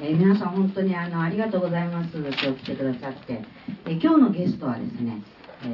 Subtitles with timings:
[0.00, 2.16] えー皆さん本当にあのありがとうございます。
[2.16, 3.42] 今日来てくださって、
[3.86, 5.22] えー今日のゲストはですね、
[5.64, 5.66] え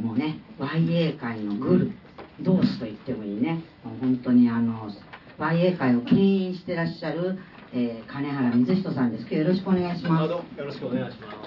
[0.04, 1.92] もうね YA 界のグル
[2.40, 3.62] ドースと言ってもいいね。
[3.84, 4.90] もう本当にあの
[5.38, 7.38] YA 界を牽引してらっしゃる、
[7.72, 9.22] えー金原水人さんです。
[9.22, 10.30] 今日よろしくお願いします。
[10.30, 11.38] よろしくお願いします。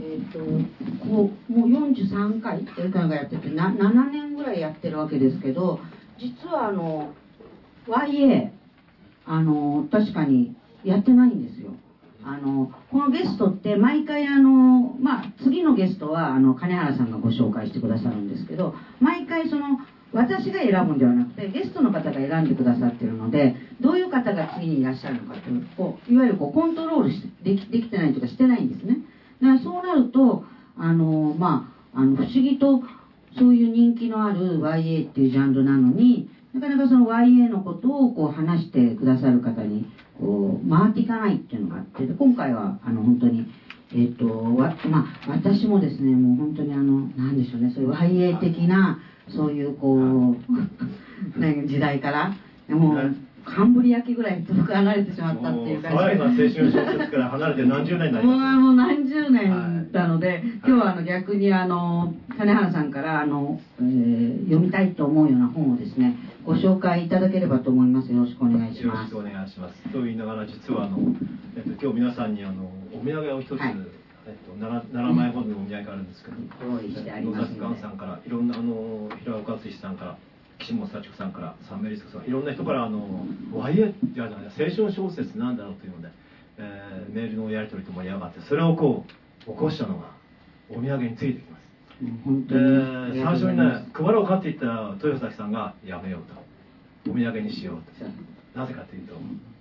[0.00, 0.38] えっ、と
[1.06, 5.80] こうもう43回英会話やっててな7年ぐらいやってるわけですけど
[6.18, 7.14] 実はあの
[7.86, 8.50] YA
[9.26, 11.72] あの確かにやってないんですよ。
[12.24, 19.78] あのこのゲストって毎回あの、まあ、次のゲストはあの金原さんがご紹介してくださるんですけど毎回その
[20.12, 27.10] 私が選ぶんではなくてゲストの方が選んでくださってるのでどういう方が次にいらっしゃるのかというこういわゆるこうコントロール
[27.44, 28.98] できできてないというかしてないんですね。
[29.40, 30.44] だからそうなると
[30.76, 32.82] あのまああの不思議と
[33.38, 39.86] そういう人気のある YA っていうジャンルなのになかなかその YA のことをこう話してくださる方に
[40.18, 43.46] こう回っていかないっていうのがあってで今回はあの本当に
[43.94, 50.34] えっ、とわまあ私もですねもう本当にあのなんでしょうねそういう YA 的なそういうこ
[51.36, 52.34] う ね時代から
[52.70, 53.14] もう
[53.46, 68.12] カンブリ焼きぐらい遠く離れてしまったっていう感じ爽やかな青春小説から離れて何十年になりもうまもう何十年なので、今日はあの逆にあの金原さんからあの、えー読みたいと思うような本をですねご紹介いただければと思います。
[68.12, 69.10] よろしくお願いします。
[69.10, 69.14] す。
[69.14, 69.92] よろしくお願いします。
[69.92, 70.98] と言いながら実はあの、
[71.56, 73.74] えっと、今日皆さんにあのお土産を一つ、はい。
[74.26, 76.36] えっと、奈良前本のお土産があるんですけど、
[76.66, 80.18] 用意してあり野崎寛さんからいろんなあの平岡敦さんから
[80.58, 86.08] 岸本幸子さんから三名リスクさんいろんな人からあの YA じゃない青春小説なんだろうというので、
[86.58, 89.04] えーメールのやり取りと盛り上がってそれをこ
[89.46, 90.10] う起こしたのが
[90.70, 91.66] お土産についてきます。
[92.00, 92.58] で
[93.14, 93.22] に。
[93.22, 96.22] 最初にね配ろうかって言ったら豊崎さんがやめよう
[97.04, 97.10] と。
[97.10, 97.76] お土産にしよう
[98.54, 98.58] と。
[98.58, 99.14] なぜかというと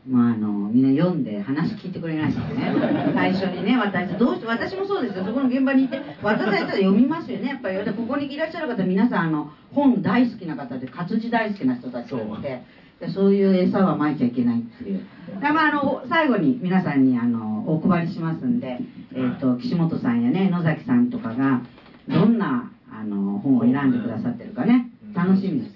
[0.08, 3.12] まああのみんな読んで話聞いてくれないですよね。
[3.14, 5.26] 最初にね私どうして私もそうですよ。
[5.26, 7.48] そこの現場に行って渡されたら読みますよね。
[7.50, 7.84] やっぱり。
[7.84, 12.62] でここにいらっしゃる方皆さんあの本大好きな方で活字大好きな人たちがいて
[13.00, 15.00] でそういう餌はまいちゃいけないっていう。
[15.42, 18.78] でまああの最後に皆さんにあのお配りしますんで、
[19.14, 21.62] えー、と岸本さんやね野崎さんとかが
[22.08, 24.92] どんなあの本を選んでくださってるかね。
[25.16, 25.76] 楽しみです。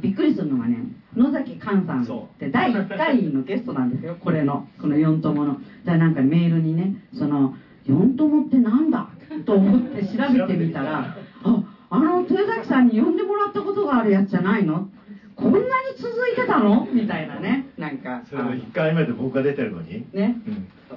[0.00, 0.78] びっくりするのがね
[1.16, 2.06] 野崎寛さんっ
[2.38, 4.66] て第1回のゲストなんですよ これの。
[4.80, 5.58] この4友の。
[5.84, 7.54] じゃあなんかメールにねその
[7.86, 9.08] 4友ってなんだ？
[9.44, 14.88] と思って調べてみたら ああの豊崎さんに呼んでもらったことがあるやつじゃないの？
[15.36, 15.64] こんなに
[15.96, 16.86] 続いてたの？
[16.92, 17.66] みたいなね。
[17.78, 18.22] なんか。
[18.24, 20.36] それの1回目で僕が出てるのに、ね。
[20.46, 20.50] う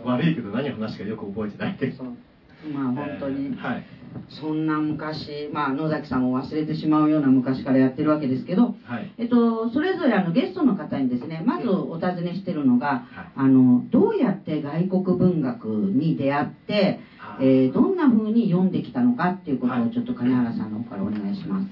[0.07, 1.73] ん、悪いけど何を話かよく覚えてない。
[1.73, 2.07] ってそう。
[2.73, 3.83] まあ本当に、えーはい
[4.29, 9.11] そんな昔、まあ、野崎さんも忘れてしまうような昔からやってるわけですけど、はい。
[9.17, 19.81] えっと、それぞれあのゲストの方にですねまずお尋ねしてるのが、はいあのどうやって外国文学に出会って、あえーどんな風に読んできたのかっていうことはい。
[19.83, 21.67] をちょっと金原さんの方からお願いします。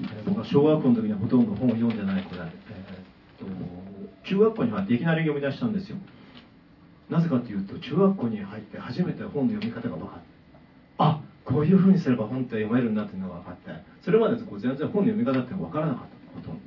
[0.00, 5.96] えー僕は小学校の時にはほとんど本を読んでないくらい、えー中学校に入っていきなり読み出したんですよ。
[7.08, 10.18] なぜかというと中学校に入って初めて本の読み方が分かった。
[10.18, 10.22] あ
[11.60, 13.70] こういうふうにすれば本って読めるんだっていうのが分かって
[14.02, 16.58] それまでこう全然本の読み方って分からなかったほと。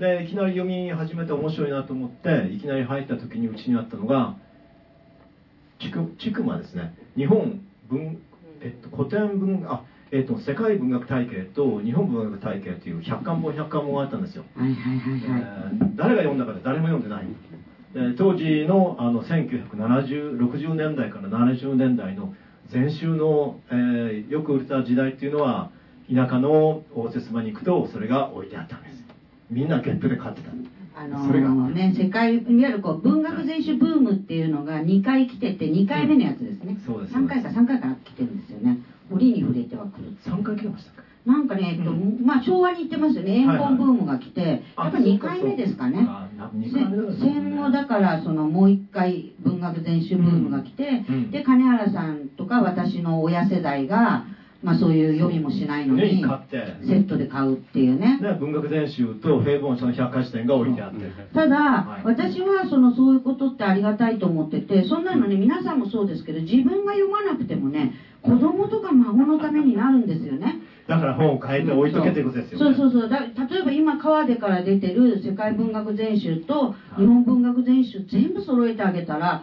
[0.00, 4.36] でいきなり読み始めて面白いなと思っていきなり入った時にうちにあったのが
[5.78, 6.94] ちくちくまですね。
[7.14, 7.60] 日本
[7.90, 8.22] 文、
[8.62, 15.42] えっと、古典文あえっと、世界文学体系と日本文学体系という100巻本100巻本があったんですよ、はいはいはいえはい。
[15.42, 17.26] ー誰が読んだかで誰も読んでない。
[17.92, 22.34] で当時のあの1960年代から70年代の
[22.72, 25.70] 禅宗の、えーよく売れた時代っていうのは
[26.12, 29.04] 田舎の応接間に行くとそれが置いてあったんです。
[29.50, 30.50] みんなゲットで買ってた。
[30.94, 31.50] あのそれが。
[31.68, 37.14] ね、世界いわゆるこう文学全種ブームっていうのが2回来てて2回目のやつですね、そうです。
[37.14, 38.78] 3回か3回から来てるんですよね。
[39.10, 40.12] 折に触れては来る。
[40.24, 41.94] 3回来てましたかなんかね、えっとう
[42.24, 43.42] まあ昭和に行ってますよね。
[43.42, 44.40] 円本ブームが来て、
[44.76, 46.08] やっぱ2回目ですかね。
[47.20, 51.30] 戦後だからそのもう一回文学全種ブームが来て、うん。
[51.30, 54.24] で金原さんとか私の親世代が、
[54.64, 58.18] まあ、そういう読みもしないのねにセットで買うっていうね。
[58.20, 60.98] ね、文学全集と平凡書の百科事典が置いてあって、
[61.32, 62.04] ただ、はい。
[62.04, 67.92] 私はそのそういうことってありがたいと思っててそんなのね皆さんもそうですけど自分が読まなくてもね
[68.22, 70.61] 子供とか孫のためになるんですよね
[70.96, 72.76] だから本を変えて置いとけっていうことですよね。
[72.76, 73.08] そうそうそう。
[73.08, 79.42] だ例えば今川出から出てる世界文学全集と日本文学全集全部揃えてあげたら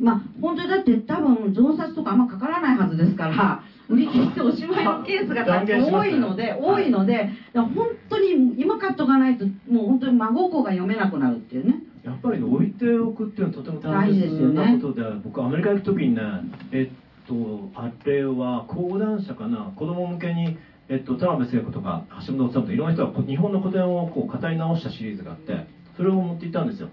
[0.00, 11.82] まあ本当にだって多分増刷とかあんまかからないはずですから売り切っておしまいのケースが多いので、多いので、本当に今買っとかないと、もう本当に孫子が読めなくなるっていうね。
[12.04, 16.22] やっぱり、ね、置いておくっていうのはとても大切なことで、ね、僕アメリカ行く時にね、
[16.70, 20.56] えっと、あれは講談社かな、子供向けに、
[20.90, 25.66] えっと、田辺聖子とか橋本治といろんな人が日本の古典をこう語り直したシリーズがあって、
[25.96, 26.88] それを持っていったんですよ。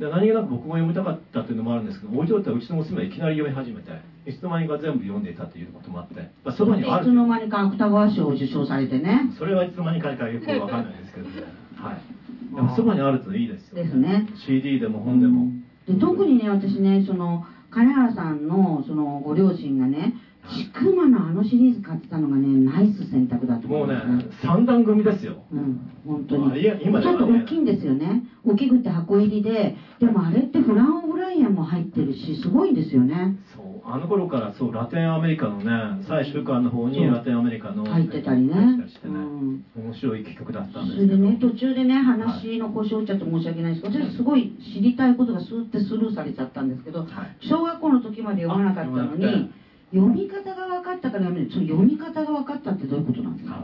[0.00, 3.90] で何気なく僕も読みたかったっていうのもあるんですけど置いといたらうちの娘はいきなり読み始めて
[4.28, 7.06] いつの間にか全部読んでいたということもあって、まあ、そばにある。
[7.06, 9.32] いつの間にか芥川賞を受賞されてね。
[9.38, 11.42] それはいつの間にかかよくわかんないですけどね。
[11.76, 12.54] はい。
[12.54, 14.28] でもそばにあるといいですよ、ね、ですね。
[14.46, 15.48] CD でも本でも、
[15.86, 20.14] で特にね私ねその金原さんのそのご両親がね
[20.48, 25.44] ちくまのあのシリーズ買ってたのがねナイス選択だと思う、ね、もうね三段組ですよ。
[25.52, 26.60] うん本当に。
[26.60, 28.22] いや今ちょっと大きいんですよね。
[28.44, 29.76] 大きくて箱入りで。
[29.98, 33.36] でもあれってフラン・オブライアンも入ってるしすごいんですよね。
[33.56, 38.54] そうあの頃からそうラテンアメリカのね最終巻の方にラテンアメリカの入ってたりね。
[38.54, 41.08] ね、うん、面白い企画だったんですけど。
[41.08, 43.82] それでね途中でね話の故障っちゃって申し訳ないです。
[43.82, 47.08] けど、私すごい知りたいことがスーってスルーされちゃったんですけど、はい、
[47.40, 49.50] 小学校の時まで読まなかったのに
[49.96, 51.50] 読み方が分かったから読める。
[51.50, 53.62] その読み方が分かったってどういうことなんですか、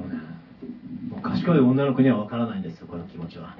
[1.23, 3.57] 賢い女の子には分からないんですよこの気持ちは。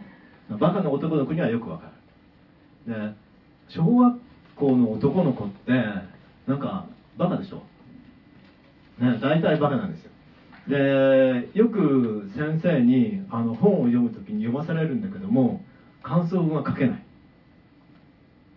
[0.59, 1.93] バカな男の子にはよく分か
[2.87, 2.93] る。
[2.93, 3.15] で
[3.69, 4.19] 小学
[4.57, 5.73] 校の男の子って
[6.47, 6.87] なんか
[7.17, 7.63] バカでしょ？
[8.99, 10.11] ね大体バカなんですよ。
[10.69, 15.63] でよく先生にあの本を読む時に読まされるんだけども
[16.03, 17.05] 感想文は書けない。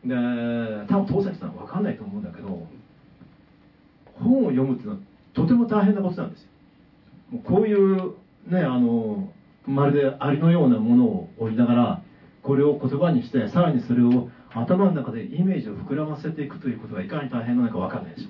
[0.06, 0.16] で
[0.88, 2.68] 多分父さんさんは分かんないと思うんだけど
[4.20, 5.00] 本を読むっていうのは
[5.34, 6.48] とても大変なことなんですよ。
[7.32, 8.16] もうこういう
[8.48, 9.30] ねあの
[9.66, 12.02] まるでアリのようなものを追いながら
[12.44, 18.30] これを言葉にしてさらにそれを頭の中でイメージを膨らませていくということがいかに大変なのか分かんないでし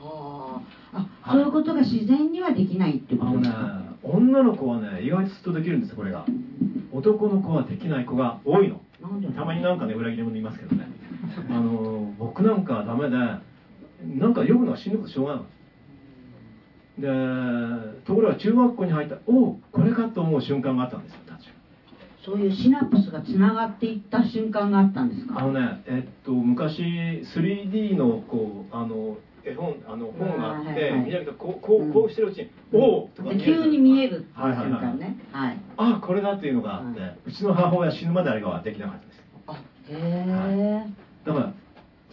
[0.00, 0.60] ょ
[0.92, 6.26] ああそういうことが自然にはできないってことですか、ね、女の子はね意外とずっとできるんですこれが。
[6.92, 8.80] 男の子はできない子が多いの。
[9.36, 10.88] たまになんかね裏切り者いますけどね。
[11.50, 13.16] あの僕なんかはダメで
[14.04, 17.08] なんか読むのはしんどくてしょうがないで
[18.06, 21.20] ところが中学校に入ったおおこれかと思う瞬間があったんですよ
[22.24, 25.38] そういうシナプスがつながっていった瞬間があったんですか？
[25.38, 26.82] あのねえっと昔
[27.36, 34.42] 3D のこうあの絵本あの本があって、はいはい、見ながらこうこうこうしてるうちに「うん、おお!」とか急に見える瞬
[34.74, 39.22] 間ね、はい、はい、あこれだっていうのがあって、はい、うちの母親死ぬまであれができなかったです。
[39.46, 39.56] あへ
[39.88, 40.84] え、
[41.24, 41.52] だから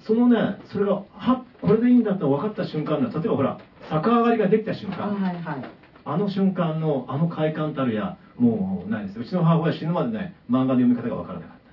[0.06, 3.60] そのねそれがはこれでいいんだって分かった瞬間例えばほら
[3.90, 5.66] 逆上がりができた瞬間、はいはい、
[6.06, 9.20] あの瞬間のあの快感たるやもうないです。
[9.20, 11.64] うちの母親死ぬまでね漫画の読み方が分からなかった。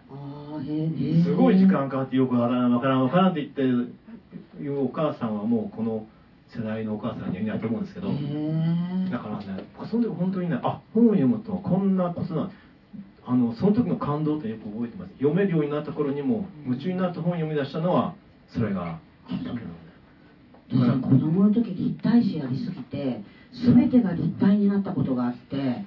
[1.25, 3.63] すごい時間かかってよくわからんわからんわからんって言って
[4.63, 6.07] いうお母さんはもうこの
[6.55, 8.09] 世代のお母さんにはいないと思うんですけど。
[8.09, 12.51] だからねその時本当にねあ本を読むとこんなことな
[13.27, 15.13] あのその時の感動ってよく覚えてます。
[15.15, 18.15] 読めるようになった頃にも夢中になって本を読み出したのは
[18.55, 18.99] それが。
[19.29, 19.57] きっかけなん。
[20.71, 25.85] でだから子供の時立体詞やりすぎて全てが立体になったことがあって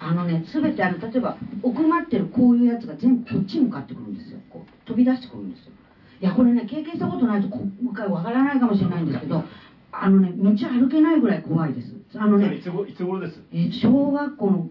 [0.00, 4.40] あのね全てあの例えば奥まってるこういうやつが全部こっちに向かってくるんですよ。
[4.50, 5.72] こう飛び出してくるんですよ。
[6.20, 9.44] いやこれね経験したことないと今回わからないかもしれないんですけど
[9.92, 11.94] あのね道歩けないぐらい怖いです。
[12.18, 13.40] あのねいついつ頃です？
[13.52, 14.68] え小学校の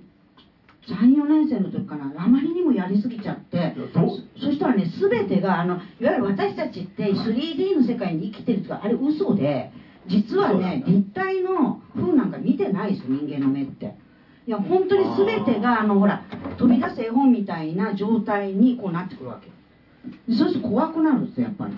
[0.87, 3.75] 34年生の時かなあまりにもやりすぎちゃって
[4.39, 9.71] そしたらね全てがあのいわゆる私たちって 3D の世界に生きてるとかあれ嘘で
[10.07, 13.93] 実はね立体の風なんか見てないです人間の目って。
[14.48, 16.24] いや本当に全てがあのほら
[16.57, 19.51] 飛び出す絵本みたいな状態にこうなってくるわけ。
[20.33, 21.74] そうすると怖くなるんですよやっぱり。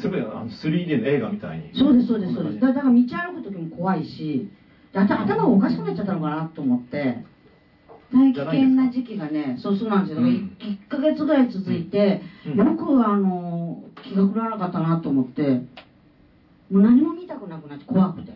[0.00, 1.70] すべて 3D の映画みたいに。
[1.74, 2.60] そうですそうですそうです。
[2.60, 4.48] だから道歩く時も怖いし
[4.94, 7.24] 頭がおかしくなっちゃったのかなと思って
[8.12, 10.56] 大危険な時期がねそうそうなんですよ、うん、
[10.88, 15.42] 1か月ぐらい続いて、うん、よくあの気が狂わなかったなと思って
[16.70, 18.32] もう何も見たくなくなって怖くて。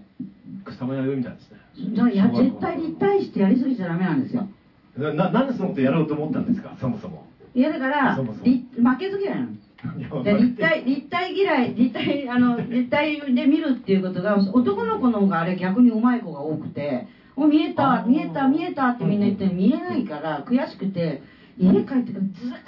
[0.64, 1.94] 草間弥生みたいですね。
[1.94, 4.48] じゃあや絶対立体してやりすぎちゃダメなんですよ。
[4.96, 6.76] ななんでそのことやろうと思ったんですか？
[6.80, 7.26] そもそも。
[7.54, 8.26] いやだから負
[8.98, 9.52] けず嫌いなの。
[10.22, 21.22] 立体立体嫌い立体あの立体で見るっていうことが男の子の方があれ逆にうまい子が多くて「お見えた見えた見えた」ってみんな言って見えないから悔しくて
[21.58, 22.12] 家帰ってからず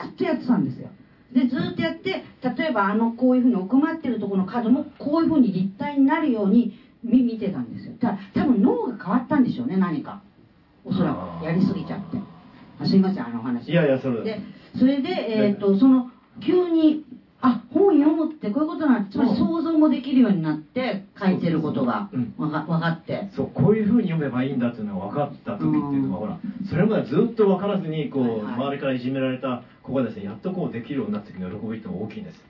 [0.08, 0.88] っとやってたんですよ。
[1.32, 2.22] でずっとやって
[2.56, 7.94] 例えばあのこういうふうに奥まってるところの角もこういうふうに立体になるように見てたんですよ。
[7.98, 10.20] だから多分脳が変わったんでしょうね何か。
[10.84, 12.18] おそらくやりすぎちゃって。
[12.78, 13.70] あすいませんあの話。
[13.70, 14.40] いやいやそれで
[14.78, 17.04] それで、えーと、その急に
[17.46, 22.08] あ本読むってこういうことなんつまり想像もできるようになって書いてることが。
[22.10, 23.28] そうそうそうわか分かって。
[23.36, 26.38] そうこういうふうに読めばいいんだっていうのが分かった時っていうのは、ほら
[26.70, 32.40] それまでずっと分からずにこう、周りからいじめられた子がですねやっとこうできるようになった時の喜びっていうのが大きいんです。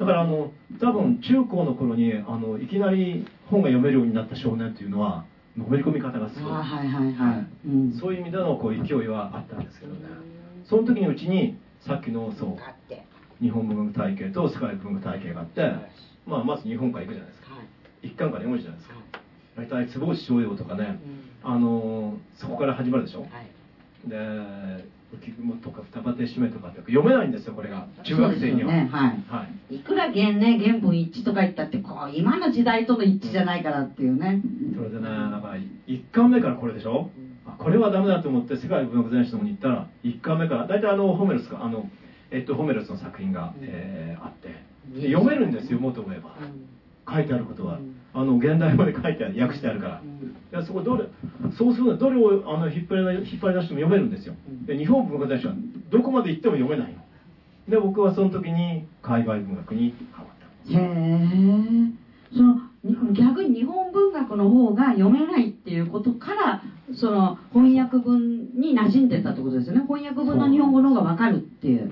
[0.00, 5.26] だからあの多分中高の頃にあのいきなり本が読めるようになった少年っていうのは
[5.56, 6.52] のめり込み方がすごい。
[6.52, 7.98] あはいはいはい、うん。
[8.00, 10.00] そういう意味でのこう勢いはあったんですけどね。
[10.64, 12.50] その時のうちにさっきのそう。
[12.60, 13.04] あって
[13.40, 15.62] 日本文学体系と世界文学体系があって、
[16.26, 17.54] まあ、まず日本から行くじゃないですか。
[17.54, 18.06] はい。
[18.06, 18.94] 一巻から読むじゃないですか。
[19.56, 21.00] 大体坪内逍遥とかね
[21.44, 21.50] うん。
[21.50, 23.22] あのそこから始まるでしょ。
[23.22, 24.08] はい。
[24.08, 24.16] で
[25.10, 27.88] 浮雲とか二葉手締めとかって読めないんですよこれが。
[28.04, 28.88] 中学生には、ね。
[28.92, 29.24] はい。
[29.28, 29.76] はい。
[29.76, 34.42] いくら原ね原文一致とか言ったってこう今の時代との一致じゃないからっていうね。
[34.76, 37.10] それでねだから1巻目からこれでしょ。
[37.46, 41.88] あこれはダメだと思って世界文学全史の方に行ったら1巻目から大体あのホメロスかあの
[42.30, 44.48] えっとホメロスの作品が、えーあって。
[45.00, 46.34] で読めるんですよもっと思えば。
[47.12, 47.78] 書いてあることは。
[48.12, 50.02] あの現代語で書いてある訳してあるか
[50.52, 50.60] ら。
[50.60, 51.04] でそこどれ
[51.56, 54.34] そうするとどれをあの引っ張り引っ張り出しても読めるんですよ。
[54.66, 55.54] で日本文学大賞は
[55.90, 56.98] どこまで行っても読めないの。
[57.68, 60.78] で僕はその時に海外文学にハマった。
[60.78, 62.69] へえ
[63.12, 69.82] 逆に日本文学の方が読めないっていうことからその翻訳文に馴染んでたってことですよね。
[69.86, 71.84] 翻訳文の日本語の方が分かるっていう。
[71.84, 71.88] う。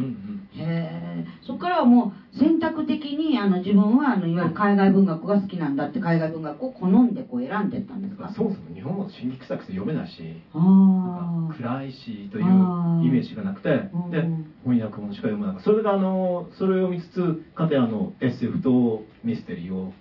[0.50, 8.32] へえそこからはもう選択的にあの自分はあのいわゆる海外文学が好きなんだって海外文学を好んでこう選んでったんですか？
[8.34, 10.22] そもそも日本語の新規臭くて読めないし
[10.54, 13.68] あなんあか暗いしというイメージがなくて
[14.10, 14.46] でうん。
[14.64, 15.64] 翻訳もしか読めなかった。
[15.64, 19.92] それがあのそれを見つつかてあの SF とミステリーを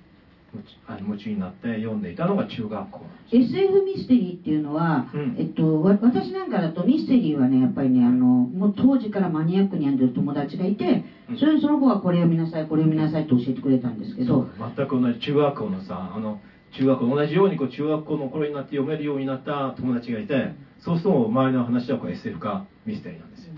[0.54, 3.02] 夢中になって読んでいたのが中学校
[3.32, 5.36] SF ミステリーっていうのは、うん。
[5.38, 11.38] えっと、わ私なんかだとミステリーはねやっぱりねあのもう当時からマニアックに読んでる友達がいてうん。
[11.38, 14.48] それでその子がこれ読みなさいこれ読みなさいと教えてくれたんですけど。
[14.76, 16.40] 全く同じ中学校のさあの
[16.72, 23.54] 中学校同じようにこう中学校の頃になって読めるようになった友達がいてそうすると周りの話はこう SF かミステリーなんですよ。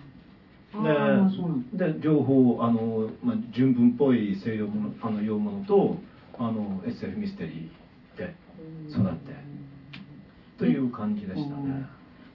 [0.73, 1.87] ああそうなんだ。
[1.93, 5.97] で情報あの、まあ、純文っぽい西洋ものあの洋物と
[6.39, 8.33] あの SF ミステリーで
[8.89, 9.33] 育って。
[10.57, 11.85] という感じでしたね。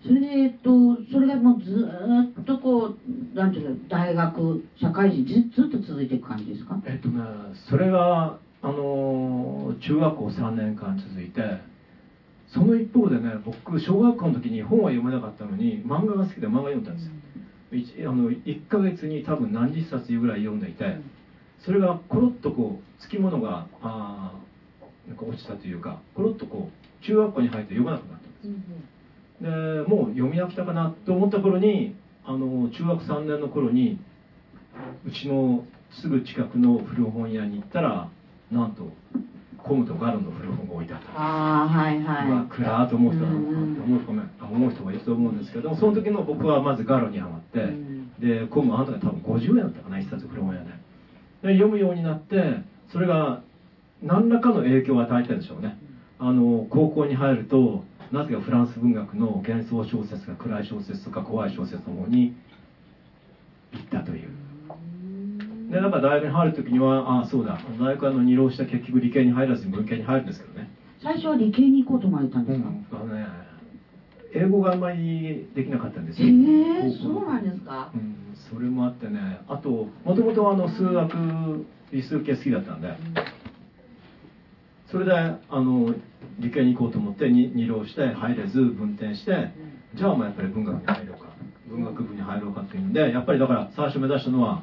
[0.02, 2.94] それで、えっと、それがもうずーっとこ
[3.34, 6.78] うなんていうか大学社会人ずずっと続いていく感じですか？
[6.86, 7.20] えっとね
[7.68, 11.60] それがあの中学校3年間続いて
[12.48, 17.12] その一方でね僕小学校の時に本は読めなかったのに漫画が好きで漫画読んだんですよ。
[17.72, 20.96] 一あの1ヶ月に多分何十冊ぐらい読んでいて
[21.64, 28.94] それがコロッとこうつきものがあーなんか落ちたというかコロッとこう中学校に入って読まなくなったんです。
[29.40, 29.48] で
[29.88, 31.94] もう読み飽きたかなと思った頃に
[32.24, 33.98] あの中学3年の頃に
[35.06, 35.64] うちの
[36.00, 38.08] すぐ近くの古本屋に行ったら
[38.50, 38.92] なんと
[39.58, 41.06] コムとガロンの古本が置いてあった。
[41.06, 48.12] んですああはいはい、まあ、暗ーと思う人は、うんうん思う人も思う人もいると思うんですけどもその時の僕はまずガロにハマって、うん。
[48.18, 50.72] でコムあの時は多分50円だったかな一冊古本屋でで
[51.52, 53.42] 読むようになってそれが
[54.02, 55.78] 何らかの影響を与えたでしょうね。
[56.18, 62.34] あの高校に入るとなぜかフランス文学の幻想小説が暗い小説とか怖い小説の方に
[63.72, 64.28] 行ったという。
[65.70, 67.58] でなんか大学に入る時にはああそうだ。
[67.78, 70.68] 大学はあの二浪して結局理系に入らずに文系に入るんですけどね。
[71.02, 73.26] 最初は理系に行こうと思われたんですか、あのね
[74.32, 76.32] 英語があんまりできなかったんですへよ。
[76.32, 77.90] え高校そうなんですか？
[77.94, 78.14] うん、
[78.54, 79.40] それもあってね。
[79.48, 82.94] あともともとあの数学理数系好きだったんで。
[84.90, 85.92] それであの
[86.38, 89.50] 理系に行こうと思ってに二浪して入れず分転して
[89.96, 91.24] じゃあまあやっぱり文学に入ろうか。
[91.68, 94.62] 文学部に入ろうかっていうんでやっぱりだから最初目指したのは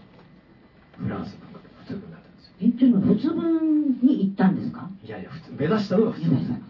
[0.98, 2.54] フランス文学普通文だったんですよ。
[2.62, 4.90] えっていうのは普通文に行ったんですか？
[5.04, 6.30] いやいや普通目指したのが普通。
[6.30, 6.64] 文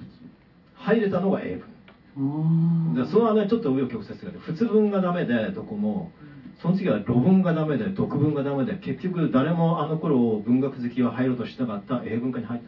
[0.73, 1.61] 入れたのが英
[2.17, 3.03] 文。
[3.03, 6.11] あでそれはねちょっと紆余曲折があって普通文がダメでどこも
[6.61, 12.67] その次は論文がダメで読文がダメで結局誰もあの頃文学好きは入ろうとしなかった英文科に入った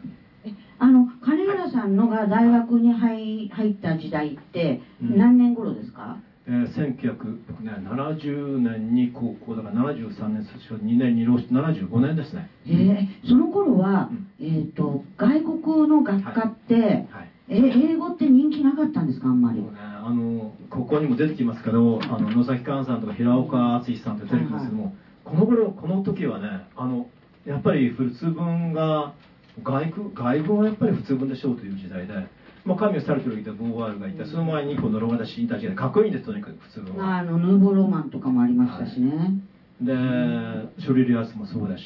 [0.78, 5.18] あの金原さんのが大学に入入った時代ってうん。
[5.18, 12.48] 何年頃ですか、えー、1970年に高校だから73年卒業2年に浪して75年ですね。
[12.66, 14.26] ええその頃は、うん。
[14.40, 17.30] えっ、と外国の学科って、はい。
[17.48, 19.60] え英語って人気なかったんですかあんまり？
[19.62, 24.94] ねあのここにも出てきますけどあの野崎寛さんとか平岡敦さんって出てきますけども、
[25.24, 27.06] この頃この時はねあの
[27.46, 29.14] やっぱり普通文が
[29.62, 32.12] 外国外文はやっぱり普通文でしょうという時代で、
[32.66, 39.40] まあ、神をサルトルがいてボーワールがいてその前にこのロガダシンたちでかっこいいんですとにかく普通文はあのヌーボーロマンとかもありましたしね、
[39.80, 39.92] で
[40.80, 41.82] ショリリアスもそうだし、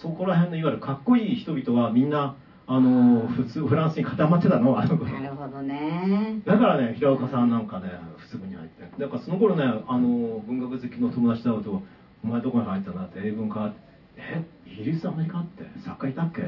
[0.00, 5.10] そこら辺のいわゆるかっこいい人々はみんなあの普通フランスに固まってたのあの頃。
[5.10, 6.40] なるほどね。
[6.46, 8.82] だからね平岡さんなんかね普通に入って。
[8.98, 11.82] だからその頃ねあの文学好きの友達と会うと
[12.24, 13.72] 「お前どこに入ったんだ?」って英文か
[14.16, 16.42] えイギリスアメリカって作家いたっけ？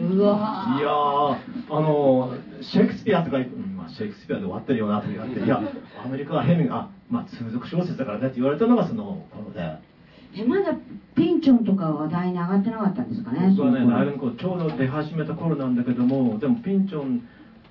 [0.00, 1.36] うわいやー
[1.70, 5.62] あのシェイクスピアとか、うんまあ、シェイクスピアで終わってるよなと言われていや
[6.04, 9.78] アメリカはヘミングあまあ通俗小説だからねって言われたのがその頃で
[10.34, 10.76] えまだ
[11.16, 13.54] ピンチョンとか話題に上がってなかったんですかね？
[13.56, 17.22] 僕はねその頃大学の頃ちょうど出始めた頃なんだけどもでもピンチョン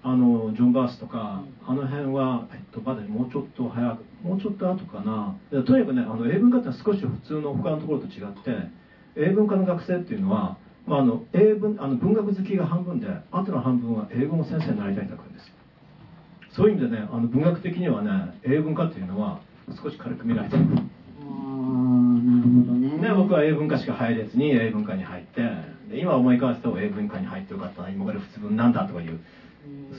[0.04, 5.36] あのジョン・バースとかあの辺は、えっと、まだもうちょっと早くもうちょっと後かな。
[5.64, 8.70] とにかくねあの英文科ってのは少し普通の他のところと違って
[9.16, 15.52] 英文科の学生っていうのは、まあ、あの英文あの文学好きが半分であとの半分は英語の先生になりたいんだからです。
[16.56, 19.42] そういう意味でねあの文学的にはね英文科っていうのは
[19.84, 20.64] 少し軽く見られてる。
[23.02, 25.42] で僕は英文科しか入れずに英文科に入って
[25.90, 29.20] で今思い返すと英文科に入ってよかったな今から普通文なんだとかいう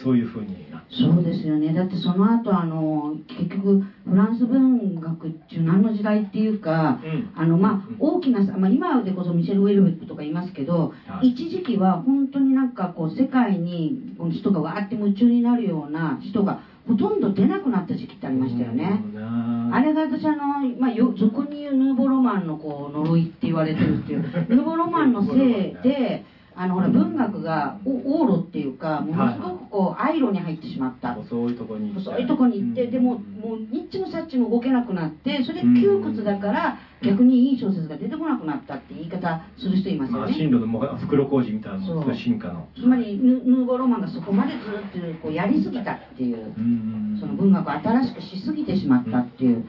[0.03, 0.95] そういうふうになって。
[0.95, 1.73] そうですよね。
[1.73, 7.29] だってその後あの結局フランス文学っていう何の時代っていうか、うん。
[7.35, 11.29] あのまあうん大きなさ、まあ、今でこそミシェル・ウェルベックとか言いますけど、はい。
[11.29, 19.75] 一時期は本当になんかこう世界にこの人がわーって夢中になるような人がほとんど出なくなった時期ってありましたよね、うん。
[19.75, 24.23] あれが私あの、まあ、よ俗に言うヌーボーロマンのこう呪いって言われてるっていう。
[24.49, 25.37] ヌーボーロマンのせい
[25.83, 26.25] で
[26.61, 31.15] あのほら文学がお往路っていうかものすごくこう愛路に入ってしまった。
[31.15, 32.05] 細いところに行って。
[32.05, 32.91] そういうとこに行って、うん。
[32.91, 42.67] でももうニッチもサッチも動けなくなってそれで窮屈だから逆にいい小説が出てこなくなったって言い方する人いますまあ、よね、進路のも袋小路みたいな進化の。
[42.75, 47.17] つまりヌヌーボーロマンがそこまでずっとこうやりすぎたっていううん。
[47.21, 49.65] その文学を新しくしすぎてしまったっていう、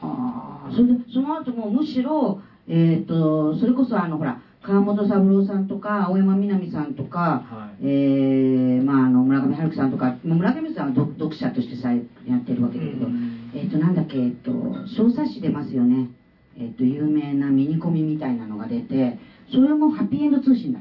[0.00, 7.86] はあそれでその後もむしろ、えー、とそれこそあのほら川本三郎さんとか青山みなみさんとか、はい。
[7.86, 13.52] えーまあ、あの村上春樹さんとかまあ村上さんは読読者としてさえやってるわけだけど、うん。
[13.54, 14.50] えっ、となんだっけ、えっと
[14.98, 16.10] 小冊子出ますよね、
[16.58, 19.18] えっと有名なミニコミみたいなのが出て
[19.52, 20.80] それもハッピーエンド通信だ。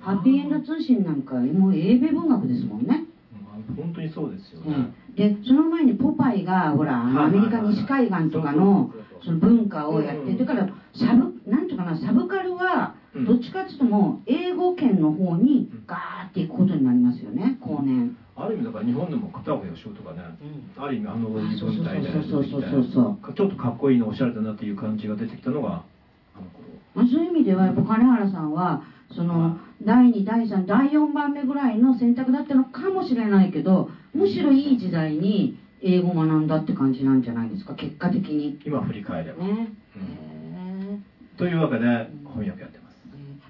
[0.00, 8.90] ハッピーエンド通信なんかもう英米文学ですもんね、まあ本当にそうですよね、うんでその前にポパイがほらアメリカ西海岸とかの
[9.22, 18.16] その文化をやってうんだからサブなんていうかなサブカルはうんどっちかっていうともう英語圏の方にガーっていくことになりますよね後年。
[18.34, 20.22] ある意味だから日本でも片岡義雄とかね、
[20.78, 25.84] ある意味あのあそう文体で出てきてそうそうそうそうちょっとかっこいいのおしゃれだなっていう感じが出てきたのが
[26.34, 26.72] あの頃。
[26.94, 28.82] まあ、そういう意味ではやっぱ金原さんは
[29.14, 38.58] その第2第3第4番目ぐらいの選択だったのかもしれないけどむしろいい時代に英語を学んだって感じなんじゃないですか結果的に。
[38.64, 39.72] 今振り返れば、ね。
[39.96, 40.02] うん。
[40.02, 41.00] へ
[41.36, 42.81] というわけで翻訳やってます。
[42.81, 42.81] ー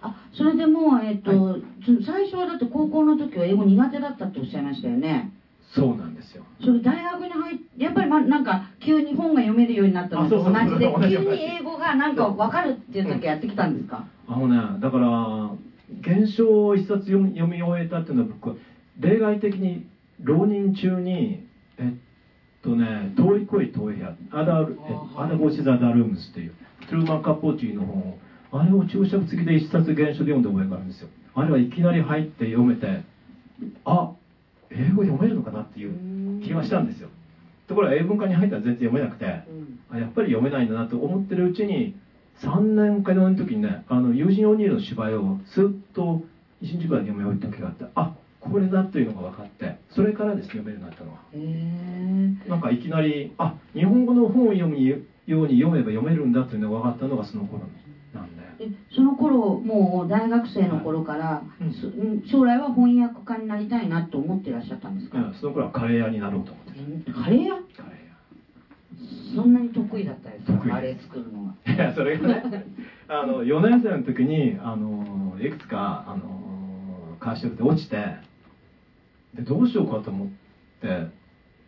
[0.03, 5.31] あそれでもう、えっとその最初はだって高校の時は英語苦手だったっておっしゃいましたよね。
[5.75, 6.45] そうなんですよ。
[6.61, 15.51] それ大学に入ってやっぱり、ま、なんか急に本が読めるようになったのと同じで 急に英語がなんか分かるっていう時やってきたんですか、あのねだから
[16.01, 18.55] 現象を一冊読み読み終えたっていうのは僕は
[18.99, 19.85] 例外的に
[20.21, 21.41] 浪人中に
[21.79, 26.53] えっとね「遠い恋遠い部屋」アダルえアダゴシザ・ダルームスっていう
[26.87, 28.17] トゥルーマン・カッポーチーの本を
[28.53, 31.09] あれを注釈付きで一冊現象で読んだ覚えがあるんですよ。
[31.35, 33.03] あれはいきなり入って読めて
[33.85, 34.13] あ
[34.71, 37.09] 英語読めるのかなっていう気がしたんですよ。
[37.67, 39.81] ところが英文科に入ったら全然読めなくてうん。
[39.91, 41.95] あやっぱり読めないんだなと思ってるうちに
[42.43, 46.23] 3年か4年の時にねあの友人オニールの芝居をスッと
[46.63, 51.19] 1日ぐらいで読み終えた時があってあこれだというのが分かってそれからですね読めるようになったのは。
[51.33, 54.97] へえなんかいきなりあ日本語の本を読むよ
[55.43, 57.82] うに読めば読めるんだというのが分かったのがその頃なんでで
[58.95, 62.23] その頃もう大学生の頃から、うん。
[62.27, 66.73] 将来は翻訳家になりたいなと思ってらっしゃったんですか、うんその頃はカレー屋になろうと思って
[67.09, 67.55] えカレー屋？
[67.77, 68.03] カレ
[69.35, 70.59] そんなに得意だったですか？
[70.59, 71.55] カレー作るのは。
[71.65, 72.65] ー 屋いやそれがね
[73.09, 77.97] あの4年生の時にあのいくつかあの会社で落ちて
[79.35, 80.29] でどうしようかと思っ
[80.81, 81.07] て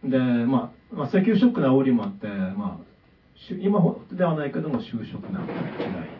[0.04, 2.84] で、まあ、まあ石油ショックの煽りもあって、まあ、
[3.60, 6.13] 今ほどではないけども就職なんか時代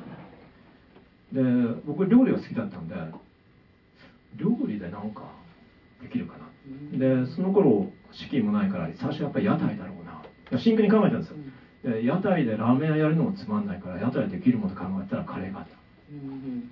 [1.35, 1.43] で
[1.85, 2.95] 僕料理が好きだったんで
[4.37, 5.23] 料理でなんか
[6.01, 6.45] できるかな。
[6.99, 10.59] でその頃資金もないから最初やっぱり屋台だろうな。
[10.59, 11.37] 真剣に考えたんですよ。
[11.85, 15.75] で屋台でラーメン屋やるのもつまんないから屋台でできるもの考えたらカレーがあった。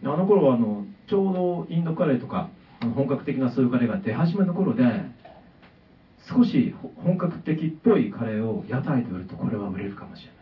[0.04, 2.48] あの頃はあのちょうどインドカレーとか
[2.94, 4.84] 本格的なそういうカレーが出始めの頃で
[6.28, 10.34] 少しほ本格的っぽいカレーを屋台で売るとこれは売れるかもしれない。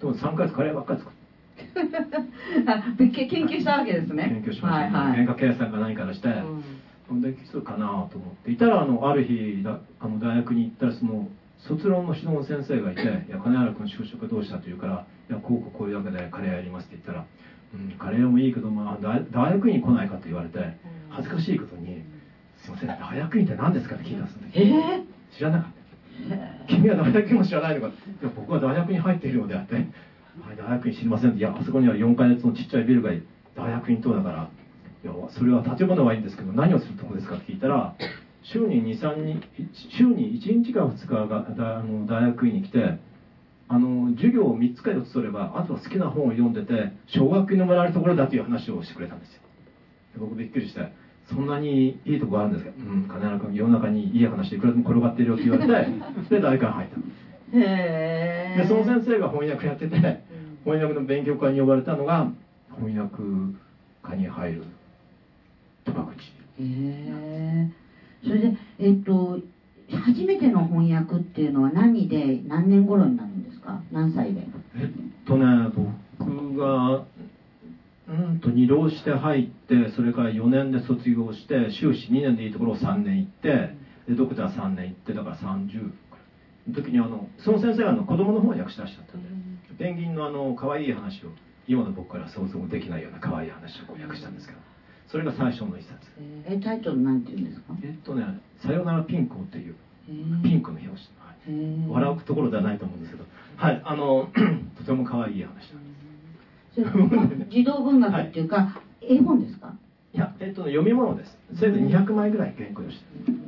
[0.00, 1.14] でも3ヶ月カレーばっかり作っ
[2.98, 4.28] 研究したわけですね。
[4.32, 4.96] 勉強しました、ね。
[4.96, 5.24] はいはい。
[5.24, 6.28] 原価計算か何からして、
[7.20, 17.24] できそうかなと思っていたらあのある日だあの大学に行ったらその卒論の指導の先生がいて「いや金原君就職どうした?」と言うから「いやこうこうこういうわけでカレーやります」って言ったら
[17.74, 20.58] 「うんカレーもいいけど、まあ、大大学院に来ないか」と言われて
[21.08, 22.02] 恥ずかしいことに
[22.56, 25.78] 「すいません大学院って何ですか?」って聞いたんですええ知らなかった。
[26.66, 27.94] 君は大学院も知らないのか
[28.34, 29.86] 僕は大学に入っているのであって、はい、
[30.56, 33.10] 大学院知りませんいやあそこには4階のちっちゃいビルが
[33.56, 34.50] 大学院棟だから。
[35.04, 37.94] いやそれは建物はいいんですけど何をするとこですかって聞いたら
[38.42, 39.40] 週に23日
[39.96, 42.98] 週に1日か2日がだあの大学院に来て
[43.68, 49.42] あの授業を3つか4つ取ればあとは好きな本を読んでて奨学金のもらえるところだという話をしてくれたんですよ。
[50.14, 50.92] で僕びっくりして
[51.30, 52.72] そんなにいいとこあるんですか？
[52.76, 55.70] うん金原君世の中にいい話いくらでも転がってるよって言われて
[56.28, 56.96] で大学に入った。
[57.56, 59.96] へえでその先生が翻訳やってて
[60.64, 62.32] 翻訳の勉強会に呼ばれたのが
[62.76, 63.16] 翻訳
[64.02, 64.64] 科に入る
[65.84, 66.04] 戸口へ
[66.60, 67.68] え
[68.22, 69.40] それでえっと
[69.90, 73.80] 初めての翻訳っていうのは何で何年頃になるんですか？
[73.90, 74.46] 何歳で？
[74.76, 75.72] えっとね
[76.18, 77.06] 僕が
[78.08, 83.76] うんと二浪して入ってそれから4年で卒業して修士2年でいいところを3年行って
[84.08, 85.90] でドクター3年行ってだから30
[86.68, 89.28] の時にあのその先生があの子供の翻訳してらっしゃったんで
[89.78, 91.28] ペンギンのあの可愛い話を
[91.66, 94.58] 今の僕から想像もできないような可愛い話を翻訳したんですけど
[95.08, 95.98] それが最初の一冊。
[96.46, 97.74] えタイトルなんて言うんですか？
[97.82, 99.74] えっとね「さよならピンクを」っていう
[100.42, 101.32] ピンクの表紙、は
[101.88, 101.90] い。
[101.90, 103.24] 笑うところではないと思うんですけど
[103.56, 104.28] はいあの
[104.76, 105.94] とても可愛い話なんで
[106.74, 106.74] す。
[106.74, 109.74] それ児童文学っていうか、 絵本ですか？
[110.12, 111.38] いや、えっと、読み物です。
[111.54, 113.38] せいぜい200枚ぐらい原稿用してる。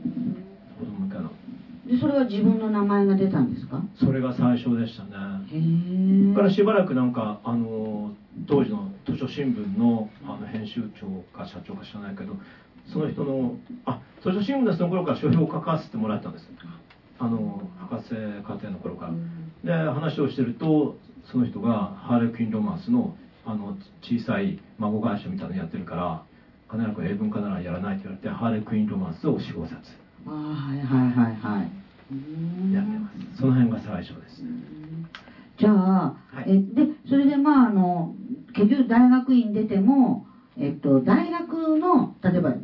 [1.98, 3.82] それは自分の名前が出たんですか？
[3.94, 5.10] それが最初でしたね。
[5.50, 8.12] へえからしばらくなんか、あの、
[8.46, 12.36] 当時の図書新聞のあの編集長か社長か知らないけど、
[12.86, 16.48] その人の、あ、図書新聞でその頃から書評を書かせてもらったんです。
[17.18, 18.14] あの、博士
[18.46, 19.10] 課程の頃か
[19.64, 19.84] ら。
[19.84, 20.96] で、話をしてると、
[21.30, 26.22] その人がハーレクインロマンスの、あの、小さい孫会社みたいなのやってるから、
[26.68, 29.80] 金原君英文化ならやらないって言われて、ハーレクインロマンスを4、5冊
[30.26, 31.70] あはいはいはいはい
[32.72, 33.40] やってます。
[33.40, 34.42] その辺が最初です。
[35.58, 36.44] じゃあ、はい。
[36.46, 38.14] えでそれでまああの
[38.52, 42.54] 結局大学院出ても、えっと、大学の例えば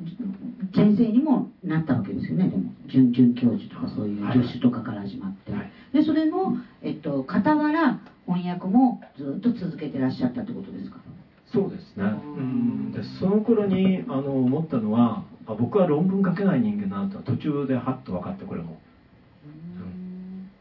[0.75, 2.49] 先生にもなったわけですよね。
[2.49, 4.39] でも准准教授とかそういうはい。
[4.43, 5.71] 助手とかから始まって、はい。
[5.93, 10.99] でそれの、えっと、傍ら翻訳もずっと続けてらっしゃったってことですか？
[11.47, 12.05] そうですね。
[12.05, 12.93] ううんん。
[12.93, 18.79] でその頃にあの思ったのはあ、僕は論文書けない人間だなと途中でハッと分かってこれも。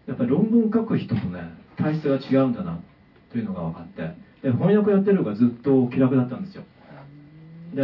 [0.07, 2.79] やっぱり論文書く人とね体質が違うんだな
[3.31, 4.25] というのが分かって。
[4.41, 6.63] で翻訳やってるのがずっと気楽だったんですよ。
[7.73, 7.81] で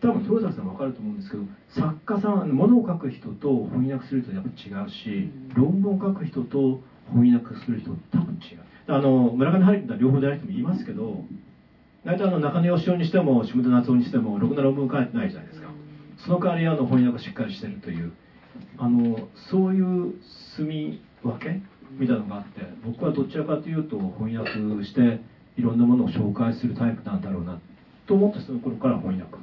[0.00, 8.58] 多分豊崎さんも分かると思うんですけど作家さん物を書く人と翻訳する人やっぱ違うし論文を書く人と翻訳する人多分違う。
[8.88, 11.24] あの村上春樹とは両方でやる人もいますけど
[12.04, 15.68] 大体あの中野義雄にしても下田夏夫にしてもろくな論文書いてないじゃないですか。
[16.16, 18.12] その代わりあの翻訳しっかりしてるという。
[18.76, 20.14] あのそういう
[20.56, 21.62] 住み分け？
[21.98, 24.52] みたいなのがあって僕はどちらかというと翻訳
[24.84, 25.20] して
[25.56, 27.58] いろんなものを紹介するタイプなんだろうな
[28.06, 29.36] と思ってその頃から翻訳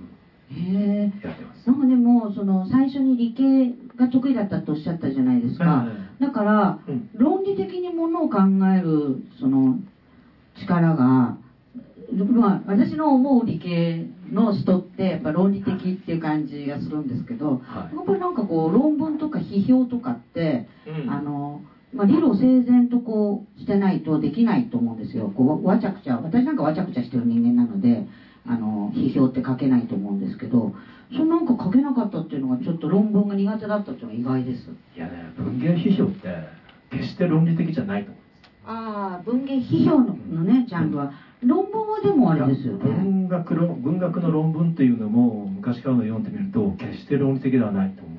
[0.49, 1.67] へえやってます。
[1.67, 5.85] なんかでもその最初に理系が得意だったとおっしゃったじゃないですか、
[6.19, 7.09] だからうん。
[7.13, 8.39] 論理的にものを考
[8.73, 9.77] えるその
[10.55, 11.37] 力が、
[12.33, 17.95] まあ、私の思う理系の人ってやっぱ論理的っていう感じがするんですけどはい。
[17.95, 21.09] やっぱりなんかこう論文とか批評とかって、うん。
[21.09, 21.61] あの
[21.93, 25.31] まあ、理路整然とこうしてないとできないと思うんですよ。
[25.35, 28.05] こうわちゃくちゃ私なんかわちゃくちゃしてる人間なので
[28.45, 30.73] あの批評って書けないと思うんですけど
[31.11, 34.69] そのなんか書けなかったっていうのがちょっと論文が苦手だったっていうのが意外です。
[34.95, 36.57] いやね文芸批評って
[36.91, 42.83] 決して論理的じゃないと思うんですああ文芸批評ののねジャンルは論文はでもあれですよね。
[42.83, 48.17] 文学論文学の論文っていうのも昔からの読んでみると決して論理的ではないと思う。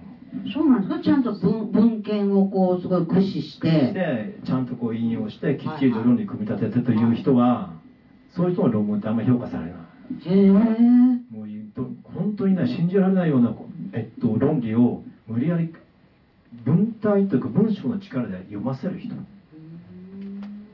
[0.52, 1.00] そうなんですか？
[1.02, 3.92] ちゃんと文文献をこうすごい駆使して。
[3.92, 7.72] でちゃんとこう引用してきっちりと論理組み立ててという人は
[8.31, 9.72] そういう人の論文ってあんまり評価されない。
[10.24, 13.54] へえもう言うと本当にね信じられないような、
[13.92, 15.74] えっと、論理を無理やり
[16.64, 19.14] 文体というか文章の力で読ませる人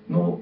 [0.09, 0.41] の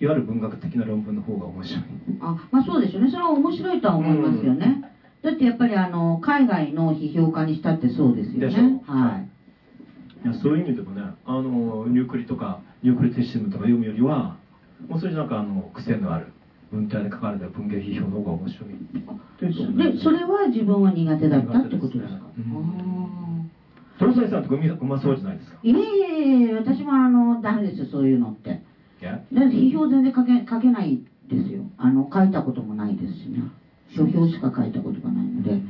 [0.00, 1.82] いわゆる文学的な論文の方が面白い
[2.20, 3.10] あまあそうですよね。
[3.10, 4.84] それは面白いとは思いますよね、
[5.22, 8.82] だってやっぱりあの海外の批評家にしたってそうですよね。
[8.86, 10.24] はい。
[10.24, 10.26] い。
[10.26, 14.36] やそういう意味でもねあのニュークリとかニュークリティシズムとか読むよりは
[14.88, 16.32] もうそれなんかあの癖のある
[16.70, 18.70] 文体で書かれた文芸批評の方が面白い
[19.40, 22.32] でそれは自分は苦手だったってことですか、ね。
[23.98, 25.58] トロサイさんとかうまそうじゃないですか。
[25.62, 28.62] いえいえいえ私もあのダメですよそういうのって
[29.32, 31.62] だって批評全然書け書けないですよ。
[31.76, 33.42] あの書いたこともないですしね。
[33.96, 35.60] 書評しか書いたことがないので、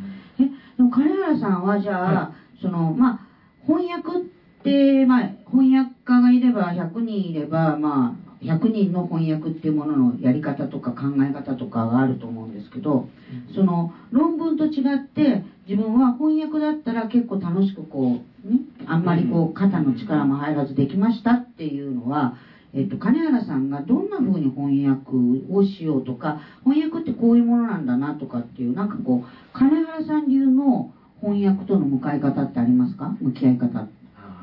[0.40, 0.44] え
[0.76, 3.20] でも金原さんはじゃあ、はい、そのまあ
[3.66, 4.22] 翻訳っ
[4.62, 13.08] てまあ翻訳家がいれば100人いればまあ100人の翻訳っていうもののやり方とか考え方とかがあると思うんですけど、
[13.54, 22.36] その論文と違って自分は翻訳だったら結構楽しくこうねあんまりこう肩の力も入らずできましたっていうのは、
[22.78, 25.10] えっと、金原さんがどんな風に翻訳
[25.52, 33.16] をしようとか翻訳ってこういうものなんだなとかっていうなんかこう金原さん流の翻訳との向かい方ってありますか？
[33.20, 33.80] 向き合い方。
[33.80, 33.88] あ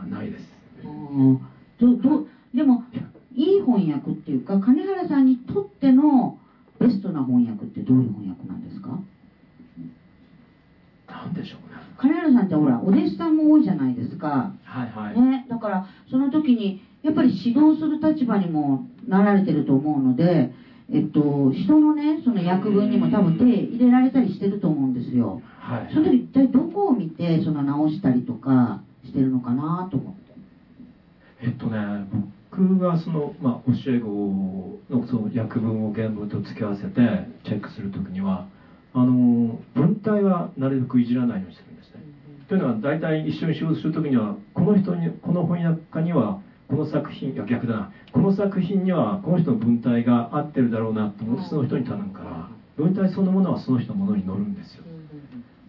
[0.03, 0.43] あないです。
[1.79, 2.83] どどでも
[3.33, 6.37] いい翻訳っていうか金原さんにとっての
[6.77, 8.99] ベストな翻訳ってどういう翻訳なんですか？
[11.07, 11.75] なんでしょうね。
[11.97, 14.51] 金原さんってほらお弟子さんも多いじゃないですか。
[14.65, 20.51] はいはい、ね、だからその時にやっぱり指導する立場にもなられてると思うので
[20.87, 30.21] えっと、人のねその訳文にも多分手入れられたりしてると思うんですよ、はい、その時一体どこを見てその直したりとかしてるのかなと思って。
[31.41, 32.07] えっとね
[32.51, 38.47] 僕がその、まあ、教え子のその訳文を原文と付け合わせてチェックする時には
[38.93, 42.01] あの文体はなるべくいじらないようにするんですね、
[42.47, 47.91] というのは大体一緒に仕事する時にはこの人にこの翻訳家にはこの作品いや逆だな。
[48.11, 54.83] この作品にはこの人の文体が合ってるだろうなと思ってその人に頼むから文体そのものはその人のものに乗るんですよ。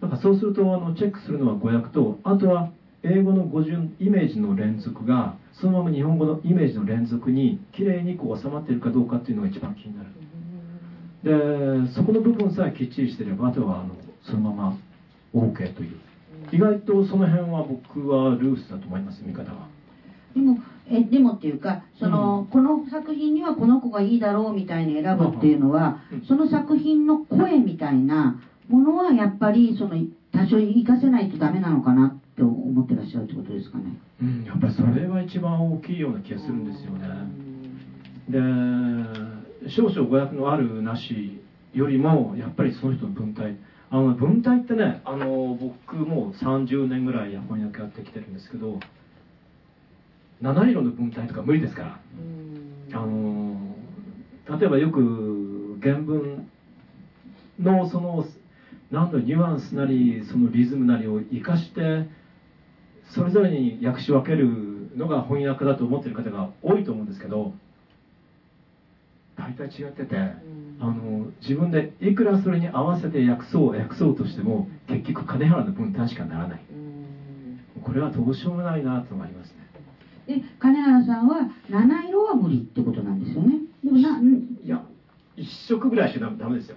[0.01, 2.71] だからそうするとあのチェックするのは語訳とあとは
[3.03, 10.09] 英語の語順イメージの連続がそのまま日本語のイメージの連続にきれいにこう収まっているかどうかっていうのが一番気になる。
[11.23, 14.77] でそこの部分さえきっちりしてればあとはあのそのまま
[15.33, 15.97] OK という。
[16.51, 19.67] 意外とその辺は僕はルースだと思います見方は
[20.33, 20.57] でも
[20.89, 29.95] えでもっていうかその、うん、この作品にはこの子がいいだろうみたいに選ぶっていうのは、うん、その作品の声みたいなものはやっぱりその
[30.31, 33.97] 多少活かせないとダメなのかなって思ってらっしゃるってことですかね。
[34.21, 37.07] うん、やっぱりそれは一番大きいような気がするんですよね。
[38.29, 38.39] で
[39.69, 41.41] 少々語訳のあるなし
[41.73, 43.57] よりもやっぱりその人の文体
[43.89, 48.79] あの文体ってねあの僕もう30年ぐらい翻訳やってきてるんですけど
[50.41, 51.99] 七色の文体とか無理ですから。
[52.93, 53.75] あの
[54.59, 56.47] 例えばよく原文
[57.59, 58.25] のその
[58.91, 62.07] 何度ニュアンスなりそのリズムなりを生かして
[63.03, 64.47] それぞれに訳し分ける
[64.95, 67.53] のが翻訳だと思ってる方が多いと思うんですけど
[69.35, 70.17] 大体違ってて、
[70.79, 76.61] あの自分でいくらそれに合わせて訳そう訳そうとしても結局金原の分担しかならない、
[77.81, 79.56] これはどうしようもないなと思いますね
[80.27, 83.59] で金原さんは七色は無理ってことなんですよね。
[83.83, 84.83] でもないや
[85.37, 86.75] 一色ぐらいしかダメですよ。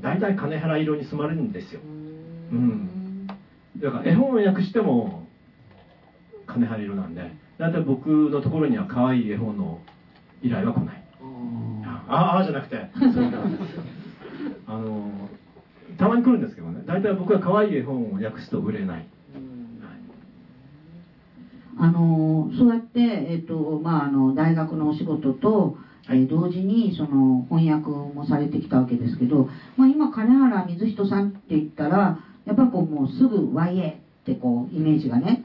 [0.00, 1.80] 大体金原色に染まるんですよ。
[1.82, 3.26] うん。
[3.76, 5.26] だから絵本を訳しても
[6.46, 9.80] 金原色なんで大体僕のところには可愛い絵本の
[10.42, 11.04] 依頼は来ない。
[12.12, 13.78] ああじゃなくてそうなんです
[14.66, 15.10] あの
[15.96, 16.82] たまに来るんですけどね。
[16.86, 19.06] 大体僕は可愛い絵本を訳すと売れない
[21.80, 25.76] あのそうやって、えっとまあ、あの大学のお仕事と、
[26.10, 33.94] えー、同時にその翻訳もされてきたわけですけど、まあ、今金原水人さんって言ったらやっぱりこうもうすぐ YA っ
[34.26, 35.44] てこうイメージがね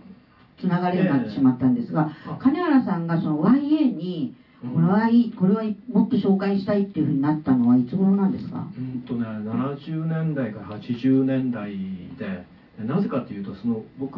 [0.59, 4.35] つながるようになってしまったんですが、えー、金原さんがその YA に
[4.73, 8.65] これはいいこれはもっと紹介したいっていうふうになったのはいつ頃なんですか？
[8.75, 11.71] うんとね70年代から80年代
[12.17, 12.45] で
[12.83, 14.17] なぜかというとその僕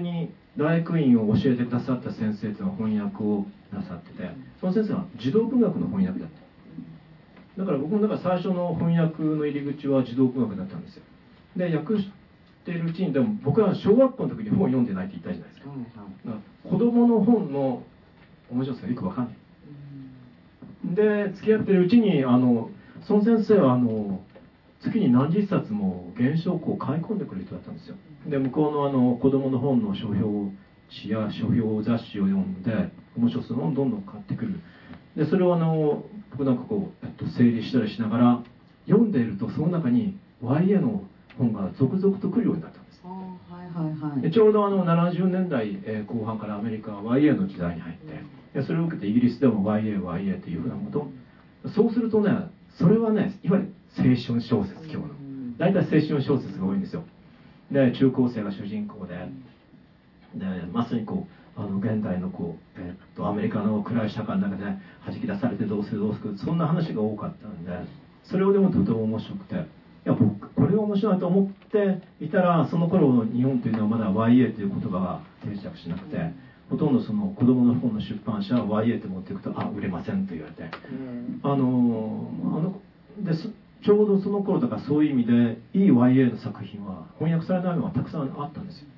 [0.00, 7.60] に大学院を教えてくださった先生というのは翻訳をなさっててその先生は児童文学の翻訳だった。
[7.60, 11.02] だから僕もだから最初の翻訳の入り口は児童文学だったんですよ。
[11.56, 12.10] で訳し
[12.64, 17.82] ているうちにでも僕は小学校の時に本を読んでないって言ったじゃないですか,、か子供の本の
[18.50, 19.34] 面白さがよく分かんない。
[20.94, 24.22] で付き合ってるうちにあのその先生はあの
[24.80, 27.96] 月に何十冊も原書をこう買い込んでくる人だったんですよ
[28.28, 30.50] で向こうのあの子供の本の書評
[30.90, 32.72] 誌や書評雑誌を読んで
[33.16, 34.60] 面白そうなのをどんどん買ってくる。
[35.16, 38.42] でそれをあの僕なんかこう、えっと、整理したりしながら
[38.86, 41.02] 読んでいるとその中に YA の
[41.38, 43.00] 本が続々と来るようになったんです。
[43.02, 51.08] はいはいはい、でちょうどあの70年代、えー、後半からアメリカは YA の時代に入ってでそれを受けてイギリスでも YAYA というふうなこと。
[51.70, 52.30] そうするとね
[52.78, 55.26] それはねいわゆる青春小説今日の。
[55.58, 57.04] 大体青春小説が多いんですよ
[57.70, 59.28] で中高生が主人公で。
[60.34, 61.26] でまさにこ
[61.56, 64.64] うあの現代のこう、えっとアメリカの暗い社会の中で
[65.06, 67.72] 弾き出されてどうするどうするそんな話が多かったんで
[68.24, 69.54] それをでもとても面白くて。
[70.06, 76.30] いや僕これが面白いと思っていたらその頃の日本というのはまだ YA という言葉が定着しなくて
[76.70, 80.70] ほとんどその子供の本の出版社は YA って持っていくとあ売れませんと言われて。
[81.42, 82.80] あのあの
[83.24, 83.50] です
[83.82, 88.88] ちょうどその頃だからそういう意味でいい YA の作品は翻訳されないのがたくさんあったんですよ。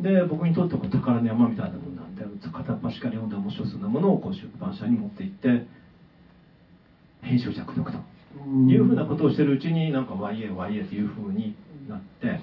[0.00, 5.66] で僕にとっては宝の山みたいなもんなんで片っ端から読んで面白そうなものをこう出版社に持って行って
[7.22, 7.98] 編集者口説くと
[8.68, 11.56] いうふうなことをしてるうちになんか YA、YA というふうに
[11.88, 12.40] なって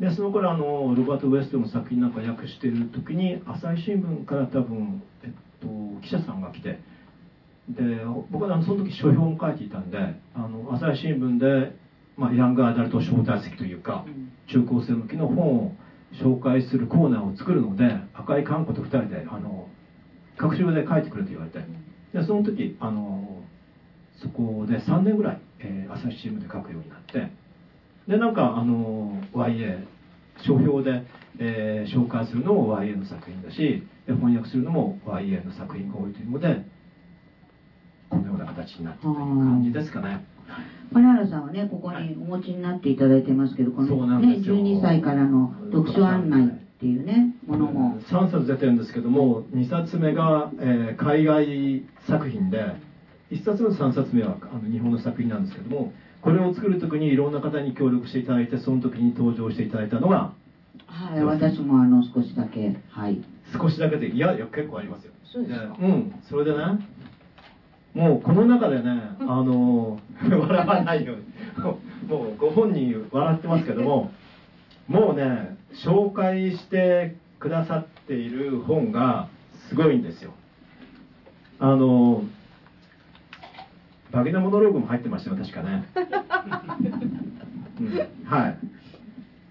[0.00, 5.30] でその頃あのロバート・ウェストの作品なんか訳してる時に朝日新聞から多分、えっ
[5.60, 6.78] と、記者さんが来て
[7.74, 9.98] で僕はあのその時書評も書いていたんで
[10.34, 11.72] あの朝日新聞で、
[12.16, 14.04] まあ、ヤングアダルト招待席というか
[14.48, 15.72] 中高生向きの本を
[16.14, 19.68] 紹介するコーナーを作るので赤い看護と2人であの
[20.36, 21.60] 学習で書いてくれと言われて。
[22.12, 23.42] でその時あの
[24.20, 27.30] そこで3年ぐらい、えー、朝日新聞で書くようになって。
[28.08, 29.86] でなんかあの YA
[30.44, 31.04] 書評で、
[31.38, 36.64] えー、紹介するのも YA の作品だし翻訳するのも YA の作品が多いというので
[38.10, 40.26] このような形になったという感じですかね。
[40.92, 46.48] 金原さんはねここにお持ちになっていただいてますけどこの、ね、12歳からの読書案内っ
[46.80, 48.00] ていうねものも。
[48.00, 52.74] 3冊出てるんですけども2冊目が、えー、海外作品で
[53.30, 55.92] 1冊目と3冊目はあの日本の作品なんですけども
[56.22, 60.32] これを作る時にいろんな方に協力していただいてその時に登場していただいたのが
[60.86, 63.22] はい私もあの少しだけはい。
[63.56, 65.12] 少しだけでいやいや結構ありますよ。
[65.24, 65.76] そうですか。
[65.80, 66.58] うんそれでね
[67.94, 71.24] もうこの中でね、あの、笑わないように、
[72.08, 74.12] もうご本人笑ってますけども、
[74.86, 79.28] もうね、紹介してくださっている本が
[79.68, 80.32] すごいんですよ。
[81.58, 82.24] あの、
[84.12, 85.84] バギナモノローグも入ってましたよ、確かね。
[87.80, 88.58] うん、はい。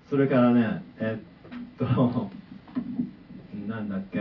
[0.09, 2.29] それからね、えっと、
[3.67, 4.19] なんだっけ、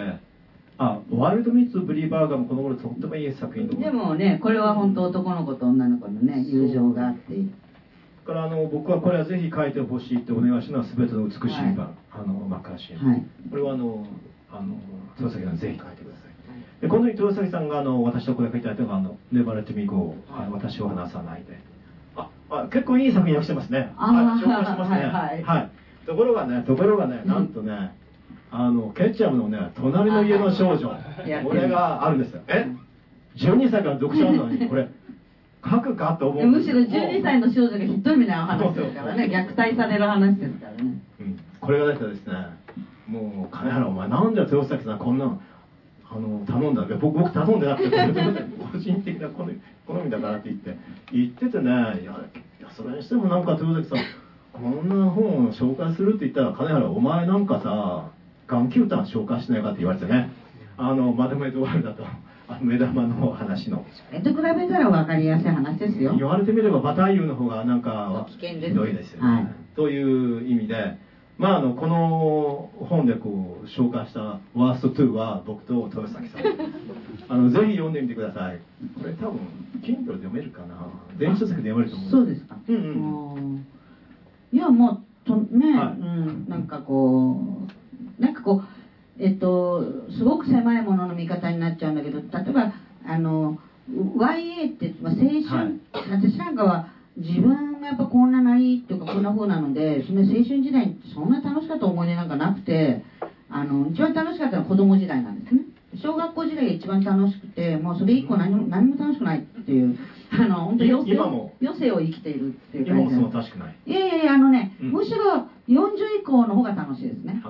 [0.78, 7.34] あワイルドミーツ・ブリーバーガーもこの頃とってもいい作品でもねこれは本当男の子と女の子のね友情があって。
[8.28, 14.06] からあの僕はこれはぜひ書いてほしいってお願いしたのは全ての美しい版、はい、あのマッカーシー、はい、これはあの
[14.52, 14.76] あの
[15.16, 21.58] 豊崎さんぜひ書いてください、で今度に豊崎さんがあの私とこれ書いただいたのが「あのネバレテミゴー、私を離さないで」
[22.16, 23.92] ああ結構いい作品をしてますね。
[23.96, 24.96] はい紹介してますね。
[25.06, 25.70] はい、はい、
[26.06, 27.94] ところがねところがねなんとね、
[28.50, 30.88] あのケッチャムのね隣の家の少女。
[31.44, 32.42] これがあるんですよ。
[32.48, 32.66] え
[33.36, 34.88] ？12歳から読者なのにこれ
[35.64, 36.46] 書くかと思う。
[36.46, 39.24] むしろ12歳の少女がひどい目な話ですからね。
[39.24, 42.34] 虐待される話ですからね、うん、これがですね。
[43.06, 45.40] もう金原お前なんで豊崎さんこんなの
[46.10, 47.96] あの頼んだ僕僕頼んでなくて。
[48.72, 50.76] 個人的な好み好みだからって言って。
[51.12, 51.70] 言っててね。
[52.02, 52.14] いや
[52.76, 53.98] それにしてもなんか豊崎さん
[54.52, 58.10] こんな本を紹介するって言ったら金原お前なんかさ
[58.48, 60.30] 眼球炭消化しないかって言われてね。
[60.76, 62.04] あのマダムエドワルダと。
[62.62, 63.84] 目玉の話の。
[64.10, 66.14] えと比べたら分かりやすい話ですよ。
[66.16, 68.72] 言われてみればバター油の方がなんか危険です。
[68.72, 70.96] ひどいですよね、はい、という意味で。
[71.36, 76.42] まああのこの本でこう紹介したワースト2は僕と豊崎さん。
[77.28, 78.58] あのぜひ読んでみてください。
[78.98, 79.40] これ多分
[79.82, 80.88] Kindle で読めるかな。
[81.18, 82.10] 電子書籍で読めると思う。
[82.10, 82.56] そうですか。
[82.66, 83.66] うんうん
[84.50, 87.77] いやもうとね、はい、うん、なんかこう
[88.18, 89.84] なんかこうえっと
[90.16, 92.72] すごく狭いものの見方になっちゃうんだけど例えば
[93.06, 93.58] あの
[93.90, 103.02] YA って、まあ、青春、はい、私なんかは自分がやっぱこんななりっていうかこんな風なのでその青春時代そんな楽しかった思い出なんかなくて
[103.50, 105.62] あの一番楽しかったのは子供時代なんですね。
[106.02, 109.98] 小学校時代が一番楽しくてもうそれ以降何も何も楽しくないっていう
[110.30, 111.18] あの本当余生
[111.62, 117.42] 余生を生きているっていう感じ今もそう楽しくないいやいやいやあのね、うん、むしろ40以降の方が楽しいですね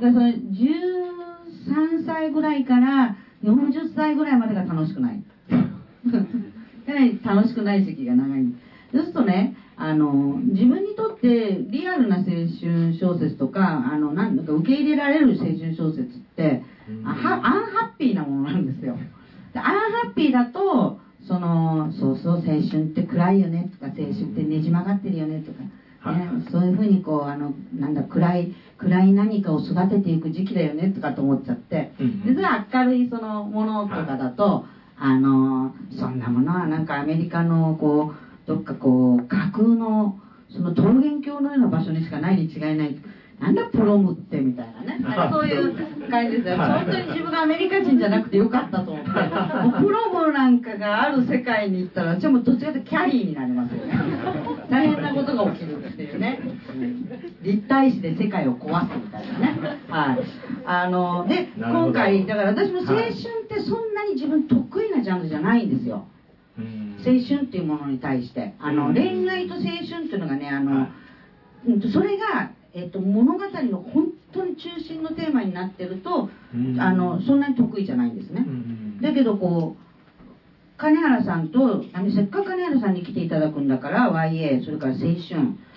[0.00, 5.22] からそれ13歳ぐらいから40歳ぐらいまでが楽しくない。
[6.86, 8.46] かなり楽しくない時期が長い。
[8.92, 16.62] そうするとねあの自分にとってリアルな青春小説とかあのなんか受け入れられる青春小説って
[17.04, 18.96] アンハッピーなものなんですよ。
[19.52, 25.58] でアンハッピーだとそのそうそう青春って暗いよねとか青春ってねじ曲がってるよねとか
[26.06, 31.90] ね、そういうふうにこうあのなんだ暗い暗い何かを育てていく時期だよねとかと思っちゃって、
[32.24, 34.62] でそれは明るいそのものとかだと、
[34.96, 40.14] あのそんなものはなんかアメリカのこうどっかこう架空の
[40.50, 42.96] その桃源郷のような場所にしかないに違いない。
[43.38, 44.98] なんだプロムってみたいなね。
[44.98, 46.56] なんかそういう感じですよ。
[46.56, 53.94] 本当に自分がアメリカ人じゃなくてよかったと思ってプロムなんかがある世界に行ったら私はもうどっちかというとキャリーになりますよね
[54.70, 56.40] 大変なことが起きるっていうね。
[57.42, 59.78] 立体視で世界を壊すみたいなね。
[59.88, 60.18] はい。
[60.66, 63.12] あので今回だから私も青春っ
[63.48, 66.06] てそんなに自分得意なジャンルじゃないんですよ。
[66.58, 68.54] うん青春っていうものに対して。
[68.60, 68.94] あのうん。
[68.94, 70.88] 恋愛と青春っていうのがねあの、はい
[71.92, 76.80] それが、えっと、物語の本当に中心のテーマになってるとうん。
[76.80, 78.44] あのそんなに得意じゃないんですね。
[78.46, 79.00] うん。
[79.00, 79.87] だけどこう
[80.78, 85.10] 金原さんとあのせっかく金原さんに来ていただくんだから YA それから青春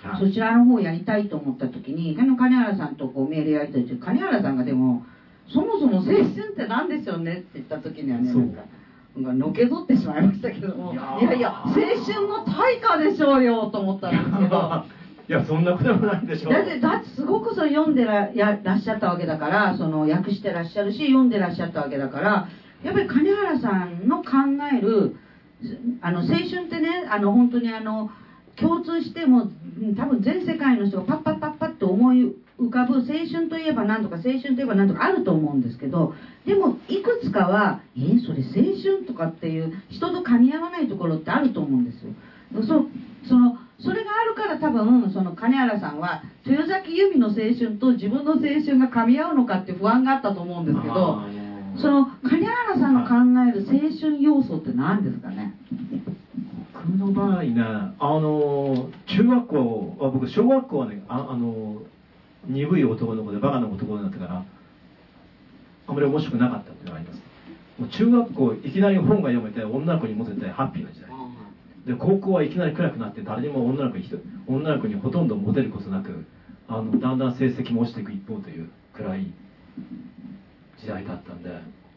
[0.03, 0.19] はい。
[0.19, 5.03] そちらの方をやりたいと思った時にあの金原さんとこうメールやり取りして金原さんがでも
[5.47, 6.23] そもそも青春っ
[6.55, 7.33] て何でしょうね？
[7.33, 14.83] って言った時にはねなんかのけぞってしまいましたけどもいいやいや青春の対価でしょうよと思ったんですけど。
[15.29, 16.53] いやそんなこともないでしょう。
[16.53, 22.47] だってだってすごくそれ読んでらやらっしゃったわけだからその訳してらっしゃるし読んでらっしゃったわけだから
[22.83, 24.31] やっぱり金原さんの考
[24.75, 25.15] える
[26.01, 28.09] あの青春ってねあの本当にあの
[28.59, 29.49] 共通しても
[29.97, 33.01] 多分全世界の人がパッパッパッパッって思い浮かぶ青
[33.31, 36.13] 春といえば何とか青春といえば何とかあると思うんですけど
[36.45, 42.11] でもいくつかはえーそれ青春とかっていう人と噛み合わないところってあると思うんですよ。
[42.63, 42.85] そ
[43.27, 50.93] そのそれがあるから多分その金原さんは豊崎由美の青春と自分の青春が噛み合うのかって不安があったと思うんですけど
[51.77, 53.15] その金原さんの考
[53.47, 55.57] える青春要素って何ですかね？
[56.73, 61.81] 僕の場合ねあの中学校は僕小学校はねああの
[62.47, 64.45] 鈍い男の子でバカな男になったから
[65.87, 67.21] あんまり面白くなかったっていうのがあります。
[67.79, 71.09] もう中学校いきなり本が読めて女の子にモテてハッピーな時代。
[71.85, 74.07] で高校はいきなり暗くなって誰にも女の子に
[74.45, 76.25] 女の子にほとんどモテることなく
[76.67, 79.33] あのだんだん成績も落ちていく一方という暗い
[80.81, 81.49] 時代だったんで。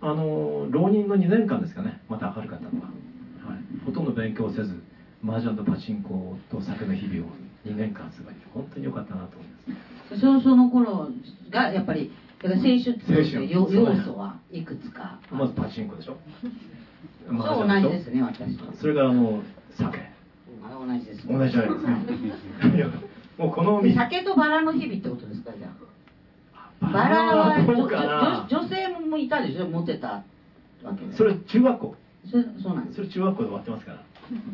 [0.04, 2.02] あの浪人の2年間ですかね。
[2.10, 4.82] また明るかったのは、はい、ほとんど勉強せず
[5.26, 7.30] 麻雀とパチンコと酒の日々を
[7.64, 9.48] 2年間過ごして本当に良かったなと思い
[10.10, 10.20] ます。
[10.20, 11.08] そのその頃
[11.48, 12.12] がやっぱり
[12.42, 15.18] だから青春って要そう要素はいくつか。
[15.30, 16.18] まずパチンコでしょ。
[17.26, 18.58] そう麻同じ雀ですね私。
[18.78, 19.42] それからあの
[19.78, 19.98] 酒。
[20.60, 21.86] 同じです同じじゃないです
[22.60, 22.76] かい。
[22.78, 22.88] や
[23.38, 23.96] もうこの店。
[23.96, 25.33] 酒とバラの日々ってことです
[26.92, 30.24] ババラは女女性もいたでしょモテた
[30.82, 31.16] わけで。
[31.16, 31.96] それ中学校？
[32.30, 32.96] それそうなんです。
[32.96, 34.02] それ中学校で終わってますから。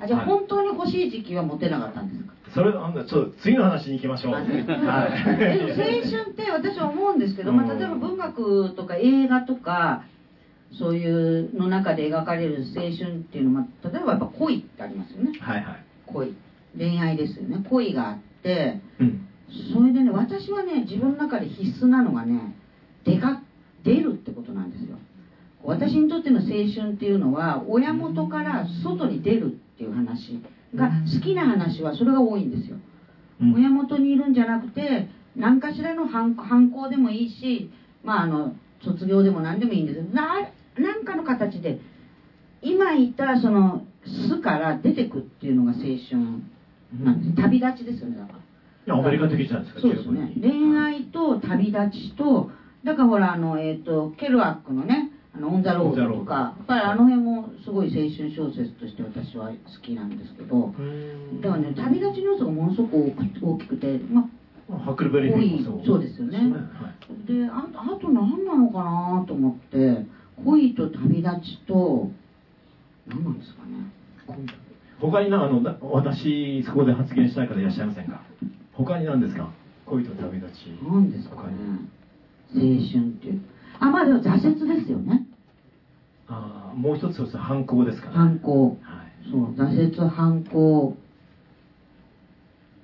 [0.00, 0.28] あじゃあはい。
[0.28, 2.34] 本当に欲しい時期はモテなかったんですか？
[2.54, 4.34] それあんなちょっと次の話に行きましょう。
[4.34, 4.48] あはい。
[4.48, 4.54] で
[5.64, 10.04] も青春って私は思うんですけど、まあ、例えば文学とか映画とか
[10.72, 15.38] そういうの中で描かれる青春っていうのは例えばやっぱ恋ってありますよね。
[15.40, 15.84] はいはい。
[16.06, 16.34] 恋。
[16.76, 17.64] 恋愛ですよね。
[17.68, 19.26] 恋があってうん
[19.72, 22.54] それでね私はね自分の中で必須なのがね
[23.04, 23.42] 出か
[23.84, 24.98] 出るってことなんですよ。
[25.62, 30.42] 私にとっての青春っていうのは親元から外に出るっていう話
[30.74, 32.76] が好きな話はそれが多いんですよ。
[33.42, 33.54] うん。
[33.54, 37.70] 親元にいるんじゃなくて何かしらの反反抗でもいいし
[38.02, 40.48] まああの卒業でも何でもいいんですな
[40.78, 41.80] 何かの形で
[42.62, 43.86] 今言ったその
[44.28, 46.42] 巣から出てくっていうのが青春
[47.04, 47.36] なんです。
[47.36, 48.39] 旅立ちですよねだから
[48.98, 52.50] アメリカ的じゃないですかそうですよね恋愛と旅立ちと
[52.84, 60.74] だからほらあの、えー、とケルアックのね「あのオン・ザ・ロード」とかやっぱりあの辺もすごい青春小説として私は好きなんですけど
[61.42, 64.22] だからね旅立ちの要素がものすごく大きくてま
[64.72, 65.84] あハックルベリーも。
[65.84, 66.38] そうですよね。
[66.38, 67.26] はい。
[67.26, 70.06] でああと何なのかなと思って
[70.44, 72.08] 恋と旅立ちと
[73.08, 73.90] 何なんですかね。
[75.00, 78.20] 他になあのな私そこで発言したい方いらっしゃいませんか？
[78.72, 79.50] 他に何ですか？
[79.86, 80.78] 恋と旅立ち。
[80.82, 81.52] 何ですかね？
[82.54, 83.40] 青春っていう。
[83.78, 85.26] あまあでも挫折ですよね。
[86.28, 88.68] あーもう一つは反抗ですから反抗。
[88.68, 88.76] はい。
[89.30, 90.96] そう挫折反抗。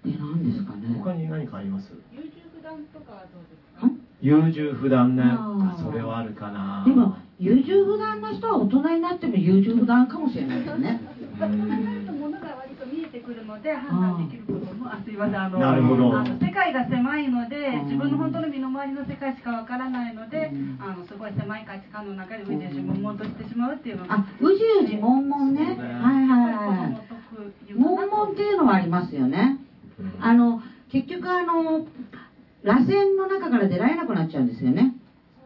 [0.05, 0.99] で何ですかね？
[0.99, 1.93] 他に何かあります？
[2.13, 3.87] 優柔不断とかはどうですか？
[3.87, 5.23] ん優柔不断ね。
[5.23, 5.81] あー。
[5.81, 6.85] あそれはあるかな。
[6.87, 11.01] でも優柔不断な人は大人になっても優柔不断かもしれないですね
[12.87, 16.17] う考えるんとものが割と見えてくるので判断できることもあすいませんあのなるほど。
[16.17, 17.85] あの世界が狭いのでうん。
[17.87, 20.79] 自分の本当の身の回りの世界しかわからないのでうん。
[20.81, 25.77] あのすごい狭い価値観の中でうじうじ悶々としてしまうっていうのがあうじうじ悶々ね。
[25.77, 25.83] ね。
[25.83, 26.89] はいはいは
[27.69, 27.75] い。
[27.75, 29.59] 悶々っていうのはありますよね。
[29.99, 30.63] うんあの
[30.93, 31.87] 結局あの
[32.63, 34.95] 螺旋の中から出られなくなっちゃうんですよね。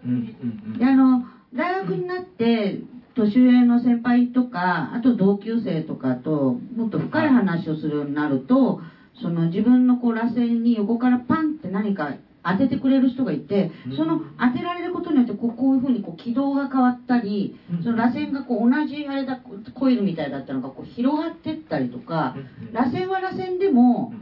[0.05, 0.79] うんうんうん。
[0.79, 1.25] であの
[1.55, 2.81] 大学になって
[3.27, 8.81] 年上の先輩とかあと同級生とかともっと深い話をするようになると、
[9.23, 13.97] その自分のこう螺旋に横からパンって何か当ててくれる人がいて、うん。
[13.97, 17.83] その当てられることによってこうこういうふうにこう軌道が変わったり、うん。
[17.83, 19.39] その螺旋がこう同じあれだ
[19.75, 22.35] コイルみたいだったのがこう広がってったりとか、
[22.73, 24.13] 螺旋は螺旋でも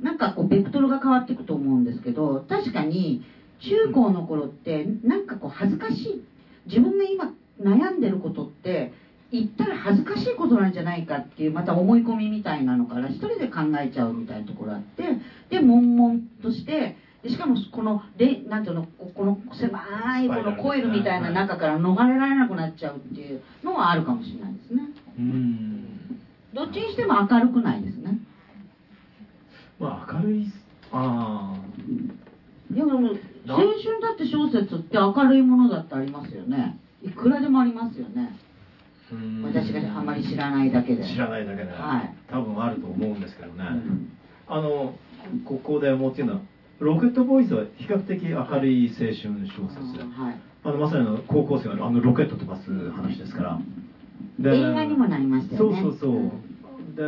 [0.00, 3.22] なんかこうベクトルが変わっていくと思うんですけど確かに
[3.58, 6.24] 中高の頃ってなんかこう恥ずかしい。
[6.66, 8.92] 自分が今悩んでることって
[9.32, 15.02] 言ったら恥ずかしいことなんじゃないかっていうまた思い込みみたいなのから一人で考えちゃうみたいなところあって
[15.50, 24.82] で悶々としてでしかもこのでなんていうのここの狭いこのコイルみたいな中から逃れられなくなっちゃうっていうのはあるかもしれないですね。
[25.18, 26.20] うん。
[26.54, 28.20] どっちにしても明るくないですね。
[29.78, 30.52] まあ明るい
[30.92, 31.54] あ
[32.72, 32.98] いやでも
[33.48, 38.38] 青春だって小説って明るいものだってありますよねいくらでもありますよね。
[39.44, 41.04] 私があまり知らないだけで。
[41.04, 42.14] 知らないだけで、はい。
[42.28, 44.12] 多分あると思うんですけどね、うん。
[44.48, 44.94] あの
[45.44, 46.40] ここで思っていうのは
[46.80, 50.40] ロケットボーイズは比較的明るい青春小説、はい。
[50.64, 53.60] あのまさにあの高校生があのロケット飛ばす話ですから。
[54.38, 55.80] で映画にもなりましたよね。
[55.80, 56.32] そうそうそう。
[56.96, 57.02] で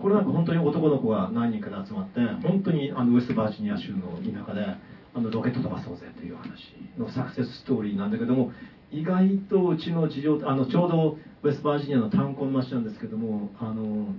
[0.00, 4.64] これなんか本当に男の子が何人かで集まって本当にあのウエストバージニア州の田舎で
[5.14, 8.52] あのロケット飛ばそうぜという話のサクセスストーリーなんだけども
[8.90, 14.14] 意外とうちの事情あのちょうどウエストバージニアの炭鉱の町なんですけどもあの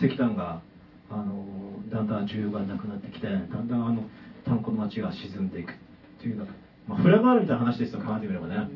[0.00, 0.62] 石炭が
[1.10, 1.44] あの
[1.90, 4.04] だんだん需要がなくなってきてだんだんあの
[4.44, 5.74] 炭鉱の町が沈んでいくっ
[6.20, 6.52] ていうのが、
[6.88, 8.68] まあ、フラガールみたいな話ですよ考えてみればね。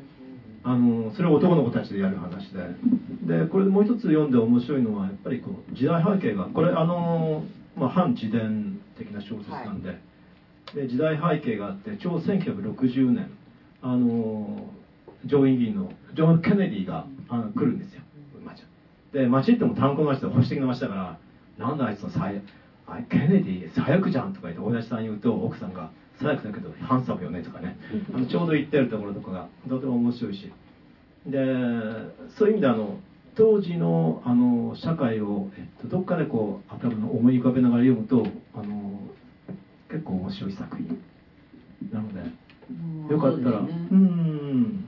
[0.62, 3.38] あのそれを男の子たちでやる話で。
[3.40, 7.44] でこれでもう一つ読んで面白いのはやっぱりこう時代背景がこれあの、
[7.76, 10.00] まあ、反自伝的な小説なんで,、
[10.74, 13.30] で時代背景があってちょうど1960年
[13.82, 14.68] あの
[15.26, 18.02] 上院議員のジョン・ケネディがあの来るんですよ。
[18.44, 18.62] 町
[19.12, 21.18] で町行っても炭鉱の町で保守的な町だから
[21.58, 22.42] なんだあいつの最
[22.86, 27.76] あケネディ最悪じゃんとか言って親父さんに言うと奥さんが最悪だけどハンサムよねとかね。
[28.14, 30.50] あのちょうど行ってるところとかがとても面白いし。
[31.26, 31.42] で
[32.38, 32.98] そういう意味であの
[33.34, 39.00] 当時のあの社会を、えっと、どっかでこう頭の思い浮かべながら読むとあの
[39.90, 41.02] 結構面白い作品
[41.92, 42.20] なので
[43.12, 43.58] よかったら。
[43.58, 44.84] う,、そうん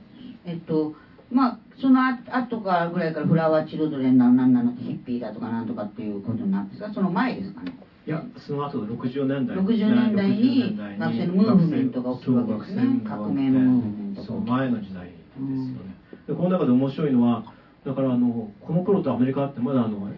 [0.49, 0.95] えっと
[1.31, 7.75] まあそのあ後からぐらいからフラワーチルドレンななんなのヒッピーだとかなんとかっていうことになるんですがその前ですかね。
[8.07, 9.57] いやその後60年代。
[9.59, 13.01] 60年代に60年代に学生のムーブメントが起きるわけですね。
[13.07, 14.27] 革命のムーブメントが。
[14.27, 15.95] そう前の時代ですよね、
[16.27, 17.45] でこの中で面白いのは
[17.87, 20.11] だからあのこの頃とアメリカってまだあの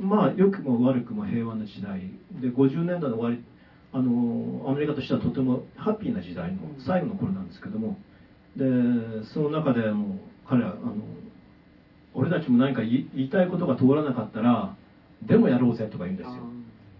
[0.00, 2.00] まあ良くも悪くも平和な時代。
[2.40, 3.42] で50年代の終わり
[3.92, 7.96] あのアメリカとしてはとてもハッピーな時代の最後の頃なんですけども
[8.56, 10.18] でその中でもう
[10.48, 10.96] 彼はあの
[12.14, 14.74] 俺たちも何か言いたいことが通らなかったら
[15.22, 16.34] デモやろうぜとか言うんですよ。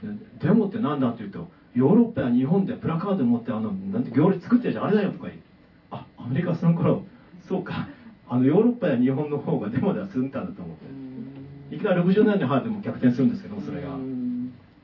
[0.03, 5.40] でデモってなんだって言うとヨーロッパや日本でプラカード持ってあのなんて行列作ってるじゃんあれだよとか言う。
[5.90, 7.03] あアメリカはその頃
[7.49, 7.88] そうか。
[8.28, 11.74] あのヨーロッパや日本の方がデモでは済んだんだと思って。
[11.74, 13.96] いきなり60年代入っても逆転するんですけどそれが。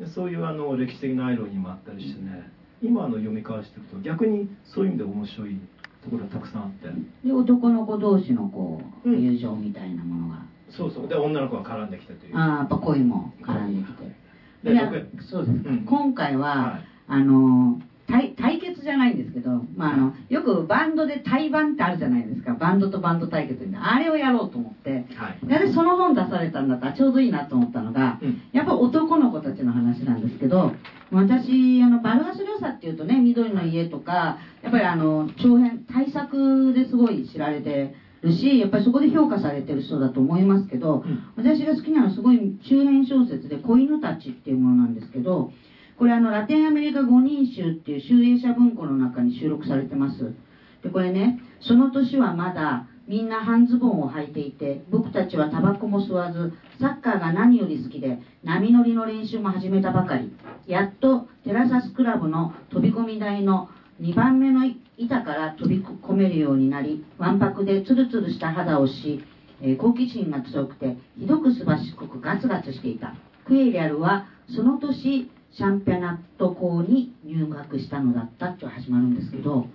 [0.01, 2.51] でそういうあの歴史的なアイロニーもあったりしてね。
[2.83, 5.59] 今あの読み返していくと逆にそういう意味で面白い
[6.05, 6.89] ところがたくさんあって。
[7.25, 9.23] で男の子同士のこううん。
[9.23, 11.09] 友情みたいなものが、そうそう。
[11.09, 12.37] で女の子が絡んできてという。
[12.37, 14.71] ああやっぱ恋も絡んできて。
[14.71, 15.23] いやで僕。
[15.25, 15.63] そうです。
[15.63, 15.85] か、うん。
[15.85, 16.85] 今回は、はい。
[17.07, 22.55] あの対対決じゃないんですけど、まあ、あのよくバンドで対バンってあるじゃないですか。
[22.55, 25.07] バンドとバンド対決みたいなあれをやろうと思って。
[25.17, 25.47] はい。
[25.47, 28.43] で私その本出されたんだったらちょうどいいなと思ったのが、うん。
[28.53, 30.73] やっぱ男の子たちの話なんですけど
[31.13, 41.25] 私あのバルガス領サっていうとね緑の家とかやっぱりあの長編大作ですごい知られてるしやっぱりそこで評価されてる人だと思いますけど、うん。
[41.37, 45.53] 私が好きなのはすごい中編小説で「子犬たち」っていうものなんですけど
[45.99, 50.35] これあのラテンアメリカ五人集っていう集英社文庫の中に収録されてます。
[50.83, 60.35] でこれねその年はまだみんな半ズボンを履いていて僕たちはタバコも吸わずサッカーが何より好きで波乗りの練習も始めたばかり。
[60.67, 63.69] やっとテラサスクラブの飛び込み台の
[64.01, 64.63] 2番目の
[64.97, 69.23] 板から飛び込めるようになりわんぱくでツルツルした肌をし、
[69.61, 73.15] えー好奇心が強くてひどくすばしっこくガツガツしていた。
[73.47, 79.67] クエリアルはその年シャンペナット校に入学したのだったって始まるんですけど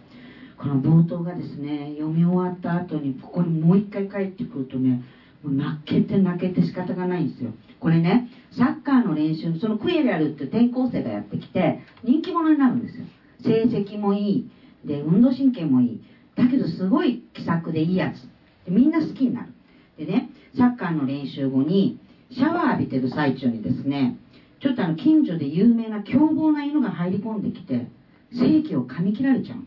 [0.58, 5.02] この冒頭がですね読み終わった後にここにもう一回帰ってくるとね
[5.42, 7.52] もう泣けて泣けて仕方がないんですよ。
[7.80, 8.28] これね
[8.58, 13.06] サッカーの練習そのクエリアルって転校生がやってきて人気者になるんですよ。
[13.42, 14.52] 成績もいい。
[14.86, 16.02] で運動神経もいい。
[16.36, 18.66] だけどすごい気さくでいいやつ。
[18.66, 19.54] でみんな好きになる。
[19.98, 22.00] でねサッカーの練習後に
[22.32, 24.18] シャワー浴びてる最中にですね
[24.60, 27.88] ちょっとあの近所で有名な凶暴な犬が入り込んできて
[28.32, 29.60] 正規を噛み切られちゃう。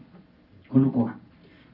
[0.69, 1.17] この子が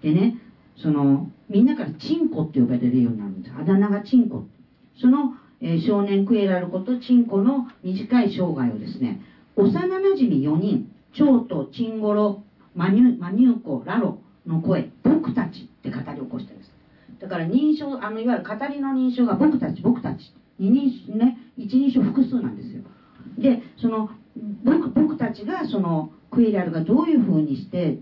[0.02, 0.40] でね
[0.76, 3.54] そのみんなからチンコって呼ばれるようになるんです。
[3.56, 4.44] あだ名がチンコ。
[4.96, 9.20] その、えー少年クエラルコとチンコの短い生涯をですね
[9.56, 12.40] 幼なじみ4人蝶とチンゴロ
[12.74, 16.70] マニュマニューコラロの声僕たちって語り起こしてるんです。
[17.18, 20.32] だから認証あのいわゆる語りの認証が僕たち僕たち。
[20.60, 22.82] 二人ね一人称複数なんですよ。
[23.38, 24.10] でその
[24.64, 27.98] 僕僕たちがそのクエラルがどういうふうにして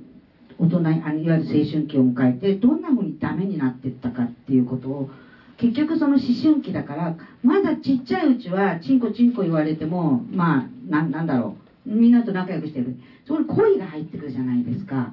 [0.58, 5.10] 大人あのいわゆる青春期を迎えてどんなふうにダメになっていったかっていうことを
[5.58, 11.66] 結局その思春期だからまだちっちゃいうちはチンコチンコ言われてもまあなんなんだろう。
[11.86, 12.96] みんなと仲良くしてる。
[13.26, 15.12] そこに恋が入ってくるじゃないですか。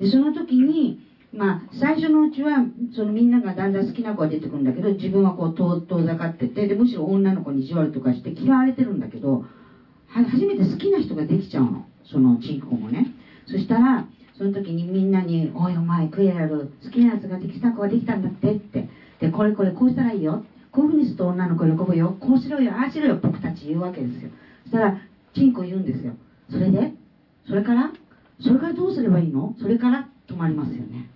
[0.00, 0.98] でその時に
[1.32, 2.64] まあ最初のうちは
[2.94, 9.44] そのみんながだんだん好きな子が出てくるんだけど自分はこう遠遠ざかっててでむしろ女の子に意地悪とかして嫌われてるんだけどは
[10.22, 11.86] 初めて好きな人ができちゃうの。
[12.04, 13.12] そのチンコもね。
[13.46, 14.06] そしたら
[14.38, 18.88] その時にみんなに「おいお前クエラル好きなやつができた子ができたんだって」って。
[19.20, 20.44] でこれこれこうしたらいいよ。
[20.70, 22.16] こういうふうにすると女の子喜ぶよ。
[22.20, 22.72] こうしろよ。
[22.72, 23.18] ああしろよ。
[23.22, 24.30] 僕たち言うわけですよ。
[24.64, 24.98] そしたら
[25.32, 26.14] チンコ言うんですよ。
[26.48, 26.92] それで？
[27.46, 27.92] それから？
[28.40, 29.54] それからどうすればいいの？
[29.58, 31.08] それから止まりますよね。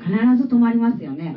[0.00, 1.36] 必ず止まりますよね。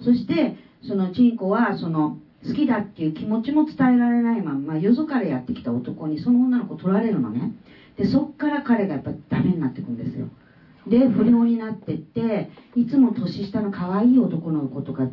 [0.00, 7.52] そしてそのチンコはその好きだっていう気持ちも伝えられないまんまよそからやってきた男にその女の子を取られるのね。
[7.96, 10.28] でそっから彼がやっぱダメになっていくんですよ。
[10.86, 15.08] で不良になってっていつも年下の可愛い男の子とか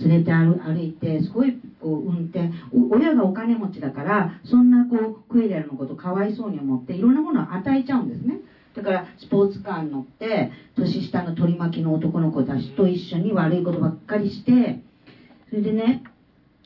[0.00, 8.38] 連れて歩歩いてすごいこう運転お親がお金持ちだからそんなこうクエリアルのことかわいそうに思っていろんなものを与えちゃうんですね。
[8.76, 14.82] だからスポーツカーに乗って年下の取り巻きの男の子たちと一緒に悪いことばっかりして
[15.48, 16.04] それでね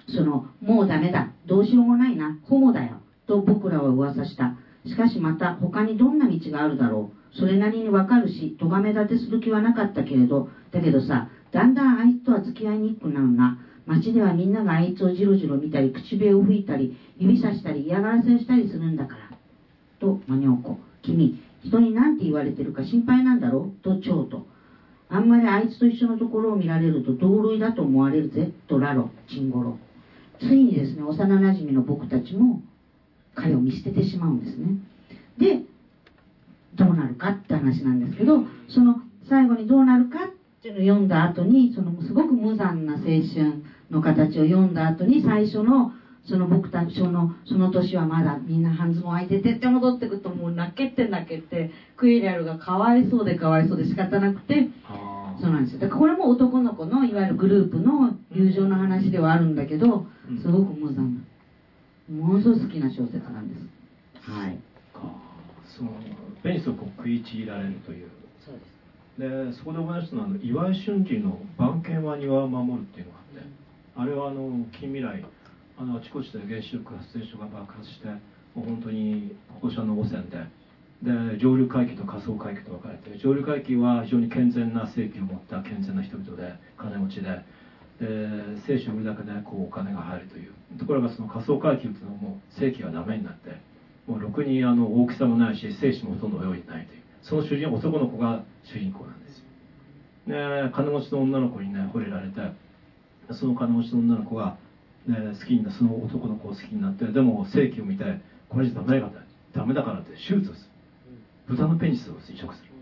[0.08, 1.28] そのもうダメだ。
[1.46, 2.34] どうしようもないな。
[2.42, 3.00] ホモだよ。
[3.26, 4.52] と僕らは噂した。
[4.84, 7.36] しかしまた他にどんな道があるだろう。
[7.38, 10.46] それなりにわかるし咎め立てする気はなかったけれど。
[10.72, 13.54] だけどさだんだんあいつとは付き合いにくくなるな。
[13.86, 19.30] 街ではみんながあいつをじろじろ見たり口笛を吹いたり指さしたり嫌がらせをしたりするんだから。
[19.98, 23.82] とマニョコ君人に何て言われてるか心配なんだろう？
[23.82, 24.44] と蝶と。
[25.08, 28.50] あんまりあいつと一緒のところを見られると同類だと思われるぜ。
[28.66, 29.76] とラロチンゴロ。
[30.48, 32.60] ついにですね幼なじみの僕たちも
[33.34, 34.76] 彼を見捨ててしまうんですね。
[35.38, 35.64] で
[36.74, 45.92] どうなるかって話なんですけどその最後にどうなるかっていうのを読んだ後にそのすごく無残な青春の形を読んだ後に最初の
[46.24, 54.68] その僕たちそのその年はまだみんな半ズボン開いててって戻ってくるともう泣けて泣けてクイリアルがかわいそうでかわいそうで仕方なくて
[55.42, 55.80] そうなんですよ。
[55.80, 60.40] だからこれも男の子のいわゆるグループの友情の話ではあるんだけどうん。
[60.40, 61.24] すごく無残
[62.08, 64.30] なものすごい好きな小説なんです。
[64.30, 64.58] はい。
[65.76, 65.90] その
[66.44, 68.08] ペニスをこう食いちぎられるという。
[68.46, 68.72] そうです。
[69.18, 73.46] でそこで思い出したのはあの岩井俊二の「番犬は庭を守る」っていうのがあって
[73.96, 75.24] あれはあの近未来
[75.76, 78.08] あのあちこちで原子力発電所が爆発して
[78.54, 80.38] もう本当に放射能汚染で
[81.02, 87.42] で上流階級と下層階級と分かれて上流階級は非常に健全な正規を持った健全な人々で金持ちで
[87.98, 90.52] で精子を売るだけでこうお金が入るという。
[90.78, 93.60] ところがその下層階級っていうのはもう正規がダメになって
[94.06, 97.02] もうろくにあの大きさもないし精子もほとんど泳いでないという。
[97.22, 99.38] その主人男の子が主人公なんです。
[99.38, 99.44] よ
[100.26, 102.52] で金持ちの女の子にね惚れられて
[103.30, 104.56] その金持ちの女の子が、
[105.06, 109.10] ね、好きになその男の子を好きになってでも正規を見てこれじゃダメだ
[109.52, 110.71] ダメだからって手術をする。
[111.56, 112.72] 豚のペニスを移植する。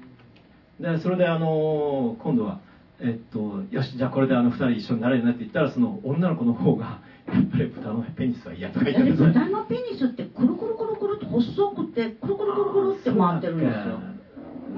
[0.80, 2.60] でそれであの今度は
[3.00, 14.00] えっとよしじゃあこれであの2人一緒になれるねって言ったらその女の子の方がやっぱり豚のペニスは嫌とか言って豚のペニスってくるくるくるくるって細くてくるくるくるくるって回ってるんですよ。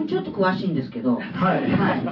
[0.08, 1.16] ちょっと詳しいんですけど。
[1.16, 1.70] はい。
[1.70, 2.02] はい。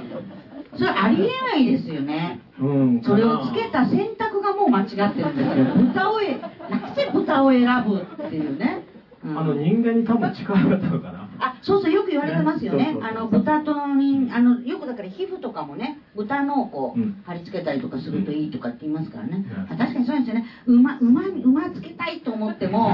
[0.77, 2.39] それありえないですよね。
[2.59, 3.01] うん。
[3.03, 5.65] それをつけた選択がもう間違ってるんですよ。
[5.75, 8.85] 豚をえなぜ豚を選ぶっていうね、
[9.25, 9.37] うん。
[9.37, 12.97] あの人間に多分力があったのかなあそうそうよく言われてますよね。
[13.01, 17.21] あの豚と人あのよくだから皮膚とかもね豚のをこう、うん。
[17.25, 19.61] 貼り付けたりとかするといいとかって言いますからね、うん。
[19.63, 20.45] あ確かにそうですよね。
[20.65, 22.89] 馬馬馬つけたいと思っても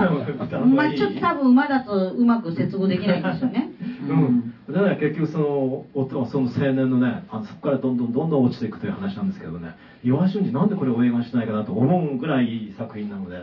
[0.75, 3.71] まあちょっと多分馬だとうまく接合できないんですよね、
[4.09, 9.75] うん、だから結局その夫その青年のねあのそこからどんどんどんどん落ちていくという話なんですけどね。
[10.03, 13.37] 岩橋俊二なんでこれを映画にしないかなと思うぐらいいい作品なので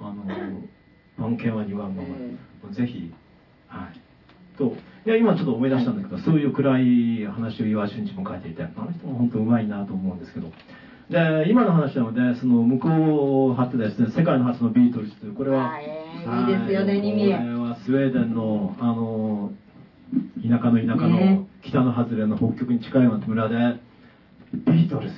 [0.00, 0.24] あの
[1.18, 3.12] 番犬は庭を守る、ぜひ
[3.68, 4.05] はい
[4.56, 4.74] と
[5.06, 10.50] いや今ちょっと思い出したんだけどそういう暗い話を岩橋俊二も書いていてあの人も本当うまいなと思うんですけど。
[11.08, 19.52] で今の話なのでその向こうを張ってですね世界の初のビートルズというこれはいいですよねこれはスウェーデンのあの
[20.42, 21.46] 田舎の田舎のね。
[21.62, 23.80] 北の外れの北極に近いような村で
[24.66, 25.14] ビートルズ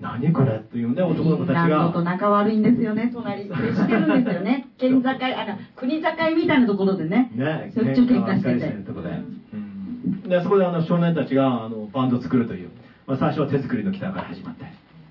[0.00, 3.44] 何これっていうんで男の子たちフィンランドとが仲悪いんですよね隣。
[3.44, 4.68] 接してるんですよね。
[4.78, 7.30] 県境あの国境みたいなところでね。
[7.34, 12.70] ねしょっちゅう喧嘩してるとこで,、うん、でそこであの少年たちがあのバンドを作るという、
[13.06, 14.64] まあ、最初は手作りのギターから始まって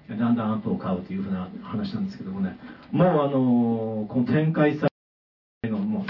[0.09, 2.57] だんだんアンプを買うというふうな話なんですけどもね。
[2.91, 4.89] もうあのこの展開さ
[5.67, 6.05] のも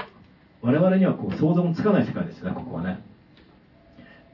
[0.61, 3.01] う我々にはこう想像もつかない世界ですねここはね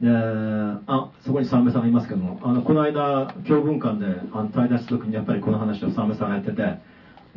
[0.01, 6.79] であそこに三瓶さんがいますけどもあのこの間教文館であの対談した時にやっぱりこの話を三瓶さんがやってて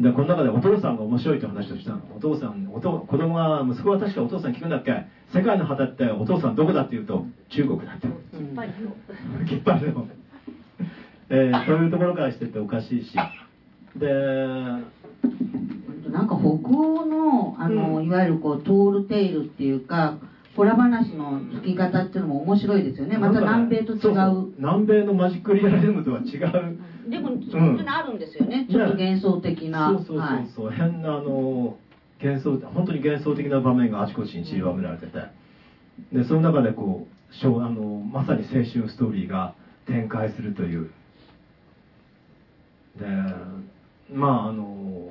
[0.00, 2.00] でこの中でお父さんが面白いという話をしたの。
[2.16, 5.06] お父さんおと子供が息子は確かお父さん聞くんだっけ？
[5.32, 8.06] 世界の旗ってお父さんどこだって言うと中国だって。
[8.06, 8.54] うん
[9.46, 10.06] きっぱりの、
[11.30, 13.16] えーそういうところからしてっておかしいし。
[13.96, 14.08] で
[16.10, 16.46] なんか北
[16.78, 18.04] 欧のあの、うん。
[18.06, 20.18] いわゆるこうトールテイルっていうか
[20.58, 23.16] ホラ話の吹き方っていうのも面白いですよね。
[23.16, 24.00] また南米と違う。
[24.00, 24.52] そうそう。
[24.58, 27.08] 南米のマジックリアリズムとは違う。
[27.08, 30.46] でも本当にあるんですよね、ちょっと幻想的な、そうそうそう。
[30.56, 31.76] そう、変なあの
[32.20, 35.12] 幻想本当に幻想的な場面があちこちに散りばめられてて。
[36.12, 39.54] でその中でこうしょうあのまさに青春ストーリーが
[39.86, 40.90] 展開するという。
[42.98, 43.06] で
[44.12, 45.08] まああの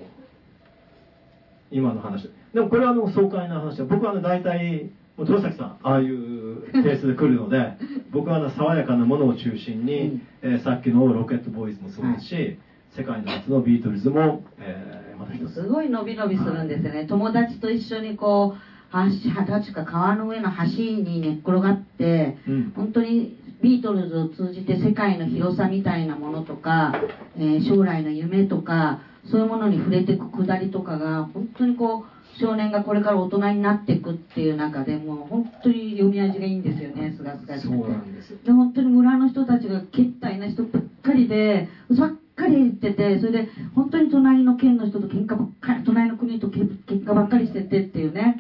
[1.72, 2.30] 今の話。
[2.54, 3.78] でもこれはあの爽快な話。
[3.78, 7.78] で僕はあの大体豊崎さんああいうペースで来るので
[8.12, 10.22] 僕はあの爽やかなものを中心に、うん。
[10.42, 12.58] えーさっきのロケットボーイズもそうですし、
[12.92, 15.54] 世界の初のビートルズも、えーまた一つ。
[15.56, 18.58] すごい伸び伸びするんですよね、友達と一緒にこう
[18.92, 22.72] 橋確か川の上の橋に寝っ転がってうん。
[22.76, 26.94] 本当にビートルズを通じて世界の広さみたいなものとか、
[27.36, 37.78] えー将来の夢とかそういうものに触れていくくだりとかが本当にこう少年がこれから大人になっていくっていう中でもう本当に読み味がいいんですよねすがすがしくて。
[37.78, 38.14] そうなん
[38.46, 48.38] で本当に村の人たちがけったいな人ばっかりで嘘ばっかり言っててそれで本当に隣の県の人と喧嘩ばっかり隣の国とけ喧嘩ばっかりしててっていうね。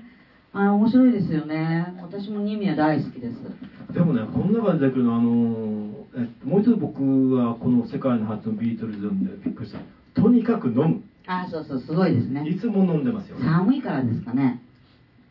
[0.54, 1.93] あの面白いですよね。
[2.02, 3.93] 私もニミは大好きです。
[3.93, 9.10] でもねこの中で出てくるのはあのえもう一度僕はこの世界の初のビートルズで
[9.43, 9.80] びっくりした。
[10.20, 12.47] とにかく飲むあそうそうすごいですね。
[12.47, 13.38] いつも飲んでますよ。
[13.39, 14.61] 寒いからですかね。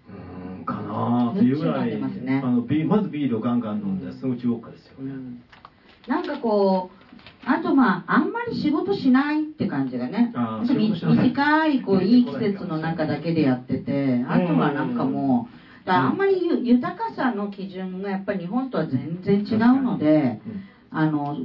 [0.08, 5.12] うーんかなっていうぐらい、ねあのビまずビールをガンガン飲んでそのうちウォッカですよね、
[6.06, 7.06] なんかこう
[7.48, 10.32] あとまああんまり仕事しないって感じがね。
[10.62, 15.48] 短いこういい季節の中だけでやっててあとはなんかも
[15.86, 20.40] うあんまりゆ豊かさの基準がやっぱり日本とは全然違うので
[20.90, 21.36] あの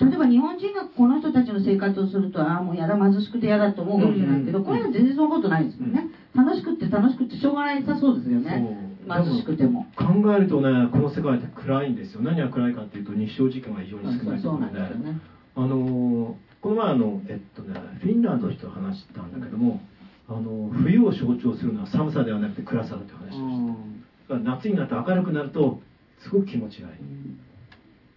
[0.00, 8.90] 例えば日本人がこの人たちの生活をするとああもうやだ貧しくて嫌だと思うかもしれないけど、うんこれは全然そんなことないですよね、楽しくって楽しくってしょうがないさそうですよね。
[9.08, 9.86] 貧しくても。
[9.96, 14.78] 考えるとねこの世界って暗いんですよ何が暗いかっていうと日照時間が非常に少ないそうところで。
[14.78, 15.20] なんですよね。
[15.56, 19.80] あのーこの前あのえっとねフィンランドの人と話したんだけども
[20.28, 25.80] あの冬を象徴するのは寒さではなくて暗さだという話をしただから夏になって明るくなると
[26.18, 26.94] すごく気持ちがいい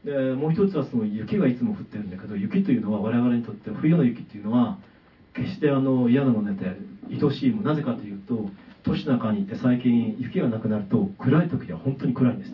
[0.04, 4.78] でもう一つはその雪がいつも降ってるんだけど雪というのは我々にとって冬の雪っていうのは
[5.34, 6.76] 決してあの嫌なもので
[7.10, 8.50] 愛しいもんなぜかというと
[8.84, 12.52] 都市の中に行って最近雪がなくなると暗い時は本当に暗いんです。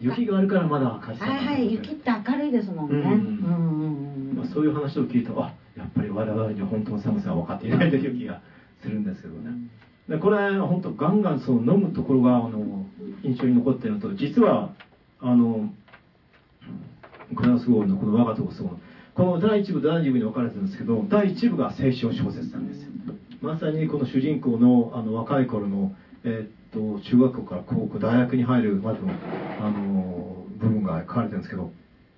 [0.00, 3.02] 雪があるからまだ明るさがはいはい雪って明るいですもんね、うん。
[3.02, 8.40] うんうんうんまあ、そういう話を聞いてあやっぱり我々には本当の寒さが分かっていないという気が
[8.82, 9.52] するんですけどね。
[10.08, 12.84] でこれ本当ガンガンその飲むところがあの
[13.22, 14.72] 印象に残っているのと実は
[15.20, 15.70] あの
[17.34, 18.68] フランス語のこの我がとこそう
[19.14, 22.90] この第1部第2部に分かれてるんですけど第1部が青春小説なんですよ。
[23.42, 25.92] まさにこの主人公のあの若い頃の、
[26.24, 29.08] えーっと中学校から高校大学に入るまでの
[29.60, 31.70] あの部分が書かれてるんですけど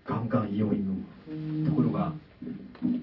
[0.07, 1.05] ガンガン異様に飲
[1.65, 2.15] むところが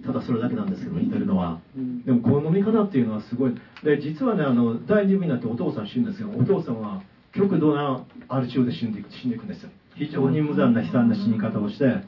[0.05, 1.59] ただそれだけなんですけど似てるのは。
[2.05, 3.55] でもこの飲み方っていうのはすごい。
[3.83, 7.01] で実はねあの第2部になってお父さん死ぬんですけどお父さんは
[7.33, 9.69] 極度なアル中で死んでいく死んでいくんですよ。
[9.95, 12.01] 非常に無残な悲惨な死に方をして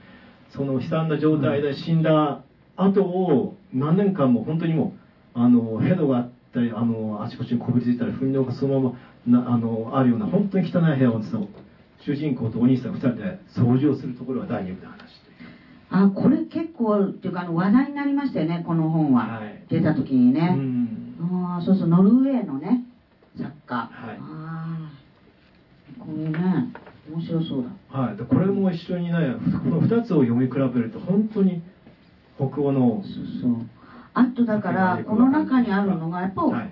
[0.49, 2.43] その悲惨な状態で死んだ
[2.75, 4.93] 後を何年間も本当にも
[5.35, 11.21] うあのヘドがあったりあのあちこちにこびりついたり糞尿がそのままなあのあるような本当に汚い部屋を
[11.99, 15.05] 主人公とお兄さん2人で掃除をするところが第2部で話
[15.89, 19.63] あこれ結構っていうかあの話題になりましたよねこの本は、はい。
[19.69, 21.15] 出た時にうね、ん。
[21.21, 22.83] ああそうそうノルウェーのね
[23.37, 24.17] 作家、はい。
[24.19, 24.89] あ
[25.99, 26.73] あこれね
[27.09, 27.99] 面白そうだ。
[27.99, 31.61] はい、でこれも一緒にねこの2つを読み比べると本当に
[32.37, 33.51] 北欧のそうそう。
[34.13, 36.71] あとだからこの中にあるのがやっぱ、はい、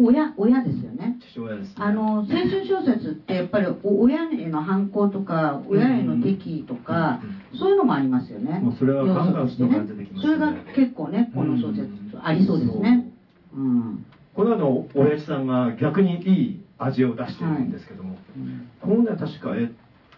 [0.00, 1.18] お親親ですよね。
[1.32, 7.20] 父親です、ね、あの青春小説ってやっぱりお親への反抗とか親への敵意とか、
[7.54, 8.62] そういうのもありますよね。
[8.78, 10.12] それはガンガンてきますよね。
[10.22, 11.88] それが結構ねこの小説
[12.22, 13.12] ありそうですね。
[13.54, 13.60] う。
[13.60, 14.06] ん。
[14.34, 19.66] この後親父さんが逆にいい味を出してるんですけども、うんこのね確かえっ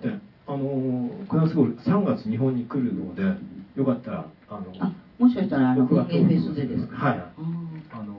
[0.02, 3.22] てあのクラスゴール3月日本に来るので
[3.76, 6.96] よかったらあのあもしかしたらあの僕が文芸フェスでですか？
[6.96, 7.18] はい。
[7.18, 7.30] あ
[7.92, 8.18] あの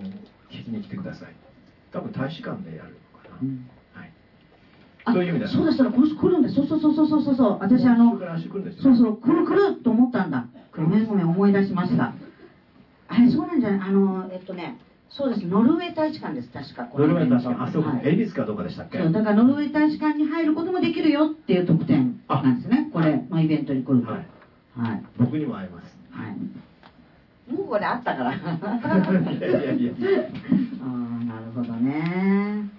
[0.50, 1.36] 聞きに来てください。
[1.92, 3.70] 多分大使館でやるのかな、ーうん。
[3.94, 4.12] はい。
[5.06, 6.50] あそういう意味そうだそうだこの人来るんだ。
[6.50, 7.58] そうそうそうそうそうそう。
[7.60, 8.18] 私あの
[8.82, 10.48] そうそう来る来ると思ったんだ。
[10.76, 12.14] ごめんごめん思い出しました。
[13.08, 13.90] あれそうなんじゃない？
[13.90, 14.78] あのえっとね
[15.10, 15.46] そうです。
[15.48, 16.50] ノルウェー大使館です。
[16.52, 18.08] 確かこノルウェーイベント確かあそうか、はい。
[18.08, 19.00] 恵比寿かどうかでしたっけ？
[19.00, 22.90] そうだからノルウェー大使館に入ることもできるよっていう特典なんですね。
[22.94, 23.22] これ。
[23.30, 24.08] のイベントに来ると。
[24.12, 24.26] ははい。
[24.78, 25.98] いはい、僕にも会えます。
[27.52, 28.34] もうこれあったから。
[28.34, 29.94] いやいやいや。
[30.84, 32.70] ああなるほどね。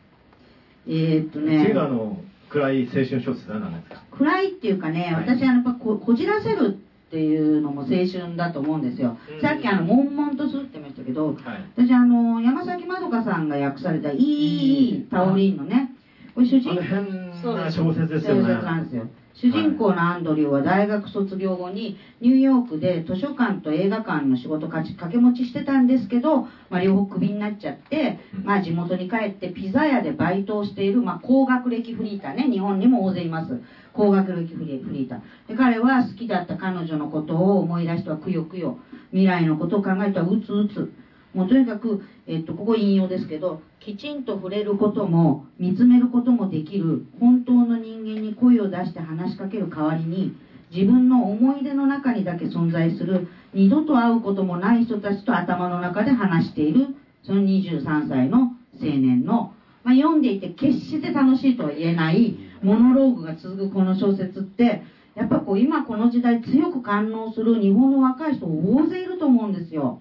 [0.86, 1.64] えー、っとね。
[1.66, 2.16] 次のあの
[2.48, 4.02] 暗い青春小説は何ですか？
[4.12, 5.36] 暗いっていうかね、はい。
[5.36, 9.40] 私あのやっぱここじらせるっていうのも青春だと思うんですよ、うん。
[9.40, 11.36] さっきあの悶々とするってましたけどはい。
[11.76, 15.92] 私あの山崎まどかさんが訳された「いいいいタオリン」のね
[16.34, 28.44] これ主人あの変な小説ですよね小説なんですよ主人公のアンドリューは大学卒業後にニューヨークで図書館と映画館の仕事掛け持ちしてたんですけど、まあ、両方クビになっちゃって、うん。
[28.44, 32.46] まあ、地元に帰ってピザ屋でバイトをしている、まあ、高学歴フリーターね。
[32.48, 33.60] 日本にも大勢います。
[33.92, 35.48] 高学歴フリフリーター。
[35.48, 38.74] で彼は好きだった彼女のことを思い出してはくよくよ。
[39.10, 40.88] 未来のことを考えてはうつうつ
[41.34, 50.34] もうとにかく、えっと、ここ引用ですけどきちんと触れることも見つめることもできる本当の人間に声を出して話しかける代わりに
[50.74, 58.38] 自分の思い出の中にだけ存在する二度と会うこともない人たちと頭の中で話しているその23歳の
[58.80, 59.52] 青年の、
[59.84, 64.82] まあ、読んでいて決して楽しいとは言えないモノローグが続くこの小説って
[65.14, 70.00] やっぱこう今この時代強く感応する日本の若い人大勢いると思うんですよ。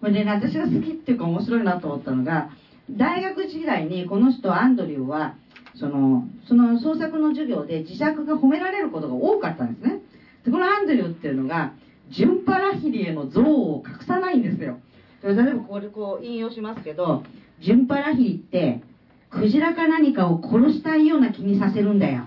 [0.00, 2.50] これでね、私が好きっていうか面白いなと思ったのが、
[2.90, 5.34] 大学時代にこの人、アンドリューは、
[5.74, 10.00] その、その創作の授業で自作が褒められることが多かったんですね。
[10.44, 11.72] で、このアンドリューっていうのが、
[12.10, 14.78] ジュンパラヒリへの憎悪を隠さないんですよ。
[15.22, 17.24] で例えばここでこう引用しますけど、
[17.60, 18.80] ジュンパラヒリって、
[19.30, 22.24] クジラか何かを殺したいような気にさせるんだよ。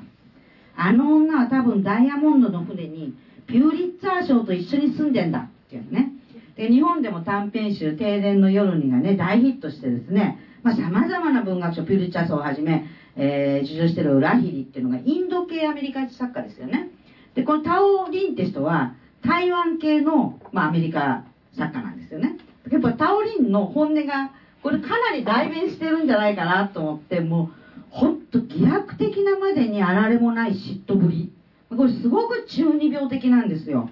[0.75, 3.13] あの女は多分ダイヤモンドの船に
[3.47, 6.11] ピューリッツァー賞と一緒に住んでんだっていうね。
[6.55, 12.85] で日本でも短編集「停電の夜に」がね大ヒットしてですねさまざ、まな文学賞ピュリッツァー賞をはじめ、
[13.15, 16.89] えー受賞してるラヒリっていうのがインド系アメリカ作家ですよね。
[17.33, 18.93] でこのタオ・リンって人は
[19.23, 21.23] 台湾系の、まあ、アメリカ
[21.53, 22.37] 作家なんですよね。
[22.69, 24.31] やっぱタオ・リンの本音が
[24.61, 27.47] これかなり代弁してるんじゃないかなと思ってもう
[27.89, 31.31] ほんと疑惑的なまでにあられもない嫉妬ぶり。
[31.75, 33.89] これすごく中二病的なんですよ。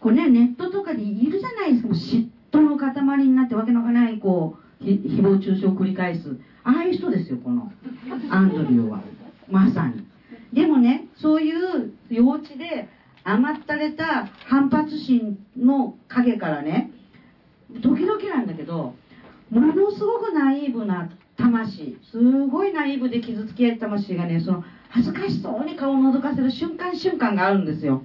[0.00, 6.38] これねネットとかでいるじゃないですかもう嫉妬の塊になってわけのわかんないこうひ誹謗中傷を繰り返す。
[6.64, 7.72] ああいう人ですよこの。
[8.30, 9.02] アンドリューは。
[9.50, 10.04] まさに。
[10.52, 12.88] でもねそういう幼稚で
[13.24, 16.90] 甘ったれた反発心の陰からね
[17.82, 18.94] 時々なんだけど
[19.50, 28.02] ものすごくナイーブな魂すごいナイーブで傷つき合魂がねその恥ずかしそうに顔を覗かせる瞬間瞬間があるんですよ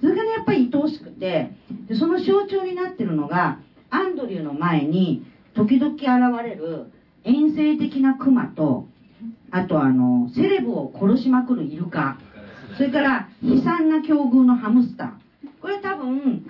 [0.00, 1.50] それがねやっぱり愛おしくて
[1.88, 3.58] でその象徴になってるのが
[3.90, 6.92] アンドリューの前に時々現れる
[7.24, 8.86] 遠征的なクマと
[9.50, 12.18] あとあのセレブを殺しまくるイルカ。
[12.76, 15.60] それから悲惨な境遇のハムスター。
[15.60, 16.44] これ多分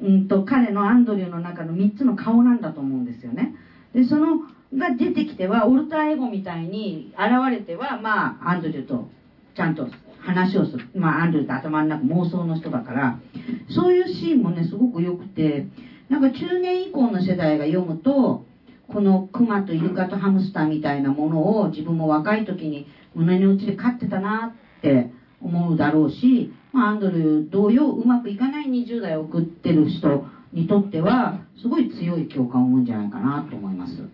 [0.00, 3.54] うんと彼のアンドリューの中の3つの顔なんだと思うんですよね。
[3.92, 4.38] でその
[4.76, 9.08] が出てきてはオルターエゴみたいに現れてはまあアンドリューと
[9.54, 9.88] ちゃんと
[10.24, 10.86] 話をする。
[10.94, 13.20] まあアンドリューって頭の中妄想の人だから
[13.68, 15.66] そういうシーンもねすごく良くて
[16.08, 18.44] なんか中年以降の世代が読むと
[18.88, 25.10] このクマとイルカとハムスターみたいなものを自分も若い時に胸の内で飼ってたなって
[25.40, 34.08] 思うだろうし、まあ、アンドリュー同様うまくいかない20代を送ってる人にとってはすごい強い共感を生むんじゃないかなと思います。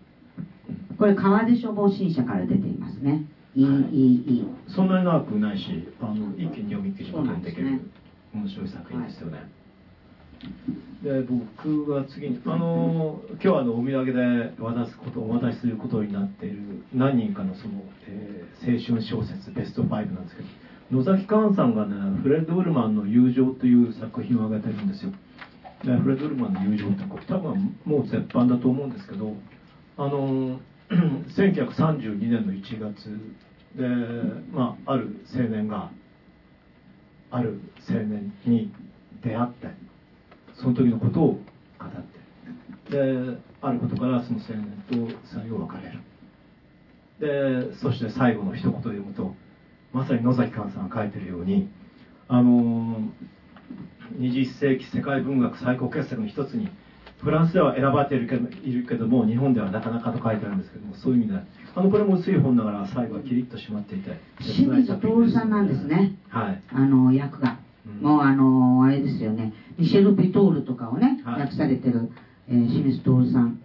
[0.97, 3.25] これ川出消防新社から出ていますね。
[3.55, 3.65] いい。
[3.65, 7.81] いいいいそんなに長くないしあの一気に読み切ることができる、
[8.33, 9.51] 面白い作品ですよね、
[11.03, 20.47] で僕が次にあの今日あのお土産で渡すことお渡しすることになっている何人かのその、えー青春小説ベスト5なんですけど
[20.91, 25.11] 野崎寛さんがねフレッド・ウルマンの「友情」という作品を挙げてるんですよ。
[25.83, 29.33] でフレドルマンの友情ってこれ多分もう絶版だと思うんですけど
[29.97, 30.59] あの
[31.37, 33.17] 1932年の1月
[33.75, 33.87] で、
[34.51, 35.89] まあ、ある青年が
[37.29, 38.71] ある青年に
[39.23, 39.67] 出会って
[40.55, 41.91] その時のことを語っ
[42.89, 46.01] てであることからその青年と最後別れる。
[47.69, 49.35] でそして最後の一言を読むと
[49.93, 51.69] まさに野崎寛さんが書いてるように
[52.27, 52.99] あの
[54.17, 56.69] 21世紀世界文学最高傑作の一つに
[57.21, 61.39] フランスでは選ばれているけどいるけども日本ではなかなかと書いてあるんですけどもそういう意味で
[61.75, 64.19] あのこれも薄い本だから最後はキリッと締まっていて。
[64.39, 66.15] 清水徹さんなんですね。
[66.29, 66.61] はい。
[66.73, 68.01] あの役が、うん。
[68.01, 69.53] もうあのあれですよね。
[69.77, 71.41] ミシェル・ビトールとかをね、はい。
[71.41, 72.09] 訳されてる、
[72.49, 73.59] えー清水徹さん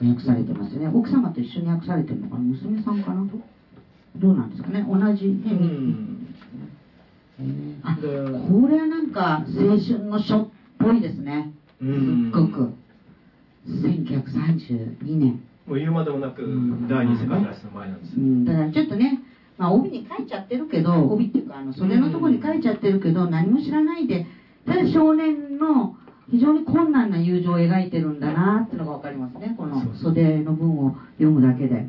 [0.00, 0.88] が訳されてますよね。
[0.94, 2.40] 奥様と一緒に訳されてるのかな？
[2.42, 3.26] 娘さんかな？
[4.16, 4.86] どうなんですかね？
[4.88, 6.36] 同じね、うん。
[7.40, 8.08] えーあで
[8.48, 10.48] これはなんか青春の書っ
[10.78, 12.74] ぽいですねすうんっごく
[13.66, 15.40] 1932年。
[15.66, 16.88] もう言うまでもなくうん。
[16.88, 18.16] 第二次世界大戦の前なんですよ。
[18.18, 19.20] うん、だからちょっとね、
[19.56, 24.26] まあ、帯に書いちゃってるけど帯っていうかあの袖のところに書いちゃってるけど何も知らないで
[24.66, 25.96] ただ少年の
[26.30, 29.54] 非常に困難な友情を描いてるんだなっていうのが分かりますね。
[29.56, 31.86] この袖の文を読むだけで。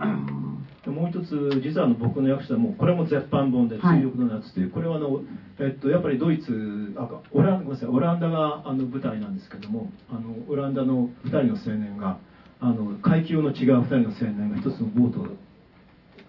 [0.00, 4.00] あでもう一つ実はあの僕の役者もこれも絶版本で「はい。
[4.00, 5.20] 追憶の夏」という、これはあの、
[5.58, 12.18] えっと、やっぱりドイツあオランごめんなさいオランダがあの舞台なんですけどもあのオランダの2人の青年が
[12.60, 15.26] あの階級の違う2人の青年が一つのボート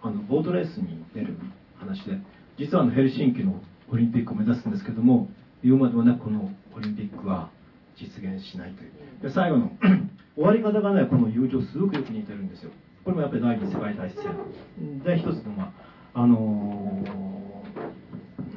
[0.01, 1.35] あのボートレースに出る
[1.77, 2.19] 話で
[2.57, 5.29] 実はあのヘルシンキのオリンピックを目指すんですけども
[5.63, 7.49] 言うまでもなくこのオリンピックは
[7.97, 8.91] 実現しないという。
[9.21, 9.71] で最後の
[10.35, 12.71] 終わり方がねこの友情すごくよく似てるんですよ
[13.09, 15.73] これもやっぱり第二次世界大戦で一つのま
[16.13, 17.29] ああのー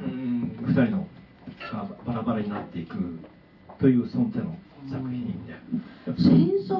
[0.03, 1.07] うん二人の
[1.71, 2.95] がバラバラになっていく
[3.79, 4.55] というその手の
[4.91, 5.55] 作品で
[6.05, 6.75] 戦争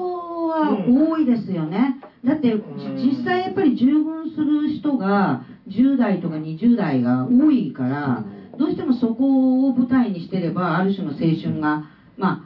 [0.46, 8.24] は多いですよね、だってうん実際やっぱり従軍する人が10代とか20代が多いから
[8.56, 12.44] どうしてもそこを舞台にしてればある種の青春がま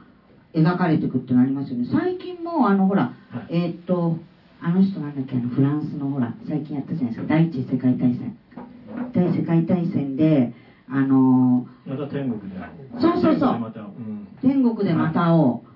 [0.55, 1.87] あ描かれていくっていうのありますよね。
[1.93, 3.55] 最近もあのほら、はい。
[3.55, 4.17] えーっと
[4.61, 7.29] あの人なんだっけあのフランスのほら最近やったじゃないですか。
[7.29, 8.37] 第一次世界大戦。
[9.15, 10.53] 第一次世界大戦で
[10.89, 12.57] あのまた天国で
[13.01, 13.73] そうそうそう。
[14.41, 15.69] 天国でまた会おう、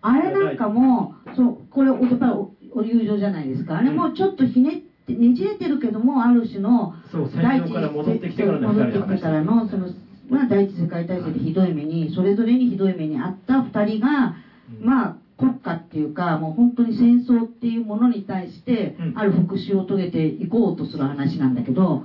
[0.00, 3.76] あれなんかもそうこれやっぱりおお友情じゃないですか。
[3.76, 9.88] あれもちょっとひねってねじれてるけどもある種のそう戦場から戻ってきてからの戻二人でってきてからのその、
[10.30, 14.34] まあ、第一次世界大戦でひどい目にそれぞれにひどい目にあった2人が、
[14.80, 14.86] うん。
[14.86, 19.18] まあ国家っていうかもう本当に戦争っていうものに対して、うん。
[19.18, 22.04] ある復讐を遂げていこうとする話なんだけど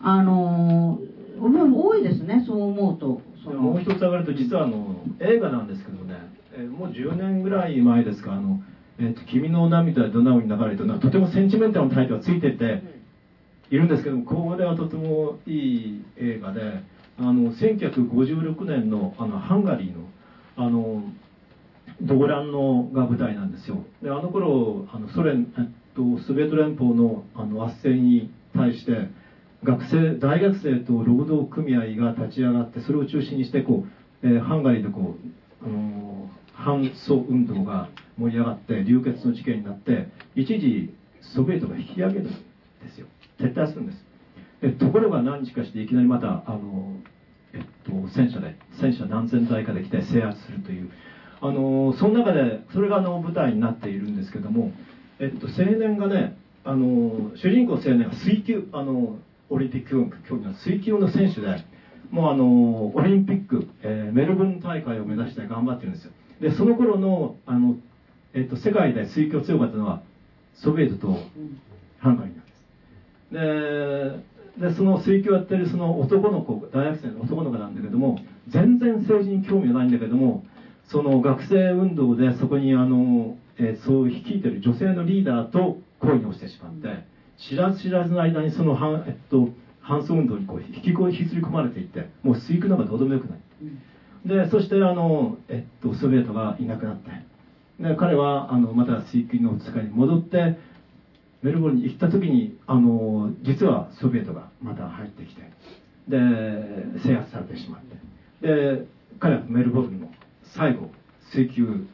[0.00, 3.22] あのーもう多いですねそう思うと。
[3.44, 6.14] そのもう一つ上がると実はあの映画なんですけどね、
[6.52, 8.58] えーもう10年ぐらい前ですか「あの
[8.98, 12.82] えーと君の涙でどなおに流れて」ととてもセンチメンタルなタイトルがついてて
[13.70, 16.82] いるんですけどもこれはとてもいい映画で
[17.18, 20.08] あの1956年のあのハンガリーの
[20.56, 21.02] あの
[22.02, 23.84] 動乱のが舞台なんですよ。
[24.02, 29.08] であの頃あのソ連、えっと、ソビエト連邦のあの圧政に対して
[29.64, 33.84] 学生大学生と労働組合が立ち上がってそれを中心にしてこ
[34.22, 35.16] う、えーハンガリーでこ
[35.62, 42.30] う、あの反ソ運動が盛り上がって流血の事件になって一時ソビエトが引き上げるんで
[42.94, 43.06] すよ。
[43.40, 44.04] 撤退するんです。
[44.60, 46.96] でところが何日かしていきなりまたあの、
[47.52, 50.90] えっと、戦車で戦車何千台かで来て制圧するという
[51.40, 54.72] あのその中でそれがあの舞台になっているんですけども、
[55.18, 59.18] えっと、青年がねあの主人公青年が水球あの
[59.50, 61.64] オリンピック競技の水球の選手で
[62.10, 66.12] もうあのオリンピック、えーメルボルン大会を目指して頑張ってるんですよ。
[66.40, 67.76] でその頃のあの、
[68.32, 70.02] えっと、世界で水球強かったのは
[70.54, 71.18] ソビエトと
[71.98, 74.22] ハンガリーなんです。
[74.60, 78.18] ででその水球をやってるその男の子大学生の男の子なんだけども
[78.48, 80.44] 全然政治に興味がないんだけども
[80.88, 87.04] その学生運動でそこにあの、えーそう率いてる女性のリーダーと恋に落ちてしまって
[87.36, 89.48] 知らず知らずの間にその反,、えっと、
[89.80, 93.38] 反送運動にこう引きこ引きずり込まれていってもう水球なんかどうでもよくない。
[94.24, 97.10] でそしてあの、えっと、ソビエトがいなくなって
[97.80, 100.58] で彼はあのまた水球の使いに戻って
[101.42, 105.42] メルボルンに行った時にあの実はソビエトがまた入ってきて
[106.08, 107.82] で制圧されてしまっ
[108.40, 108.86] てで
[109.20, 110.07] 彼はメルボルンの
[110.56, 110.90] 最後
[111.32, 111.86] 水球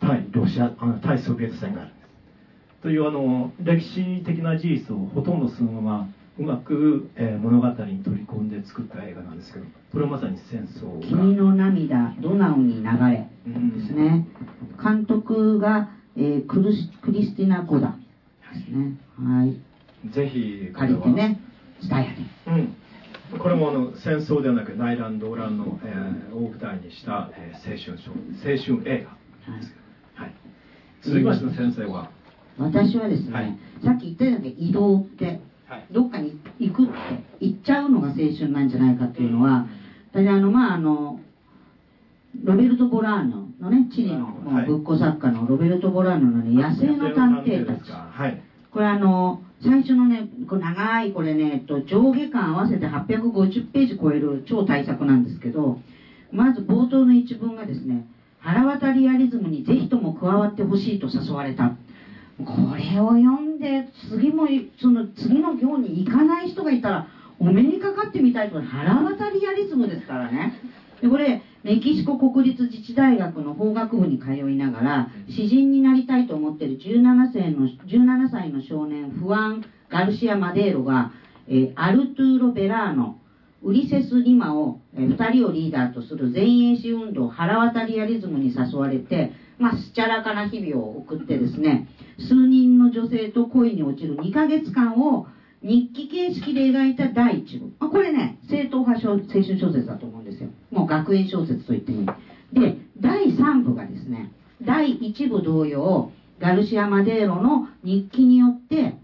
[0.00, 2.82] 対ロシアあの対ソビエト戦があるんです。
[2.82, 11.06] というあの歴史的な事実をほとんどそのままうまく、えー物語に取り込んで作った映画なんですけどこれはまさに戦争が。
[11.06, 14.28] 君の涙ドナウに流れうんですね。
[14.80, 17.98] 監督が、えークルスクリスティナ・ゴダ
[18.54, 18.96] ですね。
[19.18, 19.60] はい。
[20.12, 21.40] ぜひ借りてね
[21.80, 22.76] スタヤでうん、
[23.36, 28.10] これもあの戦争ではなく内乱動乱の、えー大舞台にした、えー青春小
[28.70, 29.18] 青春映画。
[29.56, 29.74] ですけ
[30.16, 30.34] ど、はい、
[31.02, 32.10] 続きましての先生は、
[32.58, 33.58] 私はですね、はい。
[33.84, 35.86] さっき言ったように移動ってはい。
[35.92, 36.92] どっかに行くって
[37.40, 39.66] 行っちゃうのが青春なんじゃないかっていうのは
[40.12, 41.20] 私あのまああの
[42.44, 44.66] ロベルト・ボラーノのねチリのはい。
[44.66, 48.40] ぶっ子作家のロベルト・ボラーノのね「野生の探偵たち」はい。
[48.70, 55.78] これあの最初のねこう長いこれね、えっと、上下巻合わせて850ページ超える超大作なんですけど
[56.30, 58.06] まず冒頭の一文がですね
[58.38, 61.76] 腹渡リアリズムにぜひとも加わってほしいと誘われた。
[62.38, 64.46] これを読んで次も
[64.80, 67.08] その次の行に行かない人がいたら
[67.40, 70.52] お目にかかってみたいと腹渡リアリズムですからね。
[71.00, 81.12] でこれメキシコ国立自治大学の法学部に通いながら詩人になりたいと思っている17歳の ,17 歳の少年フアン・ガルシア・マデーロが、
[81.48, 83.18] えーアルトゥーロ・ベラーノ
[83.62, 91.88] ウリセス・リマを、えー2人をリーダーとする前衛史運動腹渡リアリズムに誘われて、まあ、すちゃらかな日々を送ってですね
[92.18, 95.26] 数人の女性と恋に落ちる2ヶ月間を
[95.62, 97.72] 日記形式で描いた第一部。
[97.80, 100.50] あこれね、正統派小青春小説だと思うんですよ。
[100.70, 102.60] もう学園小説と言ってもいい。
[102.60, 104.32] で、第3部がですね、
[104.62, 108.96] 第1部同様、ガルシア・マデーロの日記によって、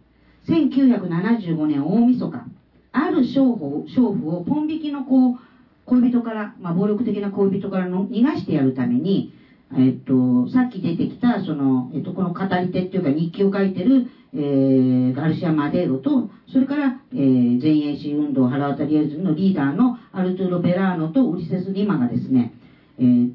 [0.49, 2.45] 1975年大晦日、
[2.93, 5.39] ある娼婦娼婦をポン引きのこう
[5.87, 9.33] 恋人から、まあ、暴力的な恋人からの逃がしてやるために、
[9.77, 22.53] えっと、さっき出てきた、その、えっと、この語り手っていうか日記を書いてる、えー、ガルシア・マデーロと、それから、えー、前衛史運動腹渡りアリズムのリーダーのアルトゥーロ・ベラーノとウリセス・リマがですね、
[22.99, 23.30] えー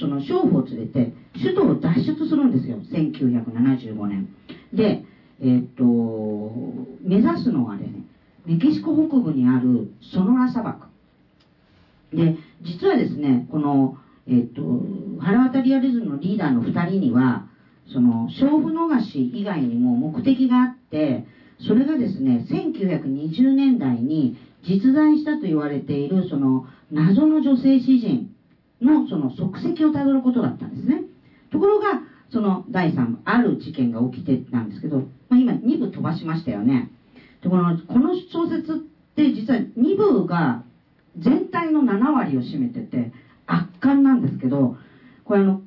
[0.00, 2.78] その娼婦を連れて首都を脱出するんですよ。
[2.90, 4.28] 1975年。
[4.72, 5.04] で
[5.40, 7.92] えーっと目指すのはね
[8.46, 10.86] メキシコ北部にあるソノラ砂漠。
[12.14, 14.62] で実はですねこの、えっと
[15.18, 17.49] 腹渡りアリズムのリーダーの2人には
[17.92, 21.26] その娼婦逃し以外にも目的があって
[21.66, 28.30] それがですね1920年代に実在したと言われているその謎の女性詩人
[28.80, 31.02] のその足跡をたどることだったんですね。
[31.50, 36.90] ところがその第3部ある事件が起きてなんですけど、まあ、今2部飛ばしましたよね。
[37.42, 38.76] でこのこの小説っ
[39.16, 40.62] て実は2部が
[41.18, 43.12] 全体の7割を占めてて
[43.46, 44.76] 圧巻なんですけど
[45.24, 45.62] これあの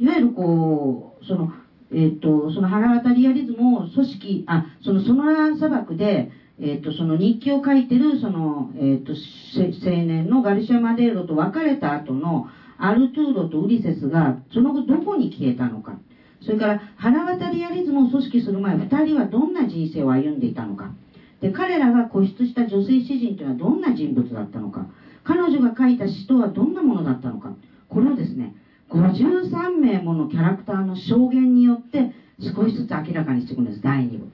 [0.00, 1.52] いわゆるこうその
[1.92, 12.46] えっ、とその腹渡リアリズムを組織あそのソノラ砂漠でえっとその日記を書いてるその、えっと青年のガルシア・マデーロと別れた後の
[12.78, 15.98] アルトゥーロとウリセスがその後どこに消えたのか。
[16.40, 20.94] それから腹渡リアリズムを組織する前2人はどんな人生を歩んでいたのか。
[21.42, 24.86] で彼らが固執した女性詩人というのはどんな人物だったのか。
[25.24, 27.52] 彼女が書いた詩とはどんなものだったのか。
[27.88, 28.54] これをですね
[28.90, 34.26] 53名ものキャラクターの証言によって少しずつ明らかにしていくんです第2部。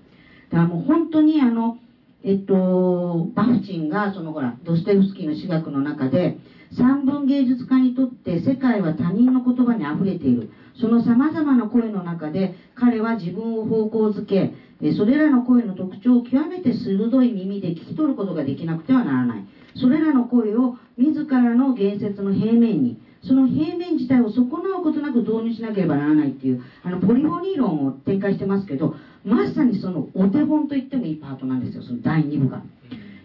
[0.50, 1.78] だからもう本当にあの
[2.22, 6.38] えっとバフチンがそのほらドストエフスキーの詩学の中で
[6.72, 10.48] 三文芸術家にとって世界は他人の言葉にあふれている。
[10.80, 14.52] そのさまざまな声の中で彼は自分を方向づけ
[14.92, 19.44] それらの声の特徴を極めて鋭い耳で聞き取ることができなくてはならない。
[19.74, 28.94] それらの声を自らの言説の平面にその平面自体を損なうことなく導入しなければならないっていうあのポリフォニー論を展開してますけど
[29.24, 32.62] まさにそのお手本と言ってもいいパートなんですよその第2部が。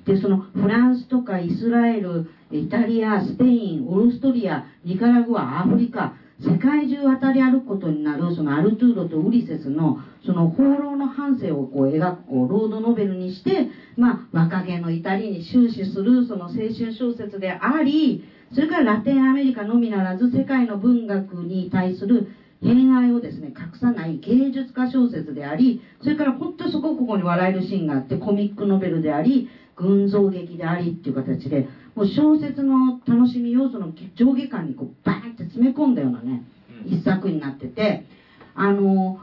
[0.06, 18.24] でそのフランスとかイスラエルイタリアスペインオーストリアニカラグアアフリカ世界中渡り歩くことになるそのアルトゥーロとウリセスのその放浪の半生をこう描くこうロードノベルにして、まあ、若気の至りに終始するその青春小説であり
[18.54, 22.28] それからラテンアメリカのみならず世界の文学に対する
[22.62, 31.66] 偏愛をですね隠さない芸術家小説でありそれから本当にそこここに笑えるシーンがあってコミックノベルであり群像劇でありっていう形で
[31.96, 36.44] もう小説の楽しみ要素の上下感にこうバーンって詰め込んだようなね
[36.86, 38.06] 一作になってて
[38.54, 39.18] あの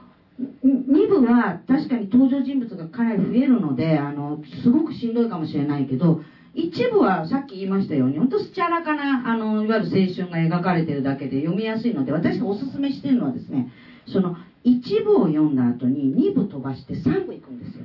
[0.64, 6.20] 2部は確かに登場人物がかなり増えるのであのすごくしんどいかもしれないけど
[6.60, 13.68] 一部はさっき言いましたように本当スチャラかなあのいわゆる青春が描かれてるだけで読みやすいので私がおすすめしてるのはですね
[14.06, 17.84] その1部を読んだ後に2部飛ばして3部行くんですよ。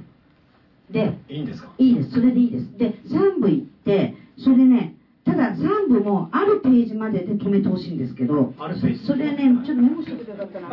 [0.92, 1.70] でいいんですか？
[1.78, 2.12] いいです。
[2.12, 2.78] それでいいです。
[2.78, 8.54] で3部行ってそれねただ3部もあるページまでで止めてほしいんですけど
[9.06, 10.70] それねちょっとメモしておけばよかったな。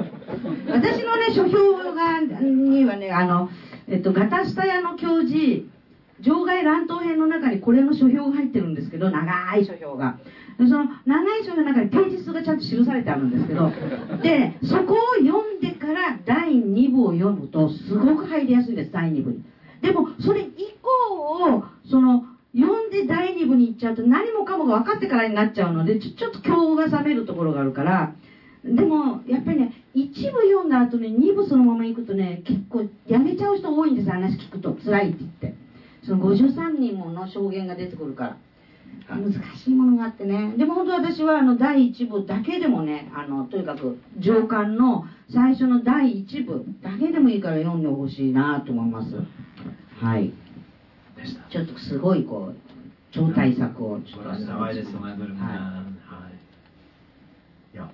[0.75, 3.49] 私のね書評がにはねあの
[3.89, 5.65] えっとガタスタ屋の教授
[6.23, 10.19] 場外乱闘編の中にこれの書評が入ってるんですけど長い書評が。
[10.59, 13.71] でその長い書評の中にページ数がちゃんと記されてあるんですけど
[14.23, 19.43] でそこを読んでから第2部を読むとすごく入りやすいです第2部に。
[19.83, 22.25] でもそれ以降をその
[22.55, 28.13] 読んで第2部に行っちゃうと何もかもが分かってからになっちゃうのでちょちょっと今日が冷めるところがあるから。
[28.63, 34.75] でもやっぱりね1部読んだ後に2部そのまま行くとね結構やめちゃう人多いんです話聞くと。
[34.85, 35.55] 辛いって言って
[36.05, 38.37] その53人もの証言が出てくるから。
[39.09, 40.55] 難しいものがあってね。
[40.57, 49.15] でも本当私はあの第1部だけでもねあのとにかく上巻の最初の第1部だけでもいいから読んでほしいなと思います。
[50.05, 50.33] はい。
[51.51, 52.57] ちょっとすごいこう
[53.13, 54.29] 超大作をちょっと。
[54.31, 55.41] 長いですよねどれもね。
[55.41, 56.29] はは
[57.73, 57.75] い。
[57.75, 57.91] いや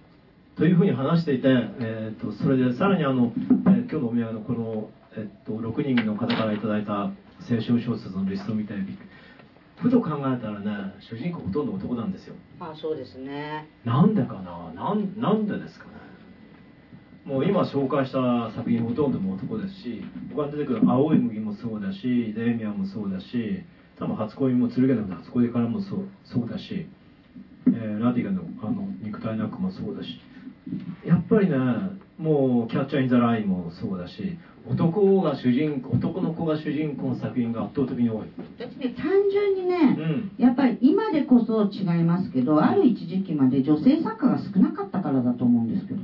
[0.56, 7.10] というふうに話していて、えー、とそれでさらにあの、えー今日のお土産のこの、えっと6人の方からいただいた
[7.48, 8.96] 青春小説のリストを見てびっくり
[9.76, 12.34] ふと考えたらね主人公ほとんど男なんですよ。
[12.60, 13.68] あそうですね。
[13.84, 14.72] なんでかな？
[14.74, 15.90] なんなんでですかね？
[17.24, 20.02] もう今紹介した作品ほとんども男ですし
[20.34, 23.64] 他に出てくる青い麦もそうだしデーミアンもそうだし
[23.98, 26.86] 多分初恋も剣の初恋からもそうそうだし、
[27.66, 30.20] えーラディガのあの肉体なくもそうだし。
[31.04, 31.56] やっぱりね
[32.18, 34.36] もうキャッチャー・イン・ザ・ラインもそうだし
[34.68, 38.26] 男が主人公男の子が主人公の作品が圧倒的に多い。
[38.58, 40.42] だってね単純にね、うん。
[40.42, 46.00] やっぱり今でこそ違いますけどある一時期まで女性作家が少なかったからだと思うんですけど。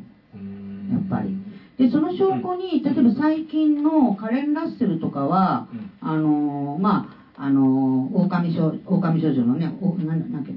[0.93, 1.35] やっぱり。
[1.79, 5.91] でその証拠に、例えば最近のカレン・ラッセルとかは、うん。
[6.01, 10.53] あのーまああのー狼少狼少女のねおなんなんけ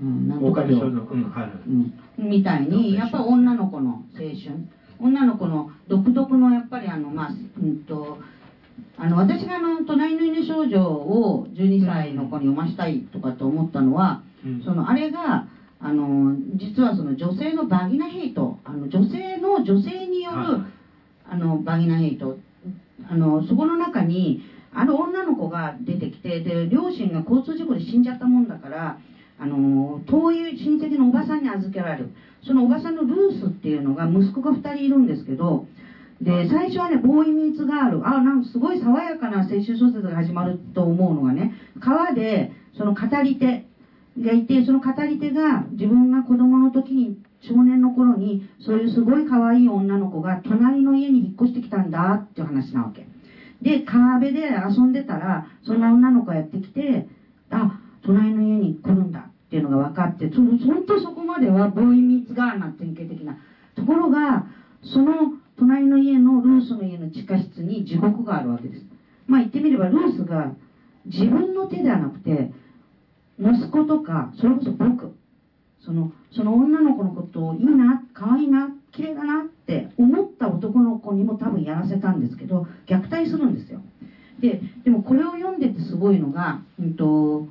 [0.00, 1.52] うんなんとか狼少女うんはいはい。
[2.18, 4.64] うん、みたいにやっぱ女の子の青春。
[4.98, 8.18] 女の子の独特のやっぱりあのまあうんと
[8.98, 14.62] あの私があの「隣の犬少女」を12歳の子に読ましたいとかと思ったのは、うん。
[14.62, 15.46] そのあれが
[15.78, 20.60] あの実はその女性のバギナヘイトあの女性の女性による、はい。
[21.28, 22.38] あのバギナヘイト
[23.08, 24.40] あのそこの中に
[24.72, 28.98] ある女の子が出てきてで両親が交通事故で死んじゃったもんだから
[29.38, 32.10] あの遠い親戚のおばさんに預けられる。
[32.42, 35.66] そのおばさんのルースっていうのが息子が2人いるんですけど
[36.20, 38.06] で最初はねボーイミーツガール。
[38.06, 43.66] あなんかすごい爽やかな青春小説が始まると思うのがね川でその語り手
[44.18, 53.06] がいてその語り手が自分が子供の時に少年の頃にそういうすごい可愛い女の子が隣の家に引っ越してきたんだっていう話なわけ。
[53.60, 57.06] で川辺で遊んでたらそんな女の子がやってきて
[57.50, 63.36] あ隣の家に来るんだっていうのが分かってそ本当そこまではボーイミーツガールな典型的な
[63.74, 64.46] ところが
[64.82, 68.86] その隣の家のルースの家の地下室に地獄があるわけです
[69.26, 70.54] まあ言ってみればルースが
[71.04, 72.50] 自分の手ではなくて
[73.38, 75.10] 息子とかそれこそ僕。
[75.86, 83.80] そのその女の子のことをいいな可愛いな綺麗だなって思った男の子にも多分やらせたんですけど虐待するんですよ。
[84.40, 87.46] ででもこれを読んでてすごいのが、うんと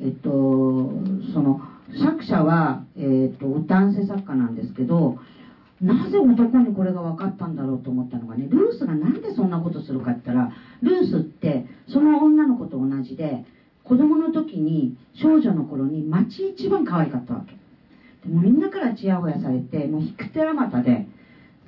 [0.00, 0.92] えっと、
[1.32, 1.60] その
[2.02, 5.18] 作者は、えっと、男性作家なんですけど
[5.80, 10.52] なぜ男にこれが分かったんだろうと思ったのがねルースがなんでそんなことするかって言ったら
[10.82, 13.44] ルースってその女の子と同じで
[13.84, 17.56] 子供の時に少女の頃に町一番可愛かったわけ。
[18.28, 21.06] でもみんなからチヤホヤされてもう引く手あまたで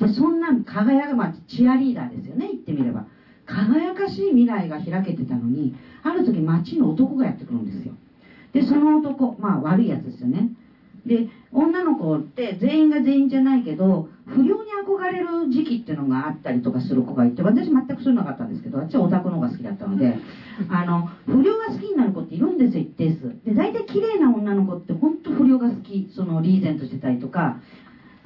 [0.00, 3.06] でそんな輝く、まあ、チアリーダーですよね言ってみれば。
[3.46, 7.94] 輝かしい未来が開けてたのにある時町の男がやってくるんですよ。
[8.58, 10.50] でその男まあ悪いやつですよね。
[11.06, 20.18] で女の子って全員が全員じゃないけど不良に憧れる時期っていうのがあったりとかする子がいて私全くそういうのなかったんですけど私はオタクの方が好きだったので
[20.68, 23.36] あの不良が好きになる子っているんですよ一定数。
[23.44, 27.60] で大体綺麗な女の子って本当不良が好きそのリーゼントしてたりとか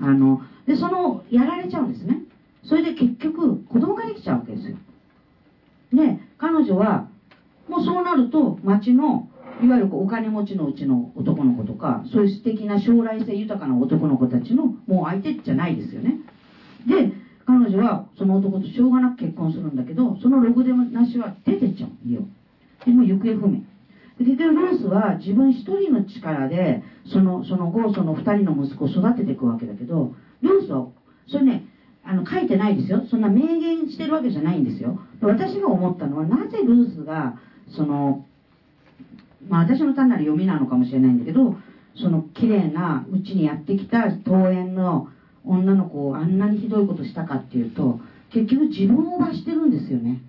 [0.01, 2.23] あのでそのやられちゃうんですね。
[2.65, 4.77] それで結局子供ができちゃうわけですよ。
[5.93, 7.09] で彼女は
[7.69, 9.29] もうそうなると町の
[9.61, 16.19] いわゆるお金持ちのうちの男の子とかそういう素敵な将来性豊かな男の子たちのもう相手じゃないですよね。
[16.87, 17.13] で
[17.45, 22.23] 彼女はその男としょうがなく結婚するんだけどそのろくでもなしは出てっちゃう家を。
[22.85, 23.63] でもう行方不明。
[24.19, 30.13] で結局ルースは自分一人の力でそのその後その二人の息子を育てていくわけだけど
[30.43, 30.89] ルースは
[31.29, 31.65] それね
[32.05, 33.05] あの書いてないですよ。
[33.11, 34.99] そんな明言してるわけじゃないんですよ。
[35.21, 37.37] 私が思ったのはなぜルースが
[37.69, 38.25] その
[39.49, 41.55] まあ私の単なる読みなのかもしれないんだけど
[41.97, 45.09] その綺麗なうちにやってきた桃園の
[45.45, 47.99] 女の子をあんなにひどいことしたかっていうと
[48.33, 50.23] 結局自分を罰してるんですよね。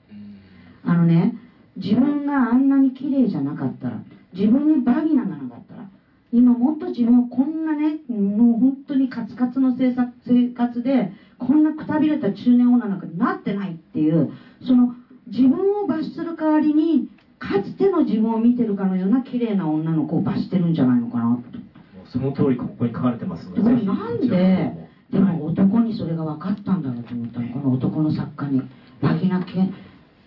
[0.83, 1.33] あのね
[1.77, 4.01] 自分があんなに綺麗じゃなかったら
[4.37, 5.87] 自分にバギナがなかったら
[6.31, 14.29] 今もっと自分をこんなねもう本当にカツカツの生活生活でこんなくたびれた中年女なんかになってないっていう
[14.65, 14.89] その
[15.27, 17.07] 自分を罰する代わりに
[17.43, 21.59] かつての自分を見てるかのような綺麗な女の子を罰してるんじゃないのかなと。
[22.05, 28.61] その通りここに書かれてますのでもなんででも男にそれが分かったんだろうと思ったのこの男の作家に。
[29.01, 29.73] バギナ剣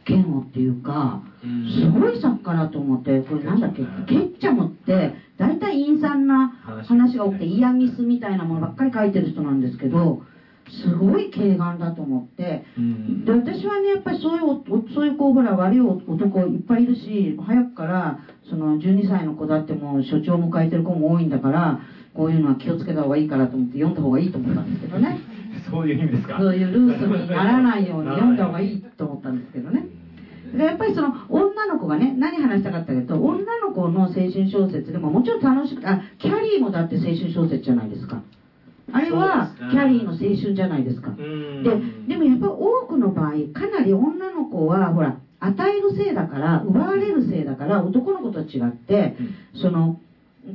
[0.05, 6.48] 剣をっていうかすごい作家だと思ってこれなんだっけケッチャムって大体陰惨な
[6.84, 10.22] 話が多くてイヤミスみたいなものばっかり書いてる人なんですけど
[10.68, 12.64] すごい軽眼だと思って。
[13.24, 18.18] で私はねやっぱりそういうそういう子ほら悪い男いっぱいいるし早くから
[18.48, 21.80] その12歳の子だってもう所長を迎えてる子も多いんだから
[22.14, 25.18] こういうのは気をつけた方がいいからと思って読んだ方がいいと思ったんですけどね。
[25.70, 26.38] そういう意味ですか。
[26.38, 29.86] そういうルースにならないように読んだ方がいいと思ったんですけどね。
[30.56, 38.22] でやっぱりその女の子がね何話したかったかというと女の子の青春小説でももちろん楽しくあキャリーもだって青春小説じゃないですか
[38.92, 41.14] あれはキャリーの青春じゃないですか。
[41.16, 49.12] ででもやっぱ多くの場合かなり女の子はほら与えるせいだから奪われるせいだから男の子と違って
[49.54, 49.92] その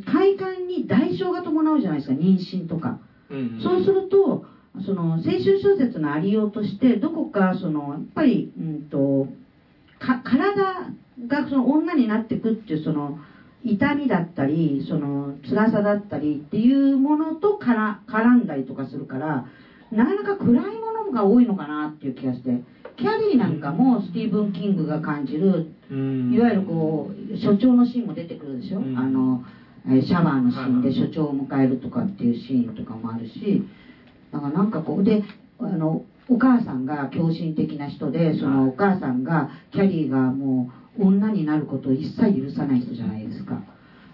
[0.05, 2.95] 快感に代償が伴うじゃないですか妊娠とか、
[3.59, 4.39] そうすると
[4.79, 9.27] その青春小説のありようとしてどこかそのやっぱり、うんと、
[9.99, 10.89] か体
[11.27, 13.13] がその女になってくっていうその
[13.63, 19.47] 痛みだったりその辛さだったりっていうものとから絡んだりとかするから
[19.91, 22.63] なかなか暗いものが多いのかなっていう気がして。
[22.97, 29.43] キャリーなんかもスティーブン・キングが感じるいわゆるこう所長のシーンも出てくるでしょ、あの
[29.85, 33.63] シャワーのシーンで所長を迎えるとかっていうシーンとかもあるし
[34.31, 35.23] だからなんかこうで
[35.59, 43.61] あのお母さんが狂信的な人でそのお母さんがキャリーがもう女になることを一切許さない人じゃないですか。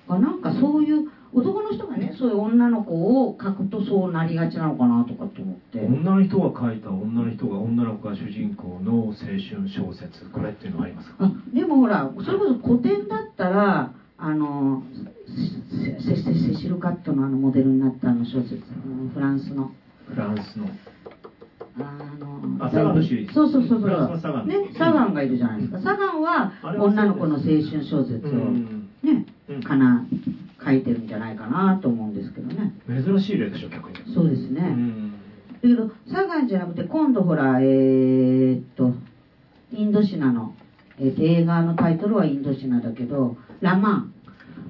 [0.07, 5.85] なんかそういう男の人がねそういう女の子を描くとそうなりがちなのかなとかって思って。
[5.85, 10.23] 女の人が描いた女の人が女の子が主人公の青春小説。
[10.31, 11.15] これっていうのはありますか？
[11.19, 14.81] あでもほらそれこそ古典だったらあの
[15.27, 18.55] セセシルカットのあのモデルになったあの小説
[19.13, 19.71] フランスの
[20.07, 20.67] フランスの
[22.59, 23.79] あサガンのシリーズそうそうそう。
[23.79, 25.79] そうねサガンがいるじゃないですか。
[25.79, 28.31] サガンは女の子の青春小説を
[29.03, 30.05] ね、うん、かな
[30.63, 32.73] 書いてるんじゃないかなと思うんですけどね。
[32.87, 33.97] 珍しい例でしょ逆に。
[34.13, 34.75] そうですね、
[35.61, 38.93] だけどサガンじゃなくて今度ほらえー、っと
[39.71, 40.55] インドシナの、
[40.99, 44.13] えー、映画のタイトルはインドシナだけどラマン。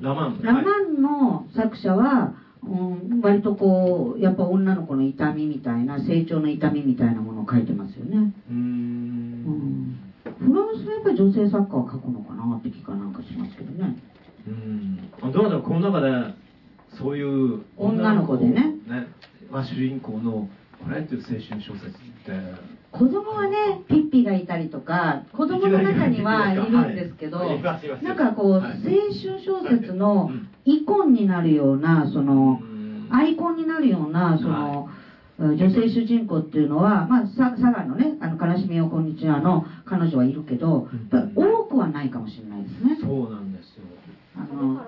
[0.01, 0.41] ラマン。
[0.41, 2.33] ラマンの作者は、
[2.67, 8.33] うん、割とこうやっぱ女の子の痛みみたいな成長の痛みみたいなものを書いてますよね。
[8.49, 9.99] うん。
[10.39, 13.97] フランスはやっぱり女性作家は書くのかなって気かなんかしますけどね。
[14.47, 14.49] う
[15.27, 15.31] ん。
[15.31, 16.11] どうだろうこの中で
[16.97, 18.75] そういう女の子でね。
[18.87, 19.07] ね、
[19.49, 20.49] まあ、主人公の
[20.83, 21.91] これっていう青春小説っ
[22.25, 22.31] て
[22.91, 28.31] 子供はねピッピがいたりとか子供の中にはいるんですけど、なんか？
[28.33, 30.31] こう、青春小説の
[30.65, 32.59] イコンになるようなその
[33.09, 34.89] アイコンになるようなその、
[35.39, 40.87] 女性主人公っていうのは、まあ、佐賀のね「あの悲しみよこんにちは」の彼女はいるけど、
[41.35, 42.97] 多くはないかもしれないですね。
[42.99, 43.83] そうなんですよ。
[44.35, 44.81] あの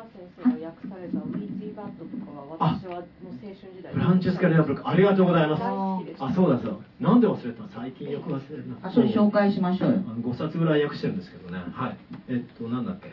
[1.79, 3.93] 先生が訳されたウィーツィーバットとかは私はもう青春時代。
[3.93, 5.63] フランチェスカ・レアブルクありがとうございます。
[5.63, 9.97] あそうだそうなんで忘れた最近よく忘れるなあそれ紹介しましょうよ。
[10.21, 11.59] 5冊ぐらい訳してるんですけどね。
[11.71, 11.97] はい。
[12.27, 13.09] えっとなんだっけ？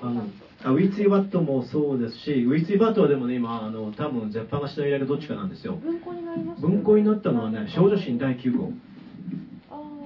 [0.00, 0.22] あの
[0.64, 5.74] あウィーツィーバットもそうですしウィーツィーバットはでもね今あの多分絶版がしの入れるどっちかなんですよ。
[5.76, 8.70] 文庫になりました文庫になったのはね少女誌第9号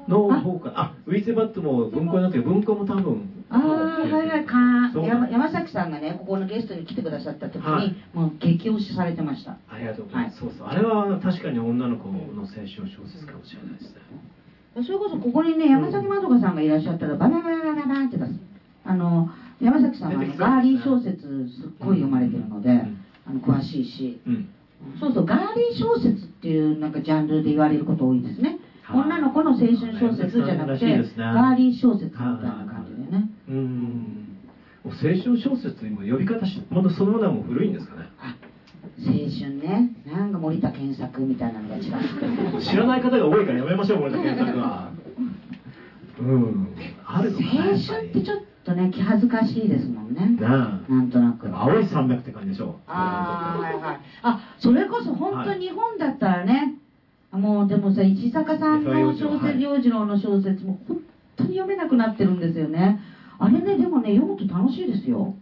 [0.09, 4.55] の方かあウィーツィーバットも文庫になって文庫も多分ああはいはいか
[5.01, 9.57] 山山崎さんがねここのゲストに来てくださった時に、はい、もう激推しされてました。
[9.69, 10.69] ありがとうございます、はい、そうそう。
[10.69, 18.33] あれは確かに女の子の青春小説かもしれないですねそれこそここにね山崎まどかさんがいらっしゃったらババババババって出す。
[18.85, 19.31] あの
[19.61, 24.49] 山崎さんはガーリー小説すっごい読まれてるので、うん、あの詳しいし、うん、
[25.01, 28.59] そうそうガーリー小説っていうなんかジャンルで言われること多いですね。
[28.91, 32.65] 女の子の青春小説じゃなくて、ね、ガーリー小説みたいな。
[32.65, 32.78] 感じ
[33.49, 34.39] うん。
[34.85, 38.09] 青春小説今呼び方ものそのものはもう古いんですかね。
[38.99, 39.91] 青春ね。
[40.07, 44.91] なんか森田健作みたいなのが違う知らない方が多いからやめましょう森田健作は。
[46.21, 46.69] うん。
[47.05, 50.37] あるの青春ってちょっとね気恥ずかしいですもんね。
[50.41, 51.49] ななんとなく。
[51.49, 52.79] あ青い山脈って感じでしょ。
[52.87, 54.01] ああはいはい。
[54.23, 56.75] あそれこそ本当日本だったらね、
[57.33, 60.99] もうでもさ石坂さんの小説洋次郎の小説も本
[61.37, 63.01] 当に読めなくなってるんですよね
[63.39, 65.35] あれねでもね読むと楽しいですよ。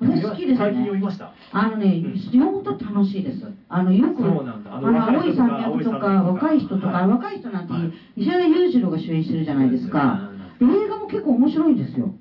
[0.00, 1.32] 私好きです最近読みねました？
[1.52, 2.18] あのね、うん。
[2.18, 3.42] 読むと楽しいです。
[3.68, 4.26] あのよくあ
[4.76, 6.22] あのの青い山脈とか。
[6.22, 7.08] 若い人とか、はい。
[7.08, 10.30] 若い人なんて、はい石原裕次郎が主演してるじゃないですか。
[10.60, 12.14] 映画も結構面白いんですよ。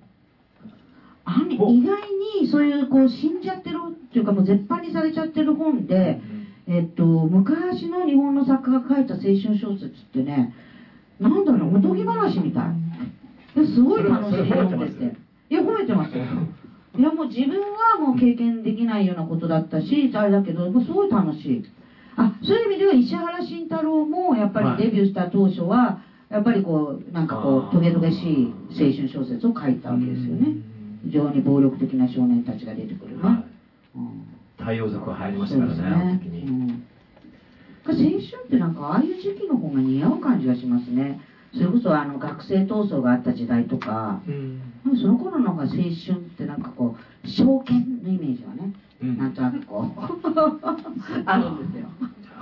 [1.26, 2.02] あの意外
[2.42, 6.22] にそういうこう死んじゃってるっていうかもう絶版にされちゃってる本で、
[6.68, 10.54] えっと、昔の日本の作家が書いた青春小説ってね
[11.20, 12.66] なんだろうおとぎ話みたい。
[12.70, 12.72] で
[13.66, 15.16] すごい楽しいそれそれ褒めて
[15.50, 16.24] いや褒めてますよ。
[16.98, 21.64] いやもう自分はもう経験できないようなことだったしあれだけどもうすごい楽しい。
[22.16, 30.54] あそういう意味では石原慎太郎もやっぱりデビューした当初はやっぱりこうなんかこうトゲトゲしい青春小説を書いたわけですよね。
[31.04, 33.98] 非常に暴力的な少年たちが出てくるね、はい。
[33.98, 34.22] うん。
[34.58, 36.30] 太陽族は入りましたからねあのね時。
[36.30, 36.44] に。
[36.44, 36.82] うん、
[37.86, 41.20] 青春ってなんかああいう時期の方が似合う感じがしますね。
[41.54, 44.62] それこそあの学生闘争があった時代とか、うん。
[45.00, 45.92] その頃の方が青春っ
[46.38, 49.18] てなんかこう証券のイメージはね、うん。
[49.18, 50.02] なんとなくこう
[51.26, 51.88] あるんですよ。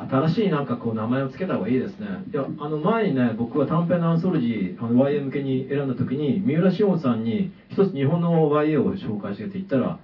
[0.10, 2.08] 新しいなんかこう名前を付けた方がいいですね。
[2.32, 9.98] いやあの前にね僕は短編のアンソロジーあの YA 向けに選んだ時に三浦紫音さんに一つ日本の YA を紹介してって言ったら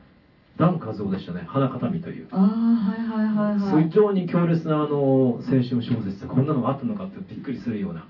[0.57, 1.43] ダン・カズオでしたね。
[1.45, 2.27] 花形見という。
[2.31, 3.83] ああはいはいはいはい。
[3.85, 8.05] 非常に強烈なあの青春小説こんなのがあったのかってびっくりするような